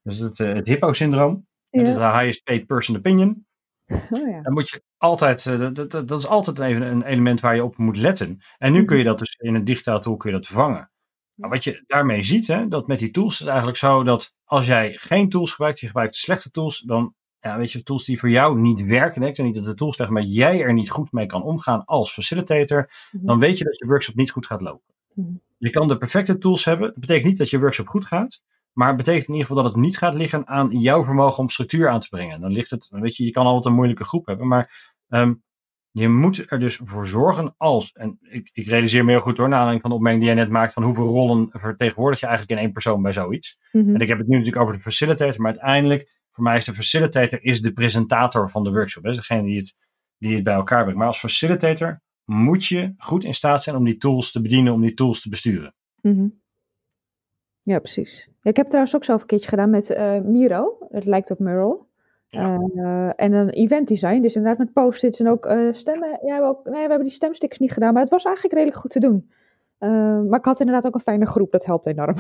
het, 0.03 0.19
het, 0.19 0.37
het 0.37 0.67
hippo-syndroom. 0.67 1.47
Ja. 1.69 1.83
Het 1.83 1.97
highest 1.97 2.43
paid 2.43 2.65
person 2.65 2.95
opinion. 2.95 3.47
Oh 4.09 4.27
ja. 4.27 4.41
Dan 4.41 4.53
moet 4.53 4.69
je 4.69 4.83
altijd, 4.97 5.45
eh, 5.45 5.59
dat, 5.59 5.75
dat, 5.75 6.07
dat, 6.07 6.19
is 6.19 6.27
altijd 6.27 6.59
even 6.59 6.81
een 6.81 7.03
element 7.03 7.39
waar 7.39 7.55
je 7.55 7.63
op 7.63 7.77
moet 7.77 7.97
letten. 7.97 8.39
En 8.57 8.71
nu 8.71 8.83
kun 8.83 8.97
je 8.97 9.03
mhm. 9.03 9.11
dat 9.11 9.19
dus 9.19 9.35
in 9.35 9.55
een 9.55 9.63
digitaal 9.63 10.01
tool 10.01 10.17
kun 10.17 10.29
je 10.29 10.35
dat 10.35 10.47
vangen. 10.47 10.91
Maar 11.39 11.49
wat 11.49 11.63
je 11.63 11.83
daarmee 11.87 12.23
ziet, 12.23 12.47
hè, 12.47 12.67
dat 12.67 12.87
met 12.87 12.99
die 12.99 13.11
tools 13.11 13.33
is 13.33 13.39
het 13.39 13.47
eigenlijk 13.47 13.77
zo 13.77 14.03
dat 14.03 14.35
als 14.43 14.65
jij 14.65 14.93
geen 14.99 15.29
tools 15.29 15.51
gebruikt, 15.51 15.79
je 15.79 15.87
gebruikt 15.87 16.15
slechte 16.15 16.51
tools, 16.51 16.79
dan 16.79 17.13
ja, 17.41 17.57
weet 17.57 17.71
je, 17.71 17.83
tools 17.83 18.05
die 18.05 18.19
voor 18.19 18.29
jou 18.29 18.59
niet 18.59 18.85
werken. 18.85 19.23
Ik 19.23 19.35
zeg 19.35 19.45
niet 19.45 19.55
dat 19.55 19.65
de 19.65 19.73
tools 19.73 19.95
zeggen, 19.95 20.15
maar 20.15 20.23
jij 20.23 20.61
er 20.61 20.73
niet 20.73 20.89
goed 20.89 21.11
mee 21.11 21.25
kan 21.25 21.43
omgaan 21.43 21.85
als 21.85 22.13
facilitator, 22.13 22.91
mhm. 23.11 23.25
dan 23.25 23.39
weet 23.39 23.57
je 23.57 23.63
dat 23.63 23.77
je 23.77 23.85
workshop 23.85 24.15
niet 24.15 24.31
goed 24.31 24.45
gaat 24.45 24.61
lopen. 24.61 24.93
Mhm. 25.13 25.27
Je 25.57 25.69
kan 25.69 25.87
de 25.87 25.97
perfecte 25.97 26.37
tools 26.37 26.65
hebben. 26.65 26.87
Dat 26.87 26.99
betekent 26.99 27.25
niet 27.25 27.37
dat 27.37 27.49
je 27.49 27.59
workshop 27.59 27.87
goed 27.87 28.05
gaat. 28.05 28.41
Maar 28.73 28.87
het 28.87 28.97
betekent 28.97 29.27
in 29.27 29.33
ieder 29.33 29.47
geval 29.47 29.63
dat 29.63 29.73
het 29.73 29.81
niet 29.81 29.97
gaat 29.97 30.13
liggen 30.13 30.47
aan 30.47 30.69
jouw 30.69 31.03
vermogen 31.03 31.39
om 31.39 31.49
structuur 31.49 31.89
aan 31.89 31.99
te 31.99 32.09
brengen. 32.09 32.41
Dan 32.41 32.51
ligt 32.51 32.69
het, 32.69 32.87
weet 32.89 33.15
je, 33.15 33.23
je 33.23 33.31
kan 33.31 33.45
altijd 33.45 33.65
een 33.65 33.73
moeilijke 33.73 34.03
groep 34.03 34.25
hebben, 34.25 34.47
maar 34.47 34.93
um, 35.09 35.43
je 35.91 36.09
moet 36.09 36.51
er 36.51 36.59
dus 36.59 36.79
voor 36.83 37.07
zorgen 37.07 37.55
als, 37.57 37.91
en 37.91 38.19
ik, 38.21 38.49
ik 38.53 38.65
realiseer 38.65 39.05
me 39.05 39.11
heel 39.11 39.21
goed 39.21 39.35
door, 39.35 39.47
na 39.47 39.55
aanleiding 39.55 39.81
van 39.81 39.89
de 39.89 39.95
opmerking 39.95 40.23
die 40.23 40.33
jij 40.33 40.43
net 40.43 40.51
maakt, 40.51 40.73
van 40.73 40.83
hoeveel 40.83 41.07
rollen 41.07 41.49
vertegenwoordig 41.51 42.19
je 42.19 42.25
eigenlijk 42.25 42.57
in 42.57 42.65
één 42.65 42.73
persoon 42.73 43.01
bij 43.01 43.13
zoiets. 43.13 43.59
Mhm. 43.71 43.95
En 43.95 44.01
ik 44.01 44.07
heb 44.07 44.17
het 44.17 44.27
nu 44.27 44.37
natuurlijk 44.37 44.61
over 44.61 44.75
de 44.75 44.81
facilitator, 44.81 45.41
maar 45.41 45.51
uiteindelijk, 45.51 46.17
voor 46.31 46.43
mij 46.43 46.57
is 46.57 46.65
de 46.65 46.73
facilitator 46.73 47.43
is 47.43 47.61
de 47.61 47.73
presentator 47.73 48.49
van 48.49 48.63
de 48.63 48.71
workshop. 48.71 49.03
Dat 49.03 49.11
is 49.11 49.17
degene 49.17 49.43
die 49.43 49.57
het, 49.57 49.75
die 50.17 50.35
het 50.35 50.43
bij 50.43 50.53
elkaar 50.53 50.81
brengt. 50.81 50.99
Maar 50.99 51.07
als 51.07 51.19
facilitator 51.19 52.01
moet 52.25 52.65
je 52.65 52.93
goed 52.97 53.23
in 53.23 53.33
staat 53.33 53.63
zijn 53.63 53.75
om 53.75 53.83
die 53.83 53.97
tools 53.97 54.31
te 54.31 54.41
bedienen, 54.41 54.73
om 54.73 54.81
die 54.81 54.93
tools 54.93 55.21
te 55.21 55.29
besturen. 55.29 55.75
Mm 56.01 56.39
ja, 57.61 57.79
precies. 57.79 58.29
ik 58.41 58.55
heb 58.55 58.65
trouwens 58.65 58.95
ook 58.95 59.03
zelf 59.03 59.21
een 59.21 59.27
keertje 59.27 59.49
gedaan 59.49 59.69
met 59.69 59.89
uh, 59.89 60.19
Miro. 60.19 60.77
Het 60.89 61.05
lijkt 61.05 61.31
op 61.31 61.39
Mural. 61.39 61.88
Uh, 62.29 63.09
en 63.15 63.33
een 63.33 63.49
event 63.49 63.87
design, 63.87 64.21
dus 64.21 64.35
inderdaad 64.35 64.59
met 64.59 64.73
post-its 64.73 65.19
en 65.19 65.29
ook 65.29 65.45
uh, 65.45 65.73
stemmen. 65.73 66.09
Ja, 66.09 66.17
we, 66.21 66.31
hebben 66.31 66.49
ook, 66.49 66.63
nee, 66.63 66.73
we 66.73 66.79
hebben 66.79 67.03
die 67.03 67.11
stemsticks 67.11 67.57
niet 67.57 67.71
gedaan, 67.71 67.93
maar 67.93 68.01
het 68.01 68.11
was 68.11 68.23
eigenlijk 68.23 68.55
redelijk 68.55 68.81
goed 68.81 68.91
te 68.91 68.99
doen. 68.99 69.31
Uh, 69.79 69.89
maar 70.29 70.39
ik 70.39 70.45
had 70.45 70.59
inderdaad 70.59 70.85
ook 70.85 70.93
een 70.93 70.99
fijne 70.99 71.27
groep, 71.27 71.51
dat 71.51 71.65
helpt 71.65 71.85
enorm. 71.85 72.15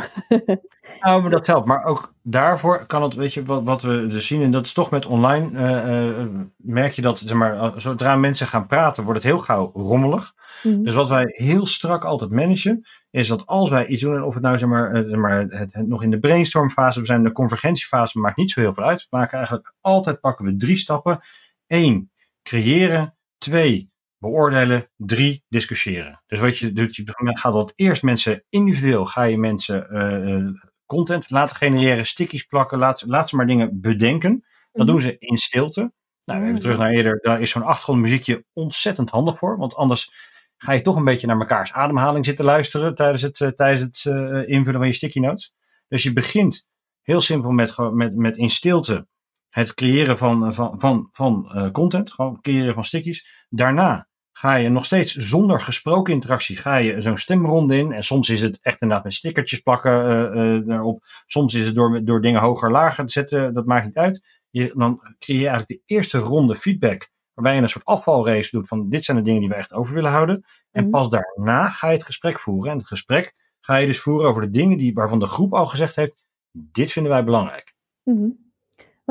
nou, 1.01 1.21
maar 1.21 1.31
dat 1.31 1.47
helpt. 1.47 1.67
Maar 1.67 1.83
ook 1.83 2.13
daarvoor 2.21 2.85
kan 2.85 3.03
het, 3.03 3.15
weet 3.15 3.33
je, 3.33 3.43
wat, 3.43 3.63
wat 3.63 3.81
we 3.81 4.07
dus 4.07 4.27
zien, 4.27 4.41
en 4.41 4.51
dat 4.51 4.65
is 4.65 4.73
toch 4.73 4.91
met 4.91 5.05
online, 5.05 5.49
uh, 5.51 6.25
merk 6.55 6.91
je 6.91 7.01
dat, 7.01 7.19
zeg 7.19 7.37
maar, 7.37 7.81
zodra 7.81 8.15
mensen 8.15 8.47
gaan 8.47 8.67
praten, 8.67 9.03
wordt 9.03 9.23
het 9.23 9.31
heel 9.31 9.41
gauw 9.41 9.71
rommelig. 9.73 10.33
Mm. 10.63 10.83
Dus 10.83 10.93
wat 10.93 11.09
wij 11.09 11.25
heel 11.27 11.65
strak 11.65 12.03
altijd 12.03 12.31
managen, 12.31 12.85
is 13.11 13.27
dat 13.27 13.45
als 13.45 13.69
wij 13.69 13.87
iets 13.87 14.01
doen, 14.01 14.15
en 14.15 14.23
of 14.23 14.33
het 14.33 14.43
nou 14.43 14.57
zeg 14.57 14.69
maar, 14.69 14.95
zeg 14.95 15.15
maar 15.15 15.39
het, 15.39 15.73
het, 15.73 15.87
nog 15.87 16.03
in 16.03 16.11
de 16.11 16.19
brainstormfase, 16.19 16.99
we 16.99 17.05
zijn 17.05 17.17
in 17.17 17.23
de 17.23 17.31
convergentiefase, 17.31 18.19
maakt 18.19 18.37
niet 18.37 18.51
zo 18.51 18.59
heel 18.59 18.73
veel 18.73 18.83
uit. 18.83 19.01
We 19.09 19.17
maken 19.17 19.37
eigenlijk 19.37 19.73
altijd, 19.81 20.19
pakken 20.19 20.45
we 20.45 20.55
drie 20.55 20.77
stappen. 20.77 21.19
Eén, 21.67 22.11
creëren. 22.43 23.17
Twee, 23.37 23.91
beoordelen. 24.17 24.89
Drie, 24.95 25.43
discussiëren. 25.47 26.23
Dus 26.27 26.39
wat 26.39 26.57
je 26.57 26.73
doet, 26.73 26.95
je 26.95 27.03
gaat 27.15 27.53
dat 27.53 27.73
eerst 27.75 28.03
mensen 28.03 28.43
individueel, 28.49 29.05
ga 29.05 29.23
je 29.23 29.37
mensen 29.37 29.87
uh, 29.91 30.61
content 30.85 31.29
laten 31.29 31.55
genereren, 31.55 32.05
stickies 32.05 32.43
plakken, 32.43 32.77
laat, 32.77 33.03
laat 33.05 33.29
ze 33.29 33.35
maar 33.35 33.47
dingen 33.47 33.81
bedenken. 33.81 34.45
Dat 34.71 34.87
doen 34.87 35.01
ze 35.01 35.17
in 35.19 35.37
stilte. 35.37 35.91
Nou, 36.23 36.43
even 36.43 36.59
terug 36.59 36.77
naar 36.77 36.91
eerder, 36.91 37.19
daar 37.21 37.41
is 37.41 37.49
zo'n 37.49 37.63
achtergrondmuziekje 37.63 38.45
ontzettend 38.53 39.09
handig 39.09 39.37
voor, 39.37 39.57
want 39.57 39.75
anders 39.75 40.11
ga 40.59 40.73
je 40.73 40.81
toch 40.81 40.95
een 40.95 41.03
beetje 41.03 41.27
naar 41.27 41.37
mekaars 41.37 41.73
ademhaling 41.73 42.25
zitten 42.25 42.45
luisteren 42.45 42.95
tijdens 42.95 43.21
het, 43.21 43.39
uh, 43.39 43.47
tijdens 43.47 43.81
het 43.81 44.15
uh, 44.15 44.47
invullen 44.47 44.79
van 44.79 44.87
je 44.87 44.93
sticky 44.93 45.19
notes. 45.19 45.53
Dus 45.87 46.03
je 46.03 46.13
begint 46.13 46.67
heel 47.01 47.21
simpel 47.21 47.51
met, 47.51 47.77
met, 47.77 48.15
met 48.15 48.37
in 48.37 48.49
stilte 48.49 49.07
het 49.49 49.73
creëren 49.73 50.17
van, 50.17 50.53
van, 50.53 50.79
van, 50.79 51.09
van 51.11 51.51
uh, 51.55 51.71
content, 51.71 52.11
gewoon 52.11 52.41
creëren 52.41 52.73
van 52.73 52.83
stickies. 52.83 53.45
Daarna 53.49 54.07
ga 54.31 54.55
je 54.55 54.69
nog 54.69 54.85
steeds 54.85 55.13
zonder 55.15 55.61
gesproken 55.61 56.13
interactie, 56.13 56.57
ga 56.57 56.75
je 56.75 57.01
zo'n 57.01 57.17
stemronde 57.17 57.77
in. 57.77 57.91
En 57.91 58.03
soms 58.03 58.29
is 58.29 58.41
het 58.41 58.59
echt 58.61 58.81
inderdaad 58.81 59.05
met 59.05 59.13
stickertjes 59.13 59.59
plakken 59.59 59.91
uh, 60.37 60.75
erop. 60.75 61.03
Soms 61.25 61.53
is 61.53 61.65
het 61.65 61.75
door, 61.75 62.03
door 62.03 62.21
dingen 62.21 62.41
hoger 62.41 62.71
lager 62.71 63.05
te 63.05 63.11
zetten, 63.11 63.53
dat 63.53 63.65
maakt 63.65 63.85
niet 63.85 63.95
uit. 63.95 64.25
Je, 64.49 64.71
dan 64.75 64.99
creëer 65.19 65.39
je 65.39 65.47
eigenlijk 65.47 65.67
de 65.67 65.95
eerste 65.95 66.17
ronde 66.17 66.55
feedback, 66.55 67.09
waarbij 67.39 67.55
je 67.55 67.61
een 67.61 67.69
soort 67.69 67.85
afvalrace 67.85 68.49
doet 68.51 68.67
van 68.67 68.89
dit 68.89 69.03
zijn 69.03 69.17
de 69.17 69.23
dingen 69.23 69.39
die 69.39 69.49
we 69.49 69.55
echt 69.55 69.73
over 69.73 69.93
willen 69.93 70.11
houden. 70.11 70.45
En 70.71 70.81
mhm. 70.81 70.91
pas 70.91 71.09
daarna 71.09 71.67
ga 71.67 71.87
je 71.87 71.97
het 71.97 72.05
gesprek 72.05 72.39
voeren. 72.39 72.71
En 72.71 72.77
het 72.77 72.87
gesprek 72.87 73.33
ga 73.59 73.75
je 73.75 73.87
dus 73.87 73.99
voeren 73.99 74.29
over 74.29 74.41
de 74.41 74.49
dingen 74.49 74.77
die, 74.77 74.93
waarvan 74.93 75.19
de 75.19 75.25
groep 75.25 75.53
al 75.53 75.67
gezegd 75.67 75.95
heeft, 75.95 76.13
dit 76.51 76.91
vinden 76.91 77.11
wij 77.11 77.23
belangrijk. 77.23 77.73
Mm 78.03 78.47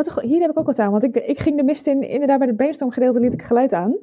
wat, 0.05 0.23
hier 0.23 0.41
heb 0.41 0.51
ik 0.51 0.59
ook 0.59 0.67
wat 0.67 0.79
aan, 0.79 0.91
want 0.91 1.05
ik, 1.05 1.17
ik 1.17 1.41
ging 1.41 1.57
de 1.57 1.63
mist 1.63 1.87
in, 1.87 2.03
inderdaad 2.03 2.39
bij 2.39 2.47
het 2.47 2.57
brainstorm 2.57 2.91
gedeelte 2.91 3.21
liet 3.21 3.33
ik 3.33 3.43
geluid 3.43 3.73
aan. 3.73 3.97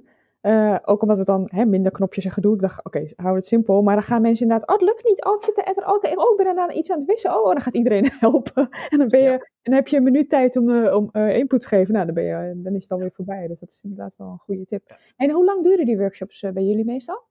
Uh, 0.45 0.75
ook 0.86 1.01
omdat 1.01 1.17
we 1.17 1.23
dan 1.23 1.49
hè, 1.53 1.65
minder 1.65 1.91
knopjes 1.91 2.25
en 2.25 2.31
gedoe. 2.31 2.53
Ik 2.53 2.62
dacht, 2.62 2.77
oké, 2.84 2.97
okay, 2.97 3.13
hou 3.15 3.36
het 3.36 3.47
simpel. 3.47 3.81
Maar 3.81 3.95
dan 3.95 4.03
gaan 4.03 4.21
mensen 4.21 4.45
inderdaad, 4.45 4.69
oh, 4.69 4.75
het 4.75 4.86
lukt 4.86 5.03
niet. 5.03 5.25
Oh, 5.25 5.36
ik 5.36 5.43
zit 5.43 5.55
te 5.55 5.63
etteren. 5.63 5.89
Oh, 5.89 5.95
oh, 5.95 6.39
ik 6.39 6.55
ben 6.55 6.77
iets 6.77 6.91
aan 6.91 6.97
het 6.97 7.08
wissen. 7.08 7.39
Oh, 7.39 7.45
dan 7.45 7.62
gaat 7.62 7.73
iedereen 7.73 8.12
helpen. 8.19 8.69
En 8.89 8.97
dan, 8.97 9.08
ben 9.08 9.21
je, 9.21 9.31
en 9.31 9.39
dan 9.62 9.73
heb 9.73 9.88
je 9.88 9.97
een 9.97 10.03
minuut 10.03 10.29
tijd 10.29 10.55
om, 10.58 10.69
uh, 10.69 10.95
om 10.95 11.10
uh, 11.13 11.38
input 11.38 11.62
te 11.62 11.67
geven. 11.67 11.93
Nou, 11.93 12.05
dan, 12.05 12.15
ben 12.15 12.23
je, 12.23 12.62
dan 12.63 12.75
is 12.75 12.84
het 12.84 12.91
alweer 12.91 13.12
voorbij. 13.13 13.47
Dus 13.47 13.60
dat 13.60 13.69
is 13.69 13.79
inderdaad 13.84 14.13
wel 14.17 14.27
een 14.27 14.38
goede 14.38 14.65
tip. 14.65 14.97
En 15.15 15.31
hoe 15.31 15.45
lang 15.45 15.63
duren 15.63 15.86
die 15.86 15.97
workshops 15.97 16.39
bij 16.53 16.63
jullie 16.63 16.86
meestal? 16.86 17.23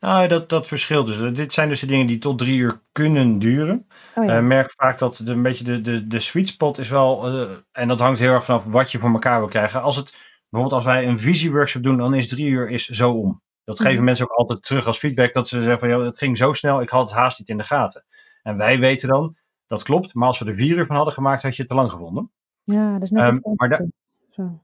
Nou, 0.00 0.28
dat, 0.28 0.48
dat 0.48 0.66
verschilt 0.66 1.06
dus. 1.06 1.34
Dit 1.34 1.52
zijn 1.52 1.68
dus 1.68 1.80
de 1.80 1.86
dingen 1.86 2.06
die 2.06 2.18
tot 2.18 2.38
drie 2.38 2.58
uur 2.58 2.80
kunnen 2.92 3.38
duren. 3.38 3.86
Oh, 4.14 4.24
ja. 4.24 4.38
uh, 4.38 4.46
merk 4.46 4.72
vaak 4.76 4.98
dat 4.98 5.20
de, 5.24 5.32
een 5.32 5.42
beetje 5.42 5.64
de, 5.64 5.80
de, 5.80 6.06
de 6.06 6.20
sweet 6.20 6.48
spot 6.48 6.78
is 6.78 6.88
wel, 6.88 7.34
uh, 7.34 7.50
en 7.72 7.88
dat 7.88 8.00
hangt 8.00 8.18
heel 8.18 8.32
erg 8.32 8.44
vanaf 8.44 8.64
wat 8.64 8.92
je 8.92 8.98
voor 8.98 9.10
elkaar 9.10 9.38
wil 9.38 9.48
krijgen. 9.48 9.82
Als 9.82 9.96
het, 9.96 10.27
bijvoorbeeld 10.48 10.82
als 10.82 10.94
wij 10.94 11.06
een 11.06 11.18
visieworkshop 11.18 11.82
doen, 11.82 11.96
dan 11.96 12.14
is 12.14 12.28
drie 12.28 12.48
uur 12.48 12.68
is 12.68 12.86
zo 12.86 13.12
om. 13.12 13.42
Dat 13.64 13.80
geven 13.80 13.98
mm. 13.98 14.04
mensen 14.04 14.24
ook 14.24 14.36
altijd 14.36 14.62
terug 14.62 14.86
als 14.86 14.98
feedback, 14.98 15.32
dat 15.32 15.48
ze 15.48 15.60
zeggen 15.60 15.78
van, 15.78 15.88
ja, 15.88 16.00
het 16.00 16.18
ging 16.18 16.36
zo 16.36 16.52
snel, 16.52 16.80
ik 16.80 16.88
had 16.88 17.08
het 17.08 17.18
haast 17.18 17.38
niet 17.38 17.48
in 17.48 17.56
de 17.56 17.64
gaten. 17.64 18.04
En 18.42 18.56
wij 18.56 18.78
weten 18.78 19.08
dan, 19.08 19.36
dat 19.66 19.82
klopt, 19.82 20.14
maar 20.14 20.28
als 20.28 20.38
we 20.38 20.44
er 20.44 20.54
vier 20.54 20.76
uur 20.76 20.86
van 20.86 20.96
hadden 20.96 21.14
gemaakt, 21.14 21.42
had 21.42 21.56
je 21.56 21.62
het 21.62 21.70
te 21.70 21.76
lang 21.76 21.90
gevonden. 21.90 22.30
Ja, 22.64 22.92
dat 22.92 23.02
is 23.02 23.10
net 23.10 23.28
um, 23.28 23.54
maar, 23.56 23.88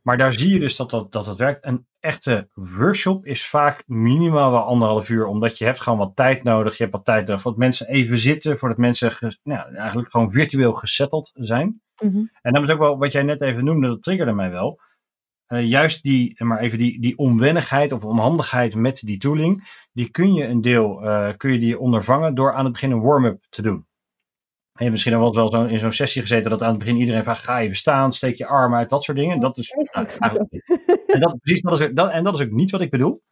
maar 0.03 0.19
daar 0.19 0.33
zie 0.33 0.53
je 0.53 0.61
dus 0.61 0.77
dat 0.77 0.91
dat, 0.91 1.13
dat 1.13 1.27
het 1.27 1.39
werkt. 1.39 1.67
Een 1.67 1.87
echte 2.01 2.49
workshop 2.55 3.27
is 3.27 3.47
vaak 3.47 3.83
minimaal 3.87 4.51
wel 4.51 4.63
anderhalf 4.63 5.09
uur, 5.09 5.27
omdat 5.27 5.59
je 5.59 5.65
hebt 5.65 5.81
gewoon 5.81 5.99
wat 5.99 6.17
tijd 6.17 6.43
nodig. 6.43 6.77
Je 6.77 6.83
hebt 6.83 6.95
wat 6.95 7.05
tijd 7.05 7.27
nodig 7.27 7.43
voordat 7.43 7.61
mensen 7.61 7.89
even 7.89 8.19
zitten, 8.19 8.59
voordat 8.59 8.79
mensen 8.79 9.13
nou, 9.43 9.75
eigenlijk 9.75 10.11
gewoon 10.11 10.33
virtueel 10.33 10.73
gesetteld 10.73 11.31
zijn. 11.35 11.81
Mhm. 11.99 12.25
En 12.43 12.53
dat 12.53 12.63
is 12.63 12.71
ook 12.71 12.79
wel 12.79 12.99
wat 12.99 13.13
jij 13.13 13.23
net 13.23 13.41
even 13.41 13.65
noemde, 13.65 13.89
dat 13.89 14.03
triggerde 14.03 14.33
mij 14.33 14.51
wel. 14.51 14.81
Uh, 15.55 15.69
juist 15.69 16.03
die, 16.03 16.45
maar 16.45 16.59
even 16.59 16.79
die, 16.79 17.01
die 17.01 17.19
onwennigheid 17.19 17.93
of 17.93 18.05
onhandigheid 18.05 18.75
met 18.75 19.01
die 19.05 19.19
tooling, 19.19 19.69
die 19.93 20.11
kun 20.11 20.35
je 20.35 20.47
een 20.47 20.61
deel 20.61 21.05
uh, 21.05 21.29
kun 21.37 21.53
je 21.53 21.59
die 21.59 21.79
ondervangen 21.79 22.35
door 22.35 22.53
aan 22.53 22.65
het 22.65 22.73
begin 22.73 22.91
een 22.91 23.03
warm-up 23.03 23.45
te 23.49 23.63
doen. 23.63 23.87
Je 24.73 24.81
hebt 24.81 24.91
misschien 24.91 25.19
wel 25.19 25.35
wel 25.35 25.51
zo 25.51 25.65
in 25.65 25.79
zo'n 25.79 25.93
sessie 25.93 26.23
gezeten 26.23 26.51
dat 26.51 26.63
aan 26.63 26.69
het 26.69 26.79
begin 26.79 26.97
iedereen 26.97 27.23
vraagt: 27.23 27.45
ga 27.45 27.61
even 27.61 27.77
staan, 27.77 28.13
steek 28.13 28.37
je 28.37 28.47
arm 28.47 28.75
uit, 28.75 28.91
dat 28.91 29.05
soort 29.05 29.19
dingen. 29.19 29.41
Dat 29.41 29.59
is, 29.59 29.71
nou, 29.93 30.07
en, 31.07 31.21
dat, 31.21 31.39
precies, 31.41 31.63
dat 31.63 31.81
is, 31.81 31.89
dat, 31.93 32.11
en 32.11 32.25
dat 32.25 32.35
is 32.35 32.41
ook 32.41 32.51
niet 32.51 32.71
wat 32.71 32.81
ik 32.81 32.91
bedoel. 32.91 33.23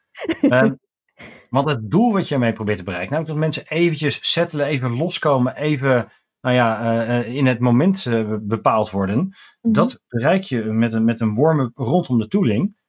Um, 0.43 0.79
want 1.51 1.69
het 1.69 1.91
doel 1.91 2.13
wat 2.13 2.29
je 2.29 2.35
ermee 2.35 2.53
probeert 2.53 2.79
te 2.79 2.85
bereiken, 2.85 3.13
namelijk 3.13 3.41
dat 3.41 3.51
mensen 3.51 3.79
eventjes 3.79 4.19
settelen, 4.33 4.67
even 4.67 4.97
loskomen, 4.97 5.57
even 5.57 6.13
nou 6.43 6.55
ja, 6.55 6.83
uh, 7.09 7.35
in 7.35 7.47
het 7.47 7.59
moment 7.59 8.05
uh, 8.05 8.37
bepaald 8.41 8.91
worden. 8.91 9.19
Mm 9.19 9.33
-hmm. 9.61 9.73
Dat 9.73 10.01
bereik 10.09 10.43
je 10.43 10.63
met 10.63 10.93
een, 10.93 11.05
met 11.05 11.21
een 11.21 11.35
warm-up 11.35 11.71
rondom 11.75 12.19
de 12.19 12.29
tooling. 12.29 12.81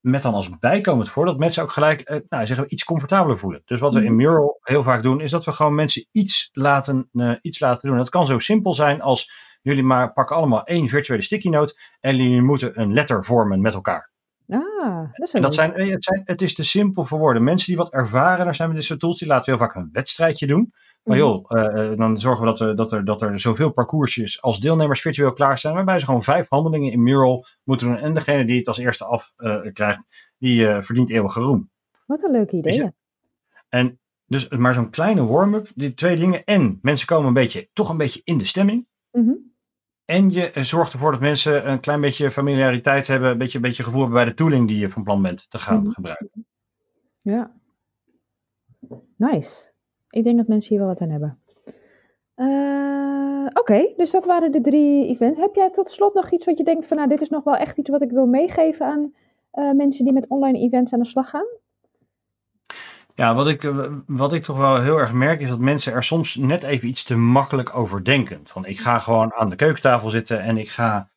Met 0.00 0.22
dan 0.22 0.34
als 0.34 0.58
bijkomend 0.58 1.08
voor 1.08 1.24
dat 1.24 1.38
mensen 1.38 1.62
ook 1.62 1.72
gelijk 1.72 2.10
uh, 2.10 2.16
nou, 2.28 2.46
zeggen 2.46 2.64
we, 2.64 2.70
iets 2.70 2.84
comfortabeler 2.84 3.38
voelen. 3.38 3.62
Dus 3.64 3.80
wat 3.80 3.94
we 3.94 4.04
in 4.04 4.16
Mural 4.16 4.58
heel 4.62 4.82
vaak 4.82 5.02
doen, 5.02 5.20
is 5.20 5.30
dat 5.30 5.44
we 5.44 5.52
gewoon 5.52 5.74
mensen 5.74 6.06
iets 6.12 6.48
laten, 6.52 7.10
iets 7.42 7.60
laten 7.60 7.88
doen. 7.88 7.98
Dat 7.98 8.08
kan 8.08 8.26
zo 8.26 8.38
simpel 8.38 8.74
zijn 8.74 9.00
als 9.00 9.30
jullie 9.62 9.82
maar 9.82 10.12
pakken 10.12 10.36
allemaal 10.36 10.64
één 10.64 10.88
virtuele 10.88 11.22
sticky 11.22 11.48
note 11.48 11.80
en 12.00 12.16
jullie 12.16 12.42
moeten 12.42 12.80
een 12.80 12.92
letter 12.92 13.24
vormen 13.24 13.60
met 13.60 13.74
elkaar. 13.74 14.10
Ah, 14.48 15.12
dat 15.12 15.28
is 15.28 15.32
en 15.32 15.42
dat 15.42 15.54
zijn, 15.54 15.72
het, 15.90 16.04
zijn, 16.04 16.22
het 16.24 16.42
is 16.42 16.54
te 16.54 16.64
simpel 16.64 17.04
voor 17.04 17.18
woorden. 17.18 17.44
Mensen 17.44 17.66
die 17.66 17.76
wat 17.76 17.92
ervaren, 17.92 18.44
daar 18.44 18.54
zijn 18.54 18.68
met 18.68 18.76
dit 18.76 18.86
soort 18.86 19.00
tools, 19.00 19.18
die 19.18 19.28
laten 19.28 19.52
heel 19.52 19.66
vaak 19.66 19.74
een 19.74 19.88
wedstrijdje 19.92 20.46
doen. 20.46 20.72
Maar 21.02 21.16
joh, 21.16 21.44
uh, 21.48 21.96
dan 21.96 22.18
zorgen 22.18 22.44
we 22.44 22.50
dat, 22.50 22.60
er, 22.60 22.76
dat, 22.76 22.92
er, 22.92 23.04
dat 23.04 23.22
er 23.22 23.40
zoveel 23.40 23.70
parcoursjes 23.70 24.42
als 24.42 24.60
deelnemers 24.60 25.00
virtueel 25.00 25.32
klaar 25.32 25.58
zijn, 25.58 25.74
waarbij 25.74 25.98
ze 25.98 26.04
gewoon 26.04 26.22
vijf 26.22 26.48
handelingen 26.48 26.92
in 26.92 27.02
Mural 27.02 27.46
moeten 27.64 27.86
doen. 27.86 27.96
En 27.96 28.14
degene 28.14 28.44
die 28.44 28.58
het 28.58 28.68
als 28.68 28.78
eerste 28.78 29.04
af 29.04 29.32
uh, 29.36 29.72
krijgt, 29.72 30.04
die 30.38 30.66
verdient 30.66 31.10
eeuwige 31.10 31.40
roem. 31.40 31.70
Wat 32.06 32.22
een 32.22 32.30
leuk 32.30 32.52
idee. 32.52 32.90
En 33.68 33.98
dus 34.26 34.48
maar 34.48 34.74
zo'n 34.74 34.90
kleine 34.90 35.26
warm-up, 35.26 35.70
die 35.74 35.94
twee 35.94 36.16
dingen. 36.16 36.44
En 36.44 36.78
mensen 36.82 37.06
komen 37.06 37.26
een 37.26 37.34
beetje, 37.34 37.68
toch 37.72 37.88
een 37.88 37.96
beetje 37.96 38.20
in 38.24 38.38
de 38.38 38.44
stemming. 38.44 38.86
Mm 39.12 39.24
-hmm. 39.24 39.52
En 40.04 40.30
je 40.30 40.50
zorgt 40.54 40.92
ervoor 40.92 41.10
dat 41.10 41.20
mensen 41.20 41.70
een 41.70 41.80
klein 41.80 42.00
beetje 42.00 42.30
familiariteit 42.30 43.06
hebben, 43.06 43.30
een 43.30 43.38
beetje, 43.38 43.56
een 43.56 43.64
beetje 43.64 43.82
gevoel 43.82 44.00
hebben 44.00 44.18
bij 44.18 44.28
de 44.28 44.34
tooling 44.34 44.68
die 44.68 44.78
je 44.78 44.90
van 44.90 45.02
plan 45.02 45.22
bent 45.22 45.46
te 45.50 45.58
gaan 45.58 45.82
Mhm. 45.82 45.90
gebruiken. 45.90 46.46
Ja. 47.18 47.52
Nice. 49.16 49.69
Ik 50.10 50.24
denk 50.24 50.36
dat 50.36 50.48
mensen 50.48 50.70
hier 50.70 50.78
wel 50.78 50.88
wat 50.88 51.00
aan 51.00 51.10
hebben. 51.10 51.38
Uh, 52.36 53.46
Oké, 53.54 53.92
dus 53.96 54.10
dat 54.10 54.24
waren 54.24 54.52
de 54.52 54.60
drie 54.60 55.06
events. 55.06 55.40
Heb 55.40 55.54
jij 55.54 55.70
tot 55.70 55.90
slot 55.90 56.14
nog 56.14 56.30
iets 56.30 56.46
wat 56.46 56.58
je 56.58 56.64
denkt 56.64 56.86
van, 56.86 56.96
nou, 56.96 57.08
dit 57.08 57.20
is 57.20 57.28
nog 57.28 57.44
wel 57.44 57.56
echt 57.56 57.76
iets 57.76 57.90
wat 57.90 58.02
ik 58.02 58.10
wil 58.10 58.26
meegeven 58.26 58.86
aan 58.86 59.12
uh, 59.54 59.72
mensen 59.72 60.04
die 60.04 60.12
met 60.12 60.28
online 60.28 60.58
events 60.58 60.92
aan 60.92 60.98
de 60.98 61.06
slag 61.06 61.30
gaan? 61.30 61.46
Ja, 63.14 63.34
wat 63.34 63.48
ik, 63.48 63.72
wat 64.06 64.32
ik 64.32 64.42
toch 64.42 64.56
wel 64.56 64.82
heel 64.82 64.96
erg 64.96 65.12
merk 65.12 65.40
is 65.40 65.48
dat 65.48 65.58
mensen 65.58 65.92
er 65.92 66.04
soms 66.04 66.36
net 66.36 66.62
even 66.62 66.88
iets 66.88 67.02
te 67.02 67.16
makkelijk 67.16 67.76
over 67.76 68.04
denken. 68.04 68.40
Van 68.44 68.64
ik 68.64 68.78
ga 68.78 68.98
gewoon 68.98 69.32
aan 69.34 69.50
de 69.50 69.56
keukentafel 69.56 70.10
zitten 70.10 70.40
en 70.40 70.58
ik 70.58 70.68
ga, 70.68 71.10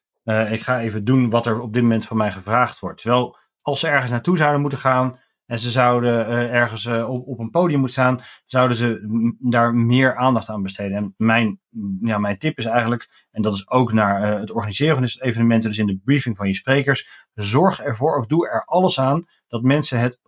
ik 0.51 0.61
ga 0.61 0.79
even 0.79 1.05
doen 1.05 1.29
wat 1.29 1.45
er 1.45 1.61
op 1.61 1.73
dit 1.73 1.81
moment 1.81 2.05
van 2.05 2.17
mij 2.17 2.31
gevraagd 2.31 2.79
wordt. 2.79 3.01
Terwijl 3.01 3.37
als 3.61 3.79
ze 3.79 3.87
ergens 3.87 4.11
naartoe 4.11 4.37
zouden 4.37 4.61
moeten 4.61 4.79
gaan 4.79 5.19
en 5.53 5.59
ze 5.59 5.71
zouden 5.71 6.29
uh, 6.29 6.53
ergens 6.53 6.85
uh, 6.85 7.09
op, 7.09 7.27
op 7.27 7.39
een 7.39 7.49
podium 7.49 7.79
moeten 7.79 8.01
staan, 8.01 8.21
zouden 8.45 8.77
ze 8.77 9.35
daar 9.39 9.75
meer 9.75 10.15
aandacht 10.15 10.49
aan 10.49 10.63
besteden. 10.63 10.97
En 10.97 11.13
mijn, 11.17 11.59
ja, 12.01 12.17
mijn 12.17 12.37
tip 12.37 12.57
is 12.57 12.65
eigenlijk, 12.65 13.27
en 13.31 13.41
dat 13.41 13.53
is 13.53 13.69
ook 13.69 13.93
naar 13.93 14.39
het 14.39 14.51
organiseren 14.51 14.93
van 14.93 15.03
dit 15.03 15.21
evenementen, 15.21 15.69
dus 15.69 15.79
in 15.79 15.85
de 15.85 15.99
briefing 16.03 16.37
van 16.37 16.47
je 16.47 16.53
sprekers, 16.53 17.27
zorg 17.33 17.81
ervoor 17.81 18.17
of 18.17 18.25
doe 18.25 18.49
er 18.49 18.65
alles 18.65 18.99
aan 18.99 19.25
dat 19.47 19.61
mensen 19.61 19.99
het 19.99 20.19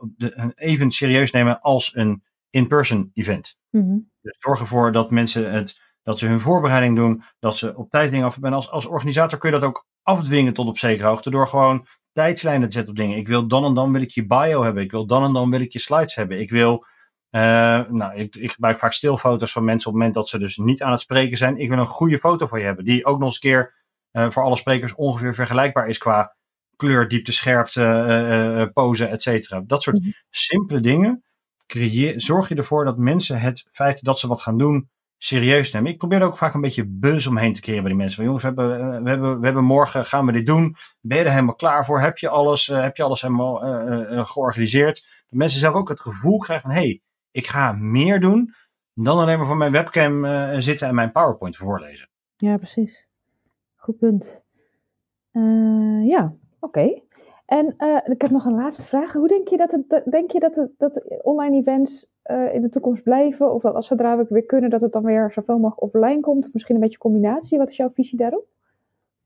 even 0.55 0.91
serieus 0.91 1.31
nemen 1.31 1.61
als 1.61 1.95
een 1.95 2.23
in-person 2.49 3.11
event. 3.13 3.57
Mm-hmm. 3.69 4.11
Dus 4.21 4.37
zorg 4.39 4.59
ervoor 4.59 4.91
dat 4.91 5.11
mensen 5.11 5.51
het, 5.53 5.79
dat 6.03 6.19
ze 6.19 6.27
hun 6.27 6.39
voorbereiding 6.39 6.95
doen, 6.95 7.23
dat 7.39 7.57
ze 7.57 7.75
op 7.75 7.89
tijd 7.89 8.11
dingen 8.11 8.25
af. 8.25 8.37
En 8.41 8.53
als, 8.53 8.71
als 8.71 8.85
organisator 8.85 9.39
kun 9.39 9.51
je 9.51 9.59
dat 9.59 9.69
ook 9.69 9.87
afdwingen 10.03 10.53
tot 10.53 10.67
op 10.67 10.77
zekere 10.77 11.07
hoogte 11.07 11.29
door 11.29 11.47
gewoon 11.47 11.87
tijdslijnen 12.15 12.67
te 12.67 12.73
zetten 12.73 12.91
op 12.91 12.99
dingen. 12.99 13.17
Ik 13.17 13.27
wil 13.27 13.47
dan 13.47 13.65
en 13.65 13.73
dan 13.73 13.91
wil 13.91 14.01
ik 14.01 14.09
je 14.09 14.25
bio 14.25 14.63
hebben. 14.63 14.83
Ik 14.83 14.91
wil 14.91 15.05
dan 15.05 15.23
en 15.23 15.33
dan 15.33 15.49
wil 15.49 15.59
ik 15.61 15.73
je 15.73 15.79
slides 15.79 16.15
hebben. 16.15 16.39
Ik 16.39 16.49
wil, 16.49 16.85
uh, 17.31 17.41
nou, 17.89 18.15
ik, 18.15 18.35
ik 18.35 18.51
gebruik 18.51 18.77
vaak 18.77 18.93
stilfoto's 18.93 19.51
van 19.51 19.63
mensen 19.63 19.87
op 19.87 19.93
het 19.93 20.01
moment 20.01 20.13
dat 20.13 20.29
ze 20.29 20.39
dus 20.39 20.57
niet 20.57 20.81
aan 20.83 20.91
het 20.91 21.01
spreken 21.01 21.37
zijn. 21.37 21.57
Ik 21.57 21.69
wil 21.69 21.77
een 21.77 21.85
goede 21.85 22.17
foto 22.17 22.47
van 22.47 22.59
je 22.59 22.65
hebben, 22.65 22.85
die 22.85 23.05
ook 23.05 23.17
nog 23.17 23.25
eens 23.25 23.33
een 23.33 23.49
keer 23.49 23.73
uh, 24.11 24.29
voor 24.29 24.43
alle 24.43 24.55
sprekers 24.55 24.95
ongeveer 24.95 25.35
vergelijkbaar 25.35 25.87
is 25.87 25.97
qua 25.97 26.35
kleur, 26.75 27.07
diepte, 27.07 27.31
scherpte, 27.31 27.81
uh, 27.81 28.59
uh, 28.59 28.65
pose, 28.73 29.05
et 29.05 29.21
cetera. 29.21 29.61
Dat 29.65 29.83
soort 29.83 29.99
Mhm. 29.99 30.09
simpele 30.29 30.79
dingen. 30.79 31.23
Creëer, 31.67 32.21
zorg 32.21 32.49
je 32.49 32.55
ervoor 32.55 32.85
dat 32.85 32.97
mensen 32.97 33.39
het 33.39 33.67
feit 33.71 34.03
dat 34.03 34.19
ze 34.19 34.27
wat 34.27 34.41
gaan 34.41 34.57
doen 34.57 34.89
serieus 35.17 35.71
nemen. 35.71 35.91
Ik 35.91 35.97
probeer 35.97 36.19
er 36.19 36.27
ook 36.27 36.37
vaak 36.37 36.53
een 36.53 36.61
beetje 36.61 36.87
buzz 36.87 37.27
omheen 37.27 37.53
te 37.53 37.61
creëren 37.61 37.81
bij 37.83 37.91
die 37.91 38.01
mensen. 38.01 38.17
Van, 38.17 38.25
jongens, 38.25 38.43
we 38.43 38.49
hebben, 38.49 38.79
uh, 38.79 39.03
we, 39.03 39.09
hebben, 39.09 39.39
we 39.39 39.45
hebben 39.45 39.63
morgen, 39.63 40.05
gaan 40.05 40.25
we 40.25 40.31
dit 40.31 40.45
doen. 40.45 40.75
Ben 41.01 41.17
je 41.17 41.23
er 41.23 41.31
helemaal 41.31 41.55
klaar 41.55 41.85
voor? 41.85 41.99
Heb 41.99 42.17
je 42.17 42.29
alles, 42.29 42.67
uh, 42.67 42.81
heb 42.81 42.97
je 42.97 43.03
alles 43.03 43.21
helemaal 43.21 43.65
uh, 43.65 44.25
georganiseerd? 44.25 44.95
Dat 45.29 45.39
mensen 45.39 45.59
zelf 45.59 45.73
ook 45.73 45.89
het 45.89 45.99
gevoel 45.99 46.37
krijgen 46.37 46.69
van, 46.69 46.77
hé, 46.77 46.85
hey, 46.85 47.01
ik 47.31 47.47
ga 47.47 47.71
meer 47.71 48.19
doen 48.19 48.53
dan 48.93 49.19
alleen 49.19 49.37
maar 49.37 49.47
voor 49.47 49.57
mijn 49.57 49.71
webcam 49.71 50.25
zitten 50.61 50.87
en 50.87 50.95
mijn 50.95 51.11
PowerPoint 51.11 51.57
voorlezen. 51.57 52.09
Ja, 52.35 52.57
precies. 52.57 53.07
Goed 53.75 53.97
punt. 53.97 54.45
Ja, 56.05 56.35
oké. 56.59 57.01
En 57.45 57.75
uh, 57.77 57.97
ik 58.03 58.21
heb 58.21 58.31
nog 58.31 58.45
een 58.45 58.55
laatste 58.55 58.85
vraag. 58.85 59.13
Hoe 59.13 59.27
denk 59.27 59.47
je 59.47 59.57
dat 59.57 59.71
het, 59.71 60.03
denk 60.11 60.31
je 60.31 60.39
dat, 60.39 60.55
het, 60.55 60.71
dat 60.77 61.21
online 61.23 61.57
events 61.57 62.05
uh, 62.25 62.53
in 62.53 62.61
de 62.61 62.69
toekomst 62.69 63.03
blijven? 63.03 63.53
Of 63.53 63.61
dat 63.61 63.75
als 63.75 63.87
zodra 63.87 64.17
we 64.17 64.25
weer 64.29 64.45
kunnen, 64.45 64.69
dat 64.69 64.81
het 64.81 64.91
dan 64.91 65.03
weer 65.03 65.31
zoveel 65.31 65.59
mogelijk 65.59 65.81
offline 65.81 66.19
komt? 66.19 66.45
Of 66.45 66.53
misschien 66.53 66.75
een 66.75 66.81
beetje 66.81 66.97
combinatie? 66.97 67.57
Wat 67.57 67.69
is 67.69 67.77
jouw 67.77 67.91
visie 67.93 68.17
daarop? 68.17 68.45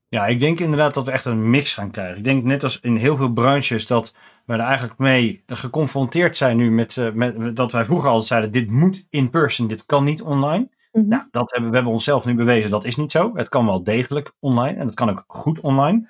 Ja, 0.08 0.26
ik 0.26 0.40
denk 0.40 0.60
inderdaad 0.60 0.94
dat 0.94 1.06
we 1.06 1.12
echt 1.12 1.24
een 1.24 1.50
mix 1.50 1.74
gaan 1.74 1.90
krijgen. 1.90 2.16
Ik 2.16 2.24
denk 2.24 2.44
net 2.44 2.62
als 2.62 2.80
in 2.80 2.96
heel 2.96 3.16
veel 3.16 3.32
branches 3.32 3.86
dat 3.86 4.14
we 4.44 4.52
er 4.52 4.60
eigenlijk 4.60 4.98
mee 4.98 5.42
geconfronteerd 5.46 6.36
zijn 6.36 6.56
nu 6.56 6.70
met, 6.70 6.96
uh, 6.96 7.12
met 7.12 7.56
dat 7.56 7.72
wij 7.72 7.84
vroeger 7.84 8.08
altijd 8.08 8.26
zeiden, 8.26 8.52
dit 8.52 8.70
moet 8.70 9.06
in 9.10 9.30
person, 9.30 9.68
dit 9.68 9.86
kan 9.86 10.04
niet 10.04 10.22
online. 10.22 10.68
Mm-hmm. 10.92 11.10
Nou, 11.10 11.22
dat 11.30 11.50
hebben 11.50 11.70
we 11.70 11.76
hebben 11.76 11.94
onszelf 11.94 12.24
nu 12.24 12.34
bewezen, 12.34 12.70
dat 12.70 12.84
is 12.84 12.96
niet 12.96 13.12
zo. 13.12 13.30
Het 13.34 13.48
kan 13.48 13.66
wel 13.66 13.82
degelijk 13.82 14.32
online 14.38 14.78
en 14.78 14.86
het 14.86 14.94
kan 14.94 15.10
ook 15.10 15.24
goed 15.26 15.60
online. 15.60 16.08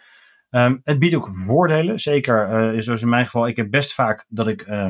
Um, 0.51 0.81
het 0.85 0.99
biedt 0.99 1.15
ook 1.15 1.31
voordelen, 1.33 2.01
zeker 2.01 2.73
uh, 2.75 2.81
zoals 2.81 3.03
in 3.03 3.09
mijn 3.09 3.25
geval. 3.25 3.49
Ik 3.49 3.57
heb 3.57 3.71
best 3.71 3.95
vaak 3.95 4.25
dat 4.29 4.49
ik 4.49 4.67
uh, 4.67 4.89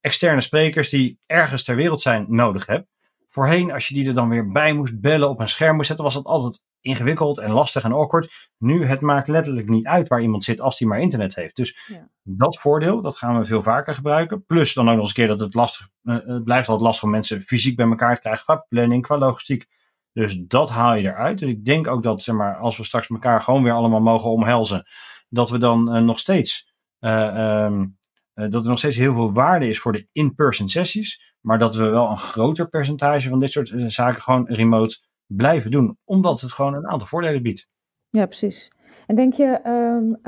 externe 0.00 0.40
sprekers 0.40 0.88
die 0.88 1.18
ergens 1.26 1.64
ter 1.64 1.76
wereld 1.76 2.00
zijn 2.00 2.26
nodig 2.28 2.66
heb. 2.66 2.86
Voorheen, 3.28 3.72
als 3.72 3.88
je 3.88 3.94
die 3.94 4.06
er 4.06 4.14
dan 4.14 4.28
weer 4.28 4.52
bij 4.52 4.72
moest 4.72 5.00
bellen, 5.00 5.28
op 5.28 5.40
een 5.40 5.48
scherm 5.48 5.74
moest 5.74 5.86
zetten, 5.86 6.04
was 6.04 6.14
dat 6.14 6.24
altijd 6.24 6.60
ingewikkeld 6.80 7.38
en 7.38 7.52
lastig 7.52 7.84
en 7.84 7.92
awkward. 7.92 8.50
Nu, 8.58 8.84
het 8.84 9.00
maakt 9.00 9.28
letterlijk 9.28 9.68
niet 9.68 9.86
uit 9.86 10.08
waar 10.08 10.20
iemand 10.20 10.44
zit 10.44 10.60
als 10.60 10.78
hij 10.78 10.88
maar 10.88 11.00
internet 11.00 11.34
heeft. 11.34 11.56
Dus 11.56 11.78
ja. 11.86 12.08
dat 12.22 12.58
voordeel, 12.58 13.02
dat 13.02 13.16
gaan 13.16 13.38
we 13.38 13.44
veel 13.44 13.62
vaker 13.62 13.94
gebruiken. 13.94 14.44
Plus 14.44 14.74
dan 14.74 14.88
ook 14.88 14.94
nog 14.94 15.00
eens 15.00 15.08
een 15.08 15.14
keer 15.14 15.26
dat 15.26 15.40
het 15.40 15.54
lastig, 15.54 15.88
uh, 16.02 16.14
het 16.26 16.44
blijft 16.44 16.68
altijd 16.68 16.86
lastig 16.86 17.04
om 17.04 17.10
mensen 17.10 17.42
fysiek 17.42 17.76
bij 17.76 17.86
elkaar 17.86 18.14
te 18.14 18.20
krijgen 18.20 18.44
qua 18.44 18.66
planning, 18.68 19.02
qua 19.02 19.18
logistiek. 19.18 19.66
Dus 20.12 20.42
dat 20.46 20.70
haal 20.70 20.94
je 20.94 21.08
eruit. 21.08 21.38
Dus 21.38 21.50
ik 21.50 21.64
denk 21.64 21.86
ook 21.86 22.02
dat, 22.02 22.22
zeg 22.22 22.34
maar, 22.34 22.56
als 22.56 22.76
we 22.76 22.84
straks 22.84 23.08
elkaar 23.08 23.42
gewoon 23.42 23.62
weer 23.62 23.72
allemaal 23.72 24.00
mogen 24.00 24.30
omhelzen, 24.30 24.86
dat 25.28 25.50
we 25.50 25.58
dan 25.58 25.96
uh, 25.96 26.02
nog 26.02 26.18
steeds, 26.18 26.74
uh, 27.00 27.64
um, 27.64 27.98
uh, 28.34 28.50
dat 28.50 28.62
er 28.62 28.68
nog 28.68 28.78
steeds 28.78 28.96
heel 28.96 29.14
veel 29.14 29.32
waarde 29.32 29.68
is 29.68 29.80
voor 29.80 29.92
de 29.92 30.08
in-person 30.12 30.68
sessies, 30.68 31.34
maar 31.40 31.58
dat 31.58 31.74
we 31.74 31.84
wel 31.84 32.10
een 32.10 32.18
groter 32.18 32.68
percentage 32.68 33.28
van 33.28 33.40
dit 33.40 33.52
soort 33.52 33.72
zaken 33.86 34.22
gewoon 34.22 34.46
remote 34.46 35.00
blijven 35.26 35.70
doen, 35.70 35.98
omdat 36.04 36.40
het 36.40 36.52
gewoon 36.52 36.74
een 36.74 36.88
aantal 36.88 37.06
voordelen 37.06 37.42
biedt. 37.42 37.68
Ja, 38.10 38.26
precies. 38.26 38.70
En 39.06 39.16
denk 39.16 39.34
je 39.34 39.60
um, 39.66 40.18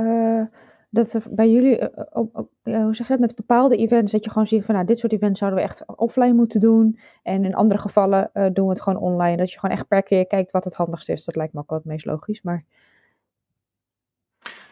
dat 0.94 1.18
bij 1.30 1.50
jullie, 1.50 1.96
op, 2.12 2.36
op, 2.36 2.50
hoe 2.62 2.94
zeg 2.94 3.06
je 3.06 3.12
dat, 3.12 3.18
met 3.18 3.34
bepaalde 3.34 3.76
events, 3.76 4.12
dat 4.12 4.24
je 4.24 4.30
gewoon 4.30 4.46
ziet 4.46 4.64
van, 4.64 4.74
nou, 4.74 4.86
dit 4.86 4.98
soort 4.98 5.12
events 5.12 5.38
zouden 5.38 5.60
we 5.60 5.66
echt 5.66 5.84
offline 5.86 6.32
moeten 6.32 6.60
doen. 6.60 6.98
En 7.22 7.44
in 7.44 7.54
andere 7.54 7.80
gevallen 7.80 8.30
uh, 8.34 8.46
doen 8.52 8.64
we 8.64 8.70
het 8.70 8.82
gewoon 8.82 9.02
online. 9.02 9.36
Dat 9.36 9.52
je 9.52 9.58
gewoon 9.58 9.76
echt 9.76 9.88
per 9.88 10.02
keer 10.02 10.26
kijkt 10.26 10.50
wat 10.50 10.64
het 10.64 10.74
handigste 10.74 11.12
is. 11.12 11.24
Dat 11.24 11.36
lijkt 11.36 11.52
me 11.52 11.60
ook 11.60 11.70
wel 11.70 11.78
het 11.78 11.86
meest 11.86 12.04
logisch. 12.04 12.42
Maar... 12.42 12.64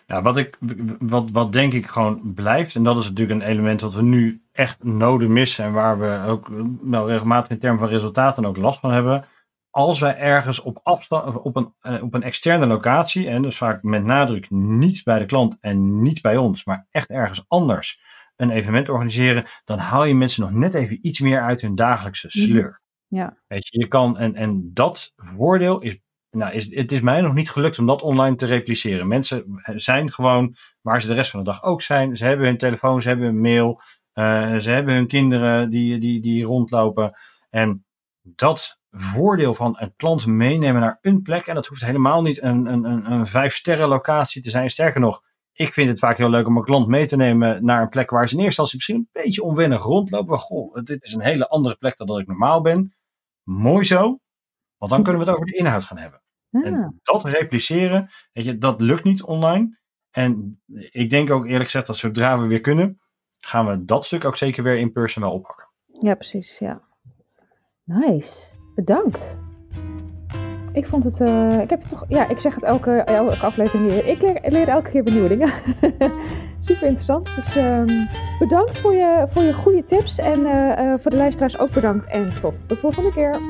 Ja, 0.06 0.22
wat, 0.22 0.36
ik, 0.36 0.58
wat, 0.98 1.30
wat 1.30 1.52
denk 1.52 1.72
ik 1.72 1.86
gewoon 1.86 2.32
blijft, 2.34 2.74
en 2.74 2.82
dat 2.82 2.96
is 2.96 3.08
natuurlijk 3.08 3.40
een 3.40 3.48
element 3.48 3.80
wat 3.80 3.94
we 3.94 4.02
nu 4.02 4.42
echt 4.52 4.84
noden 4.84 5.32
missen. 5.32 5.64
En 5.64 5.72
waar 5.72 5.98
we 5.98 6.22
ook 6.26 6.50
wel 6.82 7.08
regelmatig 7.08 7.50
in 7.50 7.58
termen 7.58 7.80
van 7.80 7.88
resultaten 7.88 8.44
ook 8.44 8.56
last 8.56 8.80
van 8.80 8.92
hebben. 8.92 9.24
Als 9.74 10.00
wij 10.00 10.16
ergens 10.16 10.60
op, 10.60 10.80
afstand, 10.82 11.42
op, 11.42 11.56
een, 11.56 11.74
uh, 11.82 12.02
op 12.02 12.14
een 12.14 12.22
externe 12.22 12.66
locatie, 12.66 13.28
en 13.28 13.42
dus 13.42 13.56
vaak 13.56 13.82
met 13.82 14.04
nadruk 14.04 14.50
niet 14.50 15.04
bij 15.04 15.18
de 15.18 15.26
klant 15.26 15.56
en 15.60 16.02
niet 16.02 16.22
bij 16.22 16.36
ons, 16.36 16.64
maar 16.64 16.86
echt 16.90 17.10
ergens 17.10 17.44
anders 17.48 18.00
een 18.36 18.50
evenement 18.50 18.88
organiseren, 18.88 19.44
dan 19.64 19.78
haal 19.78 20.04
je 20.04 20.14
mensen 20.14 20.42
nog 20.42 20.52
net 20.52 20.74
even 20.74 20.98
iets 21.06 21.20
meer 21.20 21.40
uit 21.40 21.60
hun 21.60 21.74
dagelijkse 21.74 22.30
sleur. 22.30 22.80
Ja. 23.06 23.36
Weet 23.46 23.68
je, 23.68 23.78
je 23.78 23.88
kan, 23.88 24.18
en, 24.18 24.34
en 24.34 24.70
dat 24.74 25.12
voordeel 25.16 25.80
is, 25.80 25.98
nou, 26.30 26.52
is, 26.52 26.74
het 26.74 26.92
is 26.92 27.00
mij 27.00 27.20
nog 27.20 27.34
niet 27.34 27.50
gelukt 27.50 27.78
om 27.78 27.86
dat 27.86 28.02
online 28.02 28.36
te 28.36 28.46
repliceren. 28.46 29.08
Mensen 29.08 29.62
zijn 29.74 30.12
gewoon 30.12 30.56
waar 30.80 31.00
ze 31.00 31.06
de 31.06 31.14
rest 31.14 31.30
van 31.30 31.44
de 31.44 31.50
dag 31.50 31.62
ook 31.62 31.82
zijn. 31.82 32.16
Ze 32.16 32.24
hebben 32.24 32.46
hun 32.46 32.58
telefoon, 32.58 33.02
ze 33.02 33.08
hebben 33.08 33.26
hun 33.26 33.40
mail, 33.40 33.80
uh, 34.14 34.56
ze 34.56 34.70
hebben 34.70 34.94
hun 34.94 35.06
kinderen 35.06 35.70
die, 35.70 35.98
die, 35.98 36.20
die 36.20 36.44
rondlopen. 36.44 37.18
En 37.50 37.84
dat 38.22 38.80
voordeel 38.92 39.54
van 39.54 39.76
een 39.78 39.96
klant 39.96 40.26
meenemen 40.26 40.80
naar 40.80 40.98
een 41.00 41.22
plek. 41.22 41.46
En 41.46 41.54
dat 41.54 41.66
hoeft 41.66 41.84
helemaal 41.84 42.22
niet 42.22 42.42
een, 42.42 42.66
een, 42.66 42.84
een, 42.84 43.12
een 43.12 43.26
vijf 43.26 43.54
sterren 43.54 43.88
locatie 43.88 44.42
te 44.42 44.50
zijn. 44.50 44.70
Sterker 44.70 45.00
nog, 45.00 45.22
ik 45.52 45.72
vind 45.72 45.88
het 45.88 45.98
vaak 45.98 46.16
heel 46.16 46.30
leuk 46.30 46.46
om 46.46 46.56
een 46.56 46.64
klant 46.64 46.86
mee 46.86 47.06
te 47.06 47.16
nemen 47.16 47.64
naar 47.64 47.82
een 47.82 47.88
plek 47.88 48.10
waar 48.10 48.28
ze 48.28 48.34
in 48.34 48.42
eerste 48.42 48.62
instantie 48.62 48.76
misschien 48.76 48.96
een 48.96 49.22
beetje 49.22 49.42
onwennig 49.42 49.82
rondlopen. 49.82 50.28
Maar 50.28 50.38
goh, 50.38 50.74
dit 50.84 51.04
is 51.04 51.12
een 51.12 51.20
hele 51.20 51.48
andere 51.48 51.74
plek 51.74 51.96
dan 51.96 52.06
dat 52.06 52.18
ik 52.18 52.26
normaal 52.26 52.60
ben. 52.60 52.94
Mooi 53.42 53.84
zo, 53.84 54.18
want 54.76 54.90
dan 54.90 55.02
kunnen 55.02 55.22
we 55.22 55.26
het 55.26 55.36
over 55.36 55.50
de 55.50 55.58
inhoud 55.58 55.84
gaan 55.84 55.98
hebben. 55.98 56.22
En 56.50 57.00
dat 57.02 57.24
repliceren, 57.24 58.10
weet 58.32 58.44
je, 58.44 58.58
dat 58.58 58.80
lukt 58.80 59.04
niet 59.04 59.22
online. 59.22 59.80
En 60.10 60.62
ik 60.90 61.10
denk 61.10 61.30
ook 61.30 61.44
eerlijk 61.44 61.64
gezegd 61.64 61.86
dat 61.86 61.96
zodra 61.96 62.38
we 62.40 62.46
weer 62.46 62.60
kunnen, 62.60 63.00
gaan 63.38 63.66
we 63.66 63.84
dat 63.84 64.04
stuk 64.04 64.24
ook 64.24 64.36
zeker 64.36 64.62
weer 64.62 64.78
in 64.78 64.92
person 64.92 65.22
wel 65.22 65.32
oppakken. 65.32 65.70
Ja, 66.00 66.14
precies, 66.14 66.58
ja. 66.58 66.82
Nice, 67.84 68.54
bedankt. 68.74 69.40
Ik 70.72 70.86
vond 70.86 71.04
het, 71.04 71.20
uh, 71.20 71.60
ik 71.60 71.70
heb 71.70 71.82
toch, 71.82 72.04
ja, 72.08 72.28
ik 72.28 72.38
zeg 72.38 72.54
het 72.54 72.64
elke, 72.64 72.90
elke 72.90 73.36
aflevering 73.36 73.88
weer. 73.88 74.06
Ik 74.06 74.20
leer, 74.52 74.68
elke 74.68 74.90
keer 74.90 75.04
weer 75.04 75.12
nieuwe 75.12 75.28
dingen. 75.28 75.50
Super 76.58 76.82
interessant. 76.82 77.34
Dus 77.36 77.56
um, 77.56 78.08
bedankt 78.38 78.80
voor 78.80 78.94
je, 78.94 79.26
voor 79.28 79.42
je 79.42 79.52
goede 79.52 79.84
tips. 79.84 80.18
En 80.18 80.40
uh, 80.40 80.78
uh, 80.78 80.94
voor 80.98 81.10
de 81.10 81.16
luisteraars 81.16 81.58
ook 81.58 81.72
bedankt. 81.72 82.06
En 82.06 82.34
tot 82.40 82.68
de 82.68 82.76
volgende 82.76 83.12
keer. 83.12 83.40